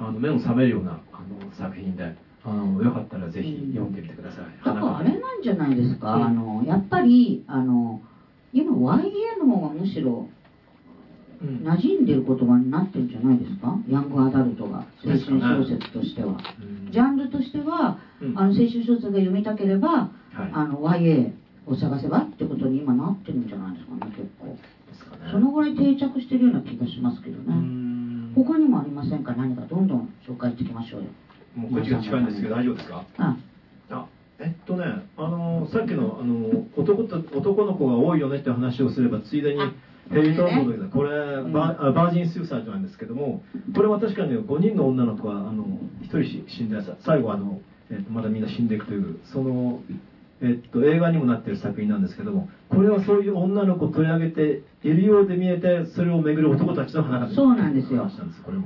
[0.00, 6.24] あの目の覚めるようなあの作品であのよかったらぜひ読んでみてください、だからあれなんじゃないですか、うん。
[6.24, 8.00] あのやっぱりあの
[8.54, 10.26] 今 YA の方がむしろ
[11.42, 11.48] うん。
[11.66, 13.78] 馴染んでる言葉になってるんじゃないですか？
[13.88, 16.38] ヤングアダルトが青春小説としては。
[16.60, 16.92] うん。
[16.92, 18.38] ジャンルとしては、うん。
[18.38, 20.08] あの青春小説が読みたければ、は
[20.46, 20.50] い。
[20.52, 21.32] あの YA
[21.66, 24.46] を探せばってことに今なってるんじゃないですかね結構。
[24.48, 24.58] ね。
[25.32, 27.79] そのぐらい定着してるような気がしますけどうね、ん
[28.34, 29.32] 他にもありませんか？
[29.34, 31.08] 何かどんどん紹介していきましょうよ。
[31.56, 33.04] もうこっちが近いんですけど大丈夫ですか？
[33.18, 33.36] あ。
[33.90, 34.06] あ
[34.38, 34.84] えっとね
[35.16, 39.72] あのさっきのあの男と男の子が多いよねって話をすればついでにあ
[40.10, 41.52] ヘリトンボードこれ、ん。
[41.52, 43.42] バージン・スーサイドなんですけども
[43.74, 45.64] これは確かに5人の女の子があの
[46.02, 49.80] 1人し死んでさ最後あの、えっと、まだみんな死んでいくというその、
[50.42, 58.08] えっと、映画にもなっている作品なんですけどもこれはそういう女の子を取り上げているようで見えてそれを巡る男たちの話そうなんですよ。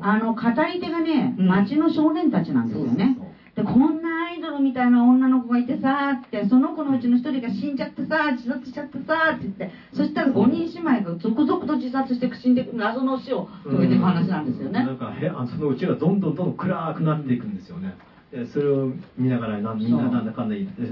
[0.03, 1.49] あの語り手がねうん。
[1.49, 3.19] 町の少年たちなんですよね。
[3.57, 14.85] でこんなアイドルみたいな女の子がいてさーってその子のうちの一人が死んじゃってさー自殺しちゃってさーって言ってそしたら5人姉妹が続々と自殺して死んでいく謎の死を遂げていく話なんですよね。
[14.85, 17.91] なんかへあそのうちがどんどんどんどん暗くなっていくんですよね。
[17.91, 18.14] で
[18.53, 20.83] それを見ながらなんみんななんだかんだ言って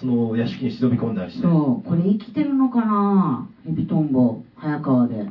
[0.00, 1.42] その屋敷に忍び込んだりして。
[1.42, 1.88] そう。
[1.88, 3.48] これ生きてるのかな？
[3.64, 5.28] ヘビトンボ早川で。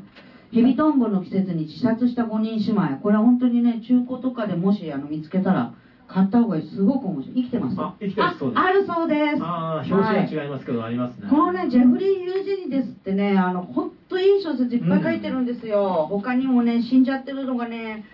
[0.51, 3.01] ヘビトンボの季節に自殺した5人姉妹。
[3.03, 5.73] これは本当にね中古とかでもしあの見つけたら
[6.07, 7.35] 買った方がいいすごく面白い。
[7.41, 7.75] 生きてます？
[7.77, 8.59] あ生きてるそうです。
[8.59, 9.43] ああるそうです。
[9.43, 11.27] ああ表紙は違いますけど、ありますね。
[11.29, 18.05] このねジェフリー・ユージェニですってねあの本当いい小説いっぱい書いてるんですよ、他にもね死んじゃってるのがね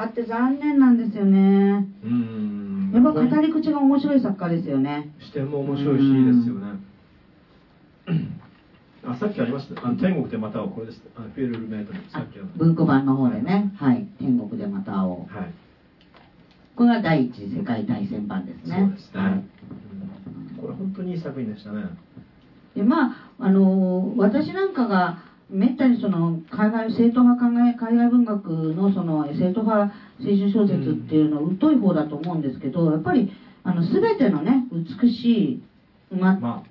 [0.00, 1.86] あって残念なんですよね。
[2.04, 2.92] うーん。
[2.94, 5.12] やっぱ語り口が面白い作家ですよね。
[5.18, 6.78] 視点も面白いしいいですよね。
[9.04, 9.86] あさっきありました。
[9.86, 11.02] あの天国でまたはこれです。
[11.16, 11.98] あのフィルルメイトの。
[12.10, 12.46] さっきの。
[12.56, 13.72] 文庫版の方でね。
[13.76, 14.06] はい。
[14.20, 15.36] 天国でまた会おう。
[15.36, 15.52] はい。
[16.76, 18.76] これが第一次世界大戦版ですね。
[18.78, 19.32] そうですね、はい。
[19.32, 19.42] うん。
[20.60, 21.84] これ本当にいい作品でしたね。
[22.76, 33.30] でまああの私なんかがめったにその海外正統派海外海外文学のその正統派青春小説っていうの疎い方だと思うんですけどやっぱり
[33.64, 35.62] あの全てのね美しい
[36.10, 36.64] 馬っま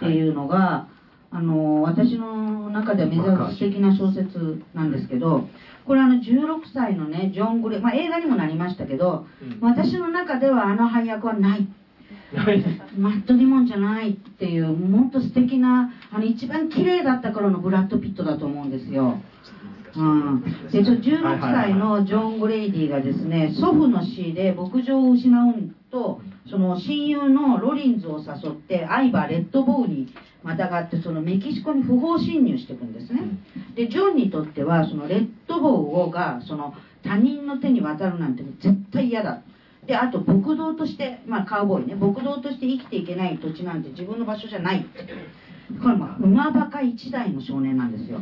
[0.00, 0.88] ていうのが、
[1.30, 5.48] あの私の中では珍しい素敵な小説なんですけど
[5.86, 6.22] これあの16
[6.72, 9.58] 歳のねジョン・グレイ、まあ、映画にもなりましたけどうん。
[9.60, 11.68] 私の中ではあの配役はない
[12.98, 19.20] マット・ディモンじゃないっていうもっと素敵なあの一番綺麗だった頃のブラッド・ピットだと思うんですよ。
[19.96, 25.54] うん、で16歳のジョン・グレイディがですね祖父の死で牧場を失う
[25.92, 26.20] と
[26.50, 30.08] その親友のロリンズを誘ってアイバー・レッドボウに
[30.42, 33.20] またがってそのメキシコに不法侵入していくんですね。
[33.76, 36.74] でジョンにとってはそのレッドボウがその
[37.04, 39.42] 他人の手に渡るなんて絶対嫌だ。
[39.86, 41.94] であと牧道としてまあカウボーイね。
[41.94, 44.86] 牧道として生きていけない土地なんて自分の場所じゃない。
[45.82, 48.20] これまあ馬バカ一代の少年なんですよ。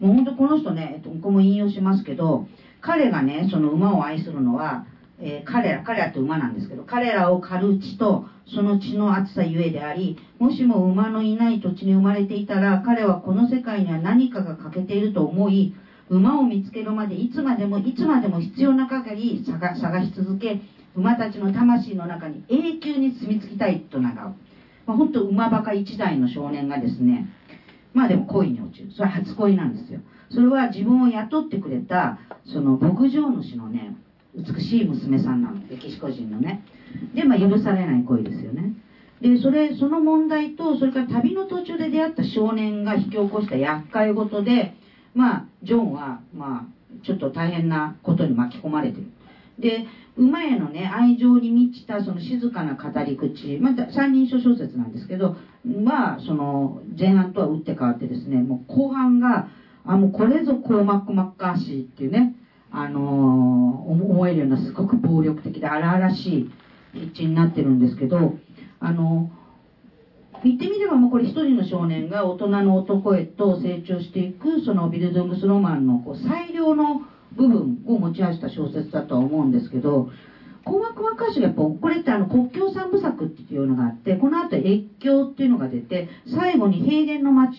[0.00, 2.46] もう本当この人ね、ここも引用しますけど
[2.80, 4.86] 彼がねその馬を愛するのは、
[5.18, 15.74] えー彼ら彼らって馬なんですけど彼らを狩る血とその血の厚さゆえでありもしも馬のいない土地に生まれていたら彼はこの世界には何かが欠けていると思い
[16.08, 19.74] 馬を見つけるまでいつまでもいつまでも必要な限り探
[20.04, 20.60] し続け
[20.96, 24.14] 馬たちの魂の中に永久に住み着きたいと願う、
[24.86, 27.28] まあ、本当馬バカ一代の少年がですね
[27.96, 28.90] まあでも恋に落ちる。
[28.92, 30.00] それは初恋なんですよ。
[30.30, 33.96] それは自分を雇ってくれたその牧場主のね
[34.34, 35.56] 美しい娘さんなの。
[35.70, 36.62] メキシコ人のね。
[37.14, 38.74] でまあ許されない恋ですよね。
[39.22, 44.74] でそれその問題とそれから旅の途中で出会った少年が引き起こした厄介事で
[45.14, 49.06] まあジョンはまあちょっと大変なことに巻き込まれてる。
[49.58, 59.48] で馬へのね愛情に満ちたその静かな語り口また三人称小説なんですけどまあその前半とは打って変わってですねもう後半が
[59.84, 62.34] あもうこれぞコーマック・マッカーシーっていうね
[62.70, 66.50] あのー思えるようなすごく暴力的で荒々しい
[66.92, 68.34] 筆致になってるんですけど
[68.80, 69.30] あの
[70.44, 77.00] 言ってみればもうこれ一人の少年が大人の男へと成長していくそのビルドングスロマンのこう最良の
[77.36, 80.10] 部分を持ち合わせた小説だとは思うんですけど
[80.64, 87.54] 紅白和歌詞がやっぱこれってあの国境三部作っていうのがあってこの後越境っていうのが出て最後に平原の町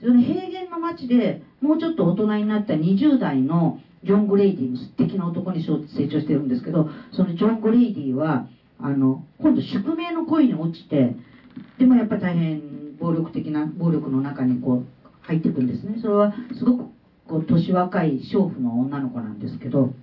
[0.00, 5.78] その平原の町でもうちょっと大人になった20代のジョン・グレイディ素敵な男に成
[6.08, 8.46] 長してるんですけどそのジョン・グレイディは
[8.78, 11.14] あの今度宿命の恋に落ちて
[11.78, 14.86] でもやっぱ大変暴力的な暴力の中にこう
[15.22, 15.98] 入っていくんですね。
[16.00, 16.99] それはすごく
[17.30, 19.94] こう年若い娼婦の女の子なんですけど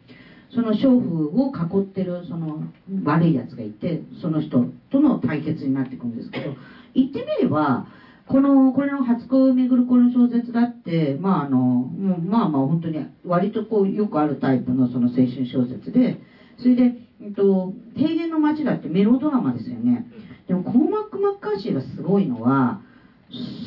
[0.50, 2.64] その娼婦を囲ってるその
[3.04, 6.54] 悪いやつがいてその人との対決になっていくんですけど
[6.96, 7.86] 言ってみれば
[8.28, 11.92] このこれの初恋をめぐるこの小説だってまああの
[12.26, 16.20] まあまあ本当に割とこうよくあるタイプのその青春小説で
[16.58, 20.08] それで、えっと、平原の街だってメロドラマですよね。
[20.48, 22.82] でもコーマック・マッカーシーがすごいのは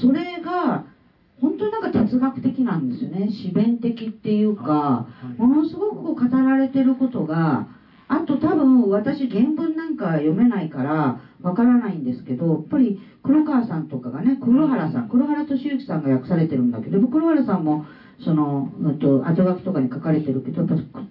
[0.00, 0.86] それが
[1.40, 3.30] 本当になんか哲学的なんですよね。
[3.30, 5.06] 詩弁的っていうか
[5.38, 7.66] ものすごくこう語られてることが
[8.08, 17.80] あと多分私原文なんか読めないからわからないんですけどやっぱり黒川さんとかがね黒原さん黒原俊之さんが訳されてるんだけど黒原さんも
[18.18, 21.02] その、うんと、後書きとかに書かれてるけどやっぱ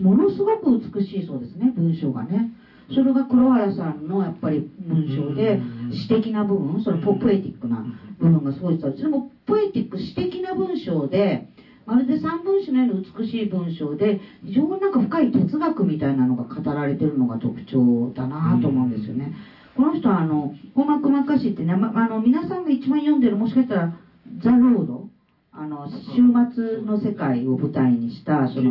[0.00, 2.48] ものすごく美しいそうですね文章がね。
[2.90, 5.60] それが黒原さんのやっぱり文章で
[5.92, 7.84] 詩的な部分そのポポエティックな
[8.18, 11.48] 部分がすごい伝わってでもポエティック詩的な文章で
[11.86, 19.32] まるで三分詞のように美しい文章で非常になんか深い哲学みたいなのが語られてるのが特徴だなと思うんですよね。
[19.74, 23.92] この人はあの「ホーマカーシー」ってね、まあの皆さんが一番読んでるもしかしたら
[24.42, 25.08] 「ザ・ロード」
[25.50, 26.22] あの週
[26.54, 28.70] 末の世界を舞台にしたその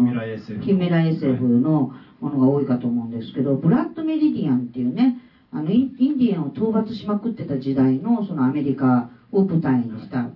[0.61, 5.19] 近未来 SF のものが多いかと思うんですけどブラッド・メリディアンっていうね
[5.51, 10.29] あのインディアンを討伐しまくってた時代のそのアメリカを舞台にした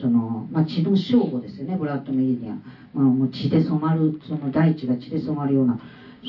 [0.00, 2.62] その、まあ、血の称号ですよねブラッド・メリディアン、
[2.94, 5.78] まあ、もう血で染まるその大地が血で染まるような。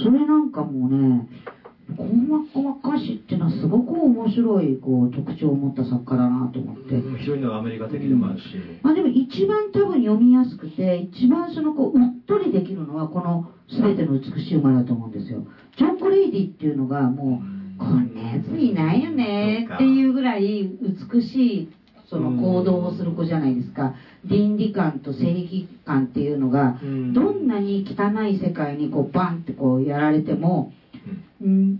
[0.03, 1.27] それなんかもうね
[1.95, 7.01] コーマック・マッカーシーっていうのはすごく面白いこう特徴を持った作家だなと思って。
[7.19, 8.43] 非常にアメリカ的でもあるし、
[8.83, 15.43] まあでも一番多分読みやすくて一番そのこううっとりできるのはこの全ての美しい馬だと思うんですよ。
[15.77, 17.41] ジョン・グレイディっていうのがも
[17.77, 20.69] うこんなやついないよねっていうぐらい
[21.11, 21.69] 美しい
[22.07, 23.93] その行動をする子じゃないですか。
[24.25, 27.13] 倫理観と正義感っていうのがうん。
[27.13, 30.71] どんなに汚い世界にこうバンってこうやられても
[31.41, 31.79] うん、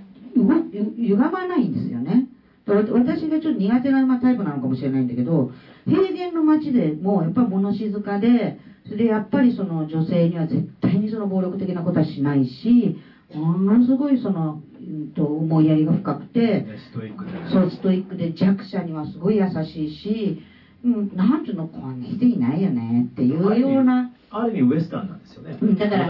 [0.97, 2.27] 歪まないんですよね。
[2.67, 5.51] 私がちょっと苦手なまあタイプなのかもしれないんだけど
[5.87, 12.97] 平原の街でもうやっぱり物静かでそれでやっぱりその女性には絶対にその暴力的なことはしないし
[13.33, 20.41] ものすごいその、うん、と思いやりが深くてねストイックでそうストイックで弱者にはすごい優しいし、
[20.83, 24.11] うん、なんていうのこんな人いないよねっていうような。
[24.31, 26.05] ある意味ウエスタンなんですよね、うんだから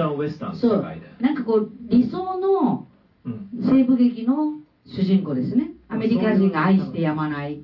[0.60, 0.86] そう。
[1.22, 2.89] なんかこう理想のうん
[3.26, 4.54] 西部劇の
[4.86, 5.72] 主人公ですね。
[5.90, 7.62] アメリカ人が愛してやまない。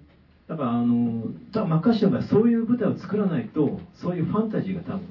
[0.48, 5.02] だからあのだマッカーシーがそういう舞台を作らないとそういうファンタジーが多分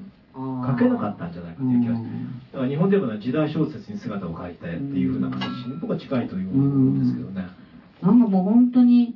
[0.67, 2.03] 書けなかったんじゃないかという気がす。
[2.03, 2.09] る
[2.53, 7.47] だから日本で言えば時代小説に姿を描いてっていうふうな形に僕は近いという思うんですけどね、
[8.01, 9.15] なんかもう本当に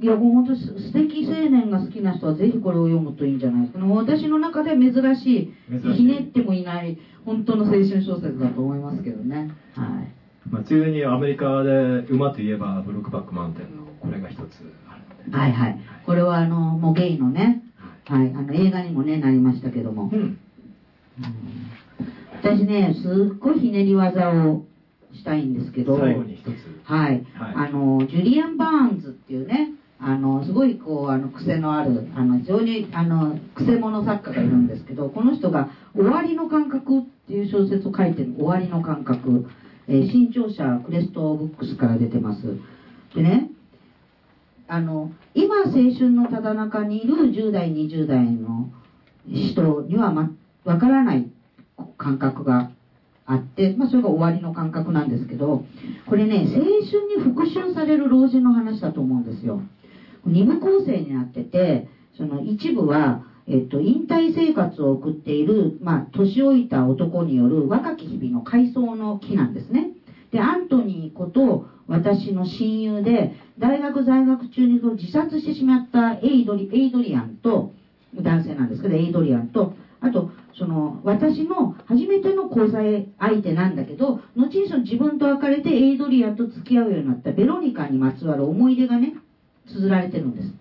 [0.00, 3.84] いやもう本当に素敵青年が好きな人はぜひこれを読むといいんじゃないですか。
[3.86, 5.96] 私の中では珍しい珍しい。
[5.96, 9.50] ひねってもいない本当の青春小説だと思いますけどね。
[9.72, 10.17] はい
[10.50, 14.40] まあ、ついでにアメリカで馬といえばブルックバックマウンテンのこれが一つ
[15.30, 15.80] はいはい。
[16.06, 17.62] これはあのもうゲイのね、
[18.06, 20.38] はい、あの映画にもねなりましたけども、うん。
[22.42, 24.64] 私ねすっごいひねり技を
[25.12, 25.98] したいんですけど。
[25.98, 26.48] 最後に一つ。
[26.84, 27.54] はい、はい。
[27.54, 39.46] あのジュリアン・バーンズっていうねあのすごいこうあの癖のあるあの非常にあの癖者作家がいるんですけどこの人が「終わりの感覚」っていう小説を書いてる「終わりの感覚」
[39.88, 42.42] えー新潮社クレストブックスから出てます。
[43.14, 43.50] でね
[44.68, 48.68] あの今青春のただ中にいる10代20代の
[49.26, 50.30] 人にはま
[50.64, 51.32] わからない
[51.96, 52.70] 感覚が
[53.24, 55.64] あって、まあ、それが終わりの感覚なんですけど
[56.06, 59.62] これね青春に復讐される老人の話だと思うんですよ。
[60.26, 61.88] 二部構成になってて
[62.18, 69.92] その一部は、えっと、引退生活を送っている、まあ、年老いた男による若き日々の回想の木なんですね。
[70.30, 77.72] でアントニーこと私の親友で大学在学中に自殺してしまったエイドリエイドリアンと
[78.14, 89.14] 男性なんですけどエイドリアンとあとその私の初めての交際相手なんだけど後にその自分と別れてエイドリアンと付き合うようになったベロニカにまつわる思い出がね
[89.66, 90.52] 綴られてるんです。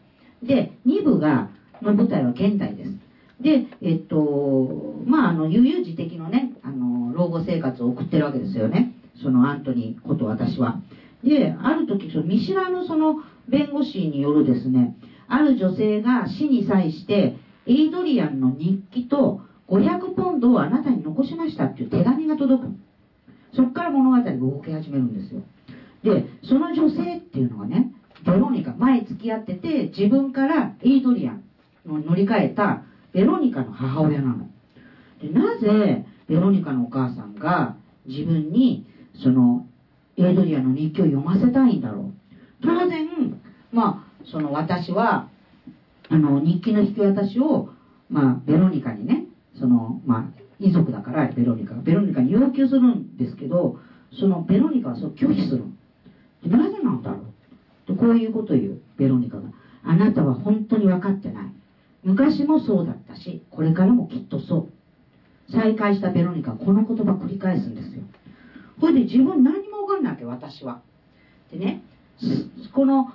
[0.44, 1.50] で2部が
[1.82, 2.92] の舞台は現代です。
[3.42, 8.94] でえっとまああの悠々自適のねあの老後生活を送ってるわけですよね。
[9.22, 10.82] そのアントニーこと私は。
[11.24, 13.18] である時その見知らぬその
[13.48, 14.96] 弁護士によるですね
[15.28, 22.70] ある女性が死に際してエイドリアンの日記と500ポンドをあなたに残しましたっていう手紙が届く。
[23.54, 25.42] そこから物語が動き始めるんですよ。
[26.04, 27.92] でその女性っていうのはね
[28.26, 31.44] ベロニカ前付き合ってて自分からエイドリアン
[31.88, 32.84] 乗り換えた
[33.14, 34.48] ベロニカの母親なの。
[35.22, 38.86] でなぜベロニカのお母さんが自分に
[39.16, 39.66] その
[40.18, 42.14] エイドリアの日記を読ませたいんだろう。
[42.62, 43.08] 当然
[43.72, 45.30] まあその私は
[46.10, 47.70] あの日記の引き渡しを、
[48.10, 49.26] まあ、ベロニカにね
[49.60, 53.78] その、まあ、遺族だからベロニカがベロニカに要求するんですけど
[54.18, 55.64] そのベロニカはそう拒否する
[56.46, 57.22] なぜなんだろう。
[57.88, 59.50] とこういうことを言うベロニカが。
[59.84, 61.52] あなたは本当に分かってない。
[62.08, 64.70] 昔もそうだったしこれからもきっとそ
[65.50, 65.52] う。
[65.52, 68.04] 再会したベロニカこの言葉繰り返すんですよ。
[68.80, 70.82] これで自分何も分かんないわけ私は。
[71.52, 71.84] でね
[72.74, 73.12] この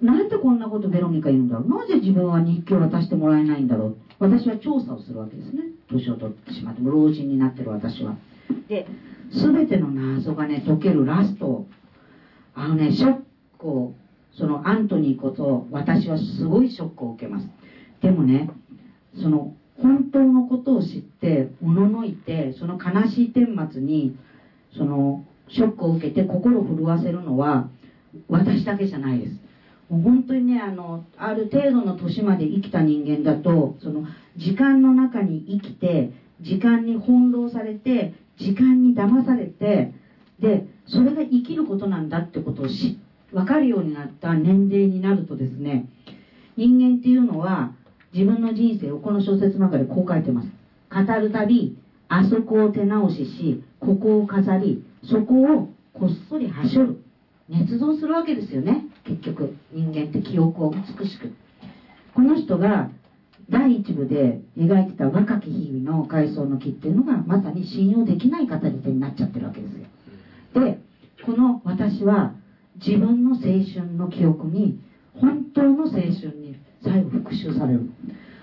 [0.00, 1.68] なんでこんなことベロニカ言うんだろう。
[1.68, 3.96] なぜ自分は日記を渡してもらえないんだろう。
[4.20, 5.64] 私は調査をするわけですね。
[5.90, 8.16] 年を取ってしまっても老人になってる私は。
[8.68, 8.86] で
[9.32, 11.66] 全ての謎がね解けるラスト
[12.54, 13.20] あのねショッ
[13.58, 13.94] クを
[14.32, 17.48] そのアントニーこと私はすごいショックを受けます。
[18.02, 18.50] でもね
[19.14, 24.16] その本当のことを知っておののいてその悲しい顛末に
[24.76, 27.68] そのショックを受けて心を震わせるのは
[28.28, 29.40] 私だけじゃないです。
[29.88, 34.04] もう本当にねあのある程度の年まで生きた人間だとその
[34.36, 36.10] 時間の中に生きて
[36.40, 39.92] 時間に翻弄されて時間に騙されて
[40.40, 42.98] でそれが生きることなんだってことをし
[43.32, 45.88] 分かるようになった年齢になるとですね
[46.56, 47.72] 人間っていうのは
[48.16, 50.48] 自分の人生をこの小説の中でこう書いてます。
[50.90, 51.76] 語るたび
[52.08, 57.02] あそこを手直ししここを飾りそこをこっそりはしょる。
[57.50, 58.86] 捏造するわけですよね。
[59.04, 61.30] 結局人間って記憶を美しく。
[62.14, 62.88] この人が
[63.50, 69.86] 第一部で描いてた若き日々の回想の木っていうのがまさに信用できない語り手になっちゃってるわけですよ。
[70.54, 70.80] で
[71.26, 72.32] この私は
[72.84, 74.80] 自分の青春の記憶に
[75.12, 76.06] 本当の青春
[76.38, 76.56] に
[76.86, 77.90] 最後復讐される。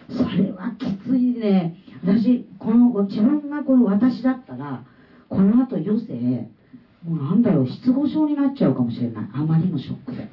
[0.10, 1.78] それはきついね。
[2.03, 4.84] 私この自分がこの私だったら
[5.30, 6.14] この後余生
[7.10, 9.30] もうなんだろう失語症になっちゃうかもしれない。
[9.34, 10.30] あまりのショックで。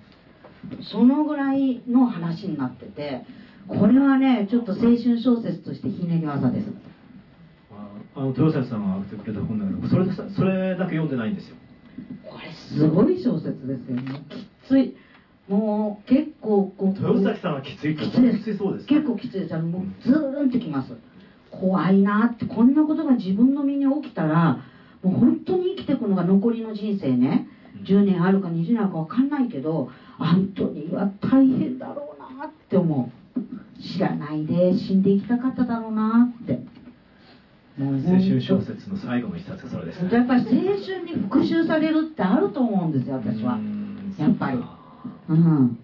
[0.82, 3.24] そのぐらいの話になってて
[3.66, 6.66] これはねちょっと青春小説としてひねり技です。
[8.16, 11.56] あの豊崎さんが挙げてくれた本だけどそれさそれだけ読んでないんですよ。
[12.24, 14.24] これすごい小説ですよね。
[14.28, 14.96] きつい
[15.50, 18.38] もう結構こう豊崎さんはきついきついです。
[18.38, 19.56] きついそうです結構きついです。
[19.56, 20.92] もうズーンときます。
[21.50, 24.62] 怖いなってこんなことが自分の身に起きたら
[25.02, 27.48] もう本当に生きていくのが残りの人生ね。
[27.84, 33.40] 10年あるか20年あるか分かんないけどアントニーは大変だろうなって思う。
[33.82, 36.60] 知らないで死んでいきたかっただろうなって。
[37.76, 43.54] もう青春小説の最後の一冊がそれですやっぱり青春に復讐されるってあると思うんですよ私は。
[43.54, 43.80] うん
[44.18, 44.58] やっぱり
[45.28, 45.78] うん。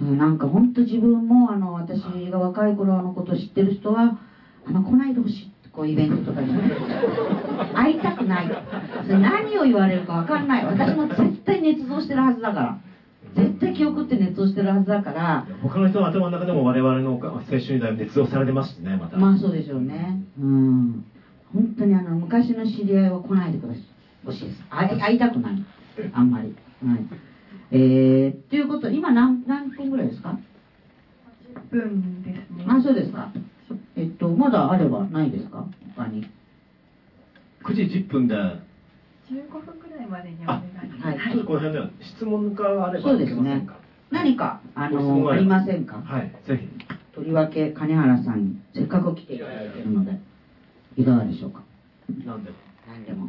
[0.00, 0.18] うん。
[0.18, 4.18] なんか本当自分もあの私が若い頃のこと知ってる人は
[4.66, 6.52] あの来ないでほしいってこうイベントとかに。
[7.74, 8.50] 会いたくない。
[9.06, 10.64] それ何を言われるか分かんない。
[10.64, 12.78] 私も絶対捏造してるはずだから。
[13.34, 15.46] 絶対記憶って熱をしてるはずだから。
[15.62, 20.20] 他の人の頭の中でも我々の青春時代熱動されてますしねまた、まあそうでしょうね。
[20.38, 21.04] うん。
[21.52, 23.82] 本当にあの昔の知り合いは来ないでください。
[24.24, 24.64] 欲しいです。
[24.70, 25.62] 会いたくない。
[26.12, 26.54] あんまり。
[26.84, 27.29] はい
[27.72, 30.38] えー、ということ今何何分ぐらいですか
[31.54, 32.64] ？10分ですね。
[32.68, 33.32] あそうですか。
[33.96, 35.66] えっとまだあればないですか？
[35.96, 36.28] 他に。
[37.62, 41.06] 9時10分で15分くらいまでにお願いします。
[41.06, 41.32] はい。
[41.32, 43.68] ちょっとこの辺では質問があればそうですね。
[44.10, 45.98] 何かあのありませんか？
[45.98, 46.68] はいぜひ。
[47.14, 50.18] とりわけ金原さんにせっかく来ていただいているので
[50.96, 51.62] いかがでしょうか？
[52.24, 52.56] 何でも。
[52.88, 53.28] 何でも。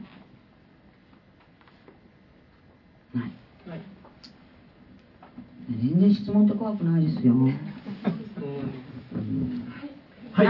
[3.14, 3.32] ない
[5.70, 7.48] 全然質問って怖くないですよ、うん。
[10.32, 10.48] はい。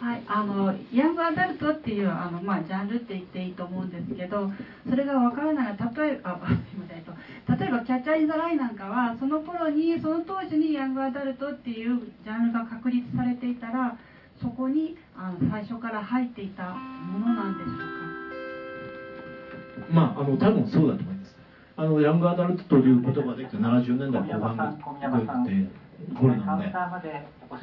[0.00, 4.50] はい、あのヤングアダルトっていうあの、まあ、ジャンルって言っていいと思うんですけど
[4.88, 7.12] それが分からない例えばあすいませんえっと
[7.52, 13.98] 例えば「キャッチャー・イン・ザ・ライン」なんかはその頃にその当時にヤングアダルトっていうジャンルが確立されていたら
[14.40, 17.84] そこにあの最初から入っていたものなんでしょうか？
[19.92, 21.19] まああの多分そうだと思います
[21.80, 25.50] あのヤングアダルトという言葉できて70年代後半で
[26.14, 26.66] 頃なんで。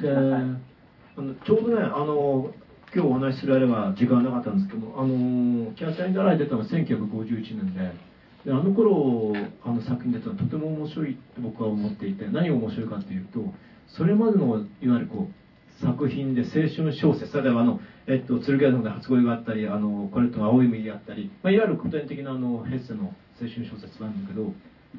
[0.00, 0.12] で
[1.16, 2.52] あのちょうどねあの
[2.92, 7.92] 今日お話しするあれば時間なかったんですけどあのキャッチャー・イン・ザ・ライン出たのは1951年で
[8.44, 9.34] であの頃
[9.64, 13.40] あの作品出たのはとても面白いって僕は思っていて何が面白いかっていうと
[13.86, 14.46] それまでの
[14.82, 24.52] いわゆるこう作品で青春小説例えばあの、えっと、剣屋ので初恋があったりあのこれと青い海があったり、まあ、いわゆる古典的なあのヘッセの青春小説なんだけど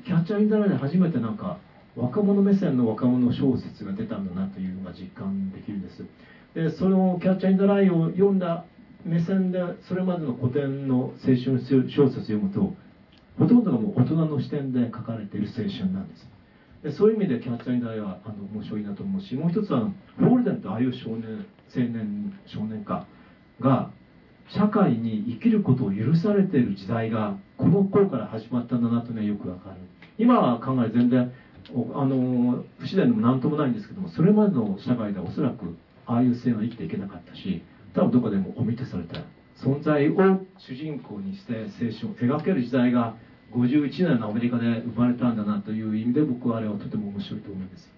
[0.05, 1.57] キャッチャー・イン・ザ・ラインで初めてなんか
[1.95, 6.05] 若者目線の若者小説が出たんだなというのが実感できるんです。
[6.53, 8.65] でその「キャッチャー・イン・ザ・ライン」を読んだ
[9.05, 12.73] 目線でそれまでの古典の青春小説を読むと
[13.37, 16.29] ほとんどがもう大人の視点で書かれている青春なんです。
[16.83, 21.45] でそういう意味で「キャッチャー・イン・ザ・ラインは」あの面白いなと思うしもう一つはフォールデンとああいう少年
[21.75, 23.05] 青年少年家
[23.59, 23.91] が
[24.49, 29.75] 社会に生きることを許されている時代がこの頃から始まったんだなというのはよくわかる。
[30.17, 31.31] 今は考え全然
[31.93, 35.77] あの不自然でも何ともないんですけどもそれまでの社会ではおそらく
[36.07, 37.61] ああいう性は生きていけなかったし
[37.93, 39.21] 多分どこでもお見てされた。
[39.55, 40.15] 存在を
[40.57, 43.15] 主人公にして青春を描ける時代が
[43.53, 47.91] 51年のアメリカで生まれたんだなという意味で僕はあれはとても面白いと思うんです。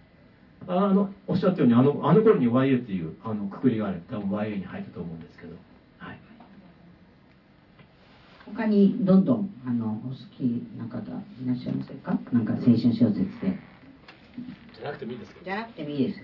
[0.68, 5.56] あのおっしゃったようにあのあの頃に YA っていうあのくくりがあれ多分 YA に入ったと思うんですけど。
[8.56, 10.42] 他にどんどんあのお好き
[10.78, 11.12] な方い
[11.48, 12.18] らっしゃいませんか？
[12.32, 13.58] なんか青春小説で。
[14.78, 16.20] じゃなくてもいいですじゃなくてもいいです。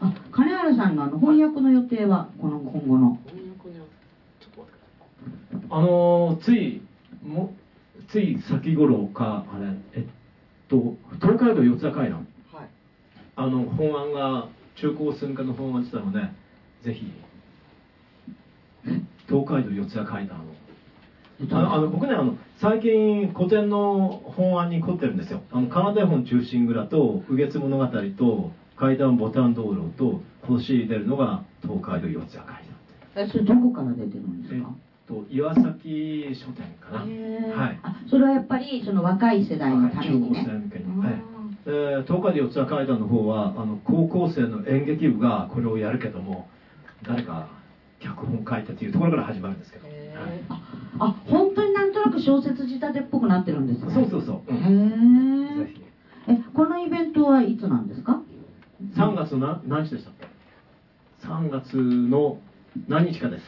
[0.00, 3.18] あ金原さんのあの翻訳の予定はこの今後の？
[5.70, 6.82] あのつい
[7.24, 7.54] も
[8.08, 10.04] つい先頃かあれえっ
[10.68, 12.68] と東海道四谷階段はい。
[13.36, 16.20] あの本案が中高専科の本案出たので
[16.82, 17.12] ぜひ。
[19.28, 20.42] 東海道四谷階段を
[21.50, 25.42] あのあの僕ねあの最近古典の本案に凝ってるんですよ。
[25.50, 27.86] あの金田本忠臣蔵と右月物語
[28.16, 32.64] と階段ボタン道路と今年出るのが東海道四谷階
[33.14, 34.70] 段えそれどこから出てるんですか？
[35.08, 37.00] と岩崎書店かな。
[37.00, 37.06] は
[37.72, 37.78] い。
[37.82, 40.44] あそれはやっぱりその若い世代のためにね。
[40.44, 40.98] 中高生向けに。
[41.00, 41.14] はい。
[41.66, 46.48] えー東海道四谷階段の方はあの高校生の演劇部がこれをやるけども
[47.06, 47.48] 誰か
[48.00, 49.96] 脚本書いたというところから始まるんですけど、はい
[50.98, 53.92] ああ本当になんとなく小説仕立てっぽくなってるんですね。
[53.92, 55.60] そうそうそう、へうん
[56.28, 58.20] えこのイベントはいつなんですか
[58.94, 60.28] ？3月な何日でしたっけ
[61.26, 62.38] ？3月の
[62.88, 63.42] 何日かです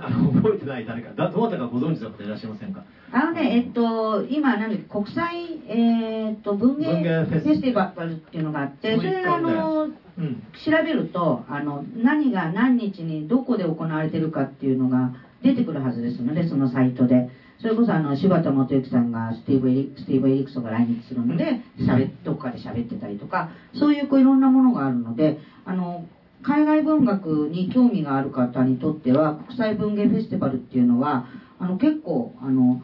[0.00, 1.12] あの覚えてない誰か。
[1.14, 2.82] だどなたかご存知の方いらっしゃいませんか？
[3.10, 7.60] あのね、えっと、今、なんだっけ国際、えーっと、文芸文芸フェス。
[7.60, 9.88] ティバルっていうのがあって、それ、あの、
[10.18, 10.42] うん。
[10.64, 15.12] 調べると、あの、何が何日にどこで行われてるかっていうのが
[15.42, 17.28] 出てくるはずですので、そのサイトで。
[17.60, 26.04] それこそ、あの、柴田元幸さんがスティーブ・エリスティーブ・エリクソが来日するので、しゃべどっかで喋ってたりとか、そういうこういろんなものがあるので、あの、
[26.42, 31.26] 海外文学に興味がある方にとっては国際文芸フェスティバルっていうのは
[31.58, 32.80] あの結構あの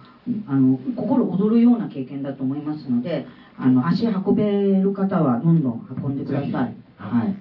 [0.46, 3.26] あの心躍るような経験だと思いますので
[3.56, 6.50] あの足運べる方はどんどん運んでください。
[6.96, 7.36] はい。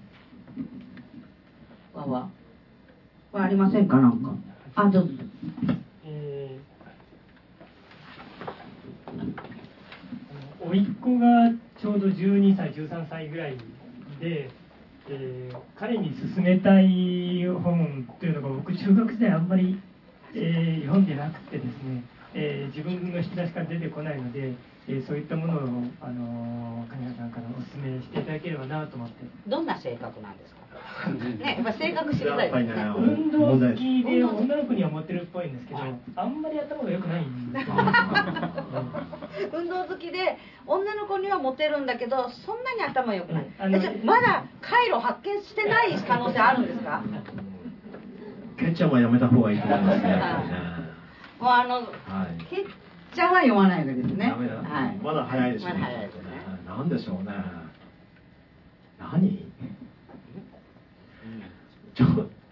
[1.94, 2.30] わわ。
[3.31, 4.35] これありませんかなんか。
[4.76, 5.14] あどうぞ。
[6.06, 13.57] えー、甥っ子がちょうど12歳13歳ぐらい
[14.19, 14.52] で、
[15.19, 19.80] えー彼に勧めたい本というのが僕中学時代あんまり、
[20.34, 22.03] えー読んでなくてですね。
[22.35, 24.53] えー自分の引き出しから出てこないので、
[24.88, 25.57] えーそういったものを、
[26.01, 29.26] あのー金谷さんからお勧めしていただければなと思って。
[29.47, 30.64] どんな性格なんですか？
[31.39, 32.84] ねやっぱ性格知りたいですね。
[32.97, 35.80] 運動好きで女の子にはモテるっぽいんですけど
[36.15, 37.65] あんまり頭が良くないんです
[39.53, 47.01] 運動好きで女の子にはモテるんだけどそんなに頭良くない、あのえじゃあまだ回路発見してない可能性あるんですか？
[48.57, 50.82] ケンちゃんはやめた方がいいと思いますね
[51.43, 52.45] もうあのはい。
[52.49, 52.65] けっ
[53.13, 54.27] ちゃんは読まないわけですね。
[54.29, 56.23] ダメだ、はい、まだ早いでしょうまだ早いですね。
[56.65, 57.33] なんでしょうね。
[58.97, 59.51] 何？
[61.93, 62.05] ちょ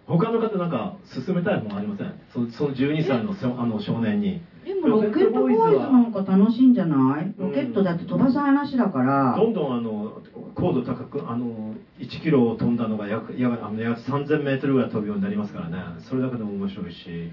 [0.05, 2.13] 他の方なんか進めたいものありません？
[2.34, 4.41] そその12歳のせあの少年に。
[4.65, 7.34] でもロケットボーイズなんか楽しいんじゃない？
[7.38, 10.22] ロケットだって飛ばす話だから、どんどんあの
[10.53, 15.77] 高度高くあの1キロを飛んだのが約約あの約3000メートルぐらい飛ぶようになりますからね。
[16.07, 17.31] それだけでも面白いし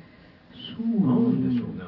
[0.77, 1.85] そうなんでしょうね。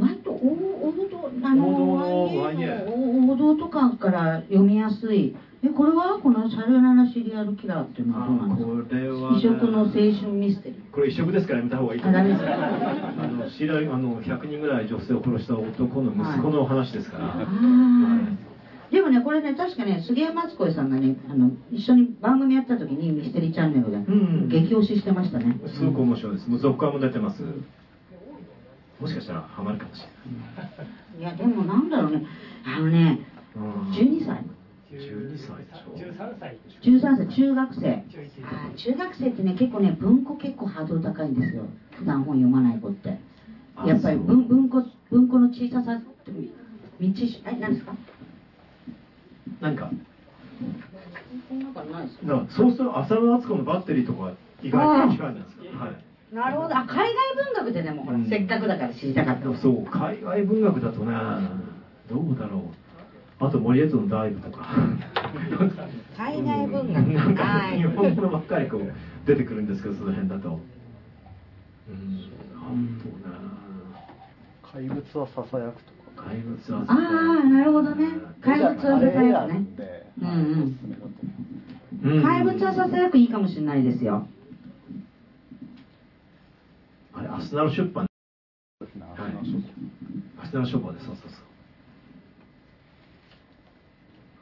[0.00, 5.36] 割と王王道あの王道とかから読みやすい。
[5.62, 6.20] えこれは？
[6.22, 8.66] この「シャルラナシリアルキラー」っていうのはどうなんですか？
[8.68, 10.02] これはね異色の青春
[10.32, 10.90] ミステリー。
[10.92, 18.36] これ異色ですからやめた方がいいと思いますあの知り合いあの100人ぐらい女性を殺した男の息子の話ですから、あー
[18.90, 25.58] でもねこれね確かね杉山敦子さんがねあの一緒に番組やった時にミステリーチャンネルでん激推ししてましたね。
[25.66, 26.48] すごく面白いです。
[26.48, 27.42] もう続刊も出てます。
[29.00, 31.36] もしかしたらハマるかもしれない。
[31.36, 32.24] いやでもなんだろうね。
[32.64, 33.20] あのね
[33.56, 33.90] うん。
[33.92, 34.44] 12歳。
[34.90, 35.94] 12歳でしょ。
[35.94, 37.90] 13歳13歳中学生。
[37.90, 41.66] あー中学生ってね結構ね文庫結構ハードル高いんですよ。
[41.92, 43.18] 普段本読まない子って。
[43.76, 47.94] あやっぱり文文庫文庫の小ささって道しえ何ですか？
[49.60, 49.90] 何か。
[52.50, 54.32] そうすると浅野敦子のバッテリーとか
[54.62, 56.34] 意外と近いんですかはい。
[56.34, 56.76] なるほど。
[56.76, 57.06] あ海外
[57.54, 58.28] 文学ででもほら、うん。
[58.28, 61.14] せっかくだから知りたかったそう海外文学だとね
[62.08, 63.44] どうだろう。
[63.44, 64.66] あと森江戸のダイブとか。
[66.16, 67.78] 海外文なん学かはい。
[67.78, 68.92] 日本語ばっかりこう
[69.26, 70.58] 出てくるんですけどその辺だと。
[71.88, 72.20] うん。
[72.54, 73.12] なんとね。
[74.72, 75.92] 怪物はささやくと。
[75.92, 75.97] か
[76.28, 78.06] 怪物はああなるほどね。
[78.42, 79.66] 怪物はささやくね。
[80.20, 80.76] うん
[82.04, 82.22] うん。
[82.22, 84.28] 怪物はささやくいいかもしれないですよ。
[87.14, 88.06] あれアスナル出版。
[88.80, 88.86] ア
[90.46, 91.30] スナル書房でそうそうそう。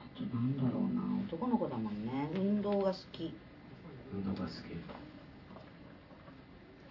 [0.01, 1.03] あとなんだろうな。
[1.29, 2.31] 男の子だもんね。
[2.35, 3.33] 運動が好き。
[4.13, 4.55] 運動が好き、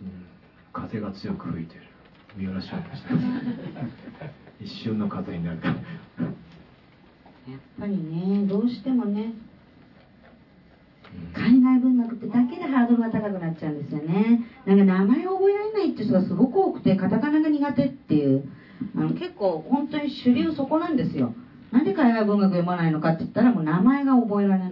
[0.01, 0.25] うん、
[0.73, 1.81] 風が強く吹いてる。
[2.37, 5.59] 三浦翔でした一瞬の風になる。
[5.63, 9.33] やっぱりねどうしてもね
[11.33, 14.45] 海外文学ってだけでハードルが高くなっちゃうんですよね。
[14.65, 18.43] なんか名前を覚えられないって人がすごく多くてカタカナが苦手っていう。
[18.95, 21.33] あの結構本当に主流そこなんですよ。
[21.71, 24.71] なんで海外文学読まないのかって言ったらもう名前が覚えられない。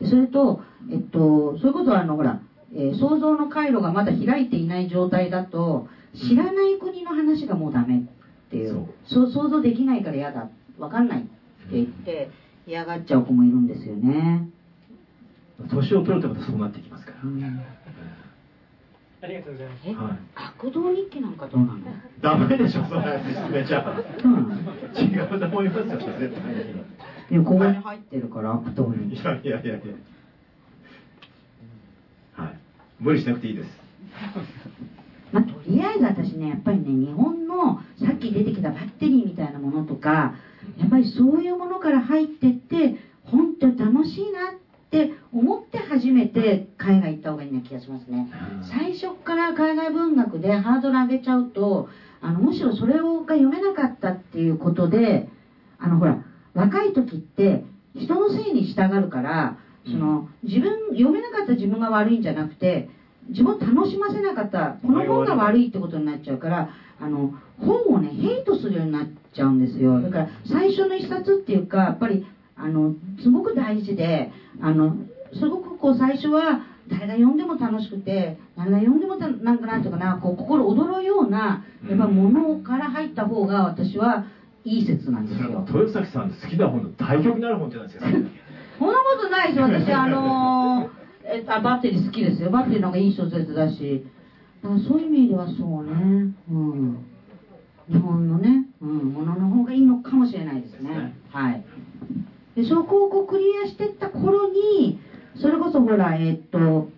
[0.00, 0.60] でそれと
[0.90, 2.40] えっとそういうことはあのほら、
[2.74, 8.02] えー想像の回路がまだ開いていない状態だと知らない国の話がもうダメ
[8.48, 9.30] っていう、そう。
[9.30, 10.48] 想像できないから嫌だ。
[10.78, 11.30] わかんないって
[11.72, 12.30] 言って
[12.66, 14.48] 嫌がっちゃう子もいるんですよね、
[15.70, 17.18] 年を取るとまたそうなってきますから、
[19.20, 19.88] ありがとうございます。
[19.88, 20.18] え、はい。
[20.36, 21.80] 悪道日記なんかどうなの？
[22.22, 23.20] ダメでしょそれ。
[23.24, 23.84] 進めちゃ
[24.22, 24.54] そうなの？
[24.54, 26.64] 違うと思いますよ絶対に。
[27.30, 29.80] でもここに入ってるから悪道日記いやいやいやい
[32.38, 32.44] や。
[32.44, 32.58] はい。
[33.00, 33.68] 無理しなくていいです
[35.68, 40.34] りあえず私ねやっぱりね日本のさっき出てきたバッテリーみたいなものとか
[40.78, 48.26] やっぱりそういうものから入ってって本当に楽しいなって思って初めて海外行った方がいいな気がしますね。
[48.62, 51.88] 最初から海外文学でハードル上げちゃうと
[52.20, 55.28] あのむしろそれをが読めなかったっていうことで
[55.78, 56.22] あのほら
[56.54, 57.64] 若い時って
[57.94, 62.88] 人のせいに従うからその自分読めなかった自分が悪いんじゃなくて
[63.28, 70.00] 自分を楽しませなかったこの本が悪いってことになっちゃうからあの本をねヘイトするようになっちゃうんですよ。
[70.00, 72.26] だから最初の一冊っていうかやっぱり
[72.56, 74.30] あのすごく大事で
[74.60, 74.96] あの
[75.32, 84.24] すごくこう最初は誰が読んでも楽しくて誰が読んでもたなんかなんていうかなこう心躍るようなやっぱものから入った方が私は
[84.64, 85.64] いい説なんですよ。
[85.68, 88.06] 豊崎さん好きな本の対極になる本じゃないですか。
[88.78, 89.64] そんなことないですよ。
[89.66, 90.97] 私あのー
[91.30, 92.50] えあバッテリー好きですよ。
[92.50, 94.06] バッテリーの方がいい小説だし。
[94.62, 96.34] だからそういう意味ではそうね。
[96.50, 97.06] うん。
[97.88, 101.14] 日本のね、うん、ものの方がいいのかもしれないですね。
[101.30, 101.64] はい。
[102.56, 104.98] でそこをこうクリアしてった頃に
[105.36, 106.88] それこそほらえーっと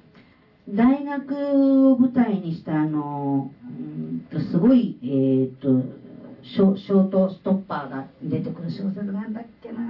[0.69, 5.82] 大学を舞台にしたあの、うんとすごい、えー、と
[6.43, 9.81] ショショートストッパーが出てくる小説なんだっけな。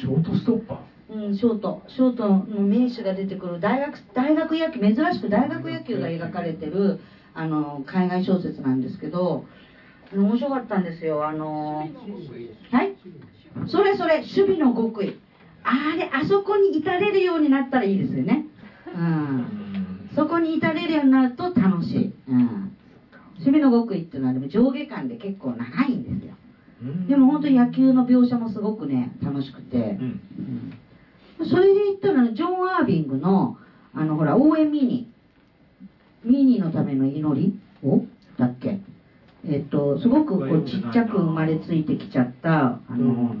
[0.00, 0.78] ショートストッパー？
[1.10, 7.00] うん、ショート、ショートの名手が出てくる大学大学野球、珍しく大学野球が描かれてる
[7.34, 9.44] あの海外小説なんですけど、
[10.14, 11.26] 面白かったんですよ。
[11.26, 11.78] あの
[12.70, 12.96] はい？
[13.66, 15.18] それそれ、守備の極意。
[15.64, 18.46] あれ、あそこに至れるようになったらいいですよね。
[18.94, 20.06] うん。
[20.14, 22.12] そこに至れるようになると楽しい。
[22.28, 22.72] うん。
[23.38, 26.34] 守備の極意っていうのはでも上下間で結構長いんですよ。
[26.82, 29.76] うんでも本当に野球の描写もすごくね、楽しくて。
[29.76, 30.72] うんうん
[31.44, 33.56] それで言ったらジョン・アービングの
[33.92, 35.10] あのほら応援ミニ。
[36.24, 38.04] ミニのための祈りを
[38.36, 38.78] だっけ？
[39.44, 43.34] えっとすごくこうちっちゃく生まれついてきちゃったあの、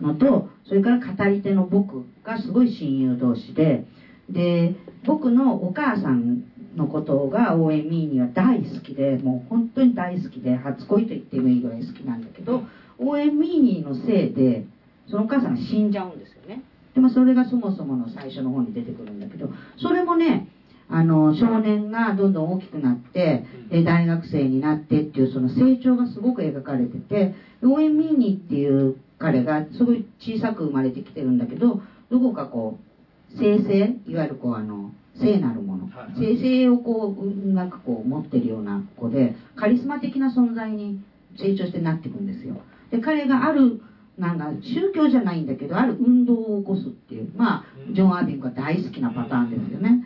[0.00, 3.86] のとそれから語り手の僕がすごい親友同士で
[4.28, 4.74] で
[5.06, 6.42] 僕のお母さん
[6.76, 12.64] のことが応援ミーニは大好きでもう本当に大好きで初恋と言ってもいいぐらい好きなんだけど
[12.98, 14.66] 応援ミーニのせいで
[15.08, 16.62] そのお母さんが死んじゃうんですよね
[16.96, 20.48] でもそれがそもそもの最初の方に出てくるんだけどそれもね
[20.88, 34.90] あの少年がどんどん大きくなってで大学生になってっていうその成長がすごく描かれてて応援ミーニっていう彼がすごい小さく生まれてきてるんだけどどこかこう生成いわゆるこうあの
[35.20, 35.86] 聖なるもの。
[35.86, 36.14] はい。
[36.16, 41.00] 生成をこうなんかこう持ってるような子でカリスマ的な存在に
[41.38, 42.56] 成長してなっていくんですよ。
[42.90, 43.80] で彼がある
[44.18, 47.30] なんか宗教じゃないんだけどある運動を起こすっていう。
[47.36, 50.04] まあジョン・アービングが大好きなパターンですよね。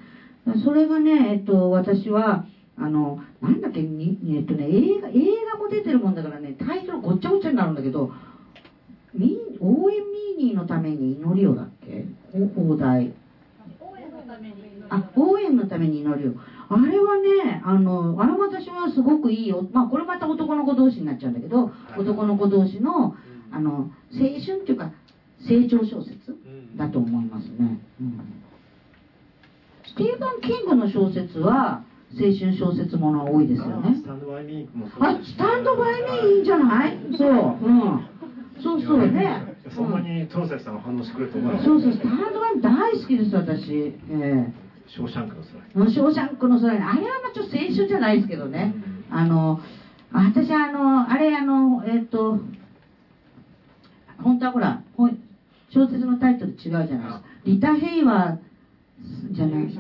[0.64, 2.44] それがね、えっと、私は
[2.76, 5.12] あのなんだっけにえっとね映画映
[5.52, 8.10] 画も出てるもんだからねタイトルごっちゃごちゃになるんだけど
[9.14, 9.98] ミ応援
[10.38, 12.06] ミーニーのために祈りをだっけ？
[12.34, 13.12] お放題。
[13.80, 16.32] 応援のために祈りをあ応援のために祈りを
[16.68, 19.68] あれはねあのあれ私はすごくいいよ。
[19.72, 23.14] まあこれまた男の子同士になっちゃうんだけど男の子同士の
[23.52, 23.90] あの青
[24.44, 24.92] 春っていうか
[25.48, 26.36] 成長小説
[26.76, 28.20] だと思いますね、うん、
[29.86, 31.82] スティーブン・キングの小説は
[32.12, 33.94] 青春小説ものが多いですよね。
[33.96, 36.98] スタンドバイミーもそうあスタンドバイミーいいんじゃない？
[37.16, 37.30] そう。
[37.30, 38.06] うん。
[38.60, 39.54] そうそうね。
[39.74, 43.72] そんなに豊崎さんが反応してくれると思わなそうそうスタンドバイミー大好きです私。
[43.72, 44.52] ええ。
[44.88, 45.42] ショーシャンクの
[45.76, 46.82] 空ショーシャンクの空に。
[46.82, 48.74] あれはまあちょっと青春じゃないですけどね、
[49.08, 49.60] あの
[50.10, 52.40] 私あのあれあのえっ、と
[54.22, 55.18] 本当はほら本
[55.70, 57.22] 小説のタイトル違うじゃないですか。
[57.44, 59.70] リタ・ヘイワーじゃない。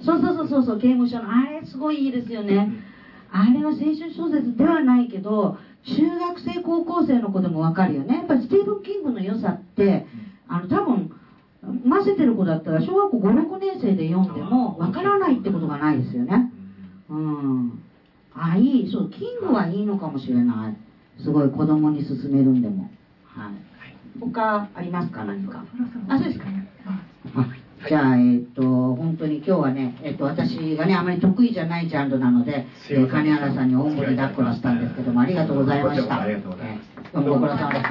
[0.00, 2.70] そうそうそうそうそう刑務所のあれすごいいいですよね。
[3.30, 8.16] あれは青春小説ではないけど中学生高校生の子でもわかるよね。
[8.16, 10.06] やっぱりスティーブン・キングの良さって
[10.48, 11.10] あの多分
[11.88, 16.52] 混ぜてる子だったら小学校56年生で読んでもわからないってことがないですよね。
[17.08, 17.78] うん。
[18.34, 18.90] あいい。
[18.90, 20.76] そうキングはいいのかもしれない。
[21.22, 22.88] すごい子供に勧めるんでも
[23.36, 23.52] はい。
[24.20, 25.24] 他ありますか？
[25.24, 25.62] 何か？
[26.08, 26.46] あそうですか
[27.36, 27.46] あ
[27.88, 28.62] じゃあ、えっ、と、
[28.96, 36.22] 本当に今日はね、えっ、と、私がね、あまり得意じゃないジャンルなので、えー金原さんに大盛りだっこだったんですけども、ありがとうございました。
[36.22, 36.88] ありがとうございます。
[36.94, 37.82] えーどうもご苦労様です。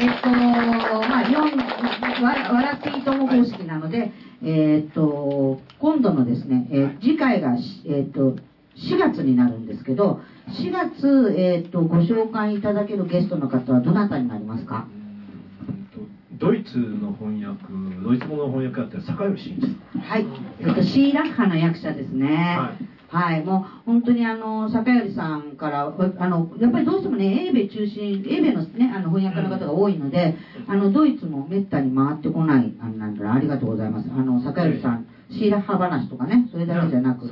[0.00, 8.36] で、えっ、と、まあ、4、わ笑っていいとも方式なので、えっ、と、今度のですね、えー次回がし、えっ、と、
[8.76, 14.86] 4月になるんですけど、4月、えっ、と、ご紹介いただけるゲストの方はどなたになりますか？
[16.38, 17.64] ドイツの翻訳
[18.04, 19.56] ドイツ語の翻訳やってる坂吉
[20.00, 20.26] はい、
[20.60, 22.56] えっと、シーラッハの役者ですね。
[23.08, 30.36] はい、もう本当にあの坂寄さんからあのやっぱりどうしてもね英米中心英米のねあの翻訳の方が多いので、
[30.68, 34.08] あのドイツもめったに回ってこないあのなんだろうありがとうございます。
[34.10, 37.26] あの坂寄さん、シーラッハ話とかねそれだけじゃなく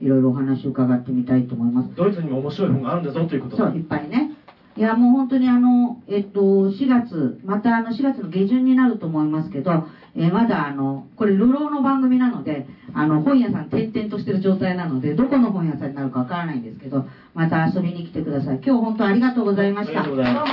[0.00, 1.94] いろいろお話を伺ってみたいと思います。
[1.94, 4.32] ドイツにも面白い本があるんだぞということそう、いっぱいね。
[4.74, 9.84] いや、もう本当にあの、えっと、4月、またあの、4月の下旬になると思いますけど、
[10.14, 17.04] えーまだあの、これ、流浪の番組なので、あの、本屋さん転々としてる状態なので、どこの本屋さんになるかわからないんですけど、
[17.34, 18.60] また遊びに来てください。
[18.64, 20.00] 今日本当ありがとうございました。
[20.00, 20.52] ありがとうございまし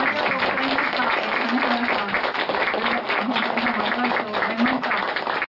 [1.85, 1.88] た。